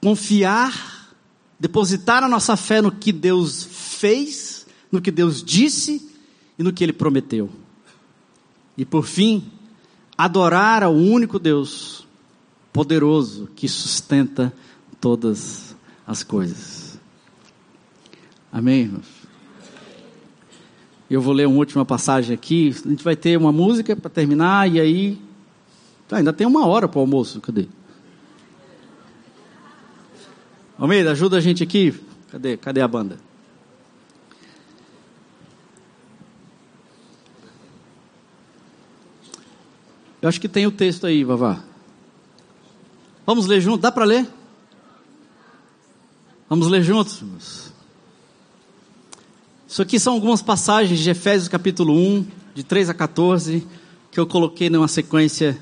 Confiar, 0.00 1.14
depositar 1.60 2.24
a 2.24 2.28
nossa 2.28 2.56
fé 2.56 2.80
no 2.80 2.90
que 2.90 3.12
Deus 3.12 3.64
fez, 3.64 4.66
no 4.90 5.00
que 5.02 5.10
Deus 5.10 5.44
disse 5.44 6.10
e 6.58 6.62
no 6.62 6.72
que 6.72 6.82
Ele 6.82 6.92
prometeu. 6.92 7.50
E 8.76 8.86
por 8.86 9.04
fim, 9.04 9.44
adorar 10.16 10.82
ao 10.82 10.94
único 10.94 11.38
Deus 11.38 12.06
poderoso 12.72 13.46
que 13.54 13.68
sustenta 13.68 14.52
todas 14.98 15.76
as 16.06 16.22
coisas. 16.22 16.98
Amém, 18.50 18.84
irmãos? 18.84 19.21
Eu 21.12 21.20
vou 21.20 21.34
ler 21.34 21.46
uma 21.46 21.58
última 21.58 21.84
passagem 21.84 22.32
aqui. 22.32 22.74
A 22.86 22.88
gente 22.88 23.04
vai 23.04 23.14
ter 23.14 23.36
uma 23.36 23.52
música 23.52 23.94
para 23.94 24.08
terminar 24.08 24.66
e 24.72 24.80
aí. 24.80 25.20
Ah, 26.10 26.16
ainda 26.16 26.32
tem 26.32 26.46
uma 26.46 26.66
hora 26.66 26.88
para 26.88 26.96
o 26.96 27.02
almoço. 27.02 27.38
Cadê? 27.38 27.68
Almeida, 30.78 31.12
ajuda 31.12 31.36
a 31.36 31.40
gente 31.42 31.62
aqui. 31.62 31.94
Cadê? 32.30 32.56
Cadê 32.56 32.80
a 32.80 32.88
banda? 32.88 33.18
Eu 40.22 40.30
acho 40.30 40.40
que 40.40 40.48
tem 40.48 40.66
o 40.66 40.70
texto 40.70 41.06
aí, 41.06 41.24
Vavá. 41.24 41.62
Vamos 43.26 43.46
ler 43.46 43.60
junto? 43.60 43.82
Dá 43.82 43.92
para 43.92 44.06
ler? 44.06 44.26
Vamos 46.48 46.68
ler 46.68 46.82
juntos? 46.82 47.71
Isso 49.72 49.80
aqui 49.80 49.98
são 49.98 50.12
algumas 50.12 50.42
passagens 50.42 51.00
de 51.00 51.08
Efésios 51.08 51.48
capítulo 51.48 51.94
1, 51.94 52.26
de 52.54 52.62
3 52.62 52.90
a 52.90 52.94
14, 52.94 53.66
que 54.10 54.20
eu 54.20 54.26
coloquei 54.26 54.68
numa 54.68 54.86
sequência 54.86 55.58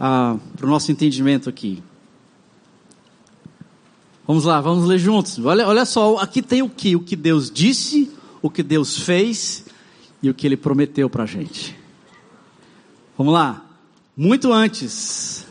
ah, 0.00 0.36
para 0.56 0.66
o 0.66 0.68
nosso 0.68 0.90
entendimento 0.90 1.48
aqui. 1.48 1.80
Vamos 4.26 4.42
lá, 4.42 4.60
vamos 4.60 4.84
ler 4.84 4.98
juntos. 4.98 5.38
Olha, 5.38 5.68
olha 5.68 5.84
só, 5.84 6.16
aqui 6.16 6.42
tem 6.42 6.60
o 6.60 6.68
que? 6.68 6.96
O 6.96 7.00
que 7.00 7.14
Deus 7.14 7.52
disse, 7.52 8.10
o 8.42 8.50
que 8.50 8.64
Deus 8.64 8.98
fez 8.98 9.66
e 10.20 10.28
o 10.28 10.34
que 10.34 10.44
Ele 10.44 10.56
prometeu 10.56 11.08
para 11.08 11.22
a 11.22 11.26
gente. 11.26 11.78
Vamos 13.16 13.32
lá. 13.32 13.64
Muito 14.16 14.52
antes 14.52 15.46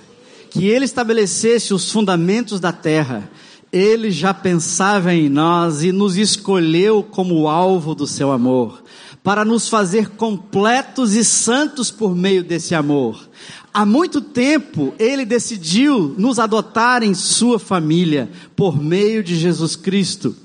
que 0.52 0.66
ele 0.66 0.84
estabelecesse 0.84 1.74
os 1.74 1.90
fundamentos 1.90 2.60
da 2.60 2.74
terra, 2.74 3.32
ele 3.72 4.12
já 4.12 4.34
pensava 4.34 5.14
em 5.14 5.30
nós 5.30 5.84
e 5.84 5.92
nos 5.92 6.18
escolheu 6.18 7.04
como 7.04 7.48
alvo 7.48 7.94
do 7.94 8.08
seu 8.08 8.32
amor, 8.32 8.84
para 9.24 9.44
nos 9.44 9.68
fazer 9.68 10.10
completos 10.12 11.14
e 11.14 11.24
santos 11.24 11.92
por 11.92 12.16
meio 12.16 12.44
desse 12.44 12.74
amor. 12.74 13.28
Há 13.74 13.86
muito 13.86 14.22
tempo 14.22 14.94
ele 14.98 15.26
decidiu 15.26 16.16
nos 16.18 16.40
adotar 16.40 17.04
em 17.04 17.14
sua 17.14 17.60
família 17.60 18.30
por 18.56 18.82
meio 18.82 19.24
de 19.24 19.36
Jesus 19.36 19.76
Cristo. 19.76 20.36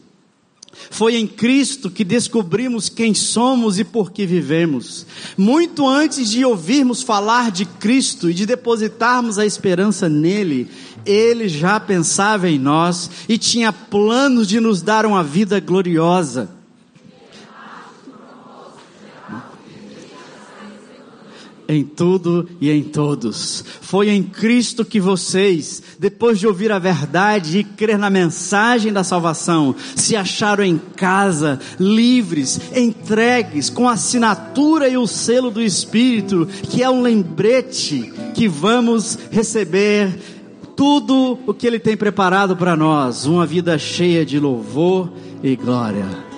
Foi 0.91 1.17
em 1.17 1.27
Cristo 1.27 1.91
que 1.91 2.05
descobrimos 2.05 2.89
quem 2.89 3.15
somos 3.15 3.79
e 3.79 3.85
por 3.85 4.11
que 4.11 4.27
vivemos. 4.27 5.07
Muito 5.37 5.89
antes 5.89 6.31
de 6.31 6.45
ouvirmos 6.45 7.03
falar 7.03 7.51
de 7.51 7.65
Cristo 7.65 8.29
e 8.29 8.35
de 8.35 8.47
depositarmos 8.47 9.39
a 9.39 9.47
esperança 9.47 10.09
nele, 10.09 10.69
ele 11.05 11.49
já 11.49 11.79
pensava 11.81 12.49
em 12.49 12.59
nós 12.59 13.11
e 13.29 13.39
tinha 13.39 13.73
planos 13.73 14.49
de 14.49 14.61
nos 14.61 14.83
dar 14.83 15.07
uma 15.07 15.23
vida 15.23 15.61
gloriosa. 15.61 16.63
em 21.73 21.85
tudo 21.85 22.49
e 22.61 22.71
em 22.71 22.83
todos. 22.83 23.65
Foi 23.81 24.11
em 24.11 24.23
Cristo 24.23 24.85
que 24.85 25.01
vocês, 25.01 25.83
depois 25.99 26.39
de 26.39 26.47
ouvir 26.47 26.71
a 26.71 26.79
verdade 26.79 27.59
e 27.59 27.65
crer 27.65 27.99
na 27.99 28.11
mensagem 28.11 28.93
da 28.93 29.03
salvação, 29.03 29.75
se 29.97 30.15
acharam 30.15 30.65
em 30.65 30.81
casa, 30.97 31.59
livres, 31.79 32.61
entregues, 32.77 33.71
com 33.71 33.89
a 33.89 33.93
assinatura 33.93 34.89
e 34.89 34.97
o 34.97 35.07
selo 35.07 35.51
do 35.51 35.63
Espírito, 35.63 36.47
que 36.69 36.83
é 36.83 36.91
um 36.91 37.03
lembrete 37.03 38.13
que 38.35 38.49
vamos 38.49 39.19
receber 39.31 40.19
tudo 40.77 41.39
o 41.47 41.55
que 41.55 41.67
Ele 41.67 41.79
tem 41.79 41.97
preparado 41.97 42.57
para 42.57 42.77
nós, 42.77 43.27
uma 43.27 43.47
vida 43.47 43.79
cheia 43.79 44.25
de 44.25 44.39
louvor 44.39 45.11
e 45.43 45.55
glória. 45.57 46.32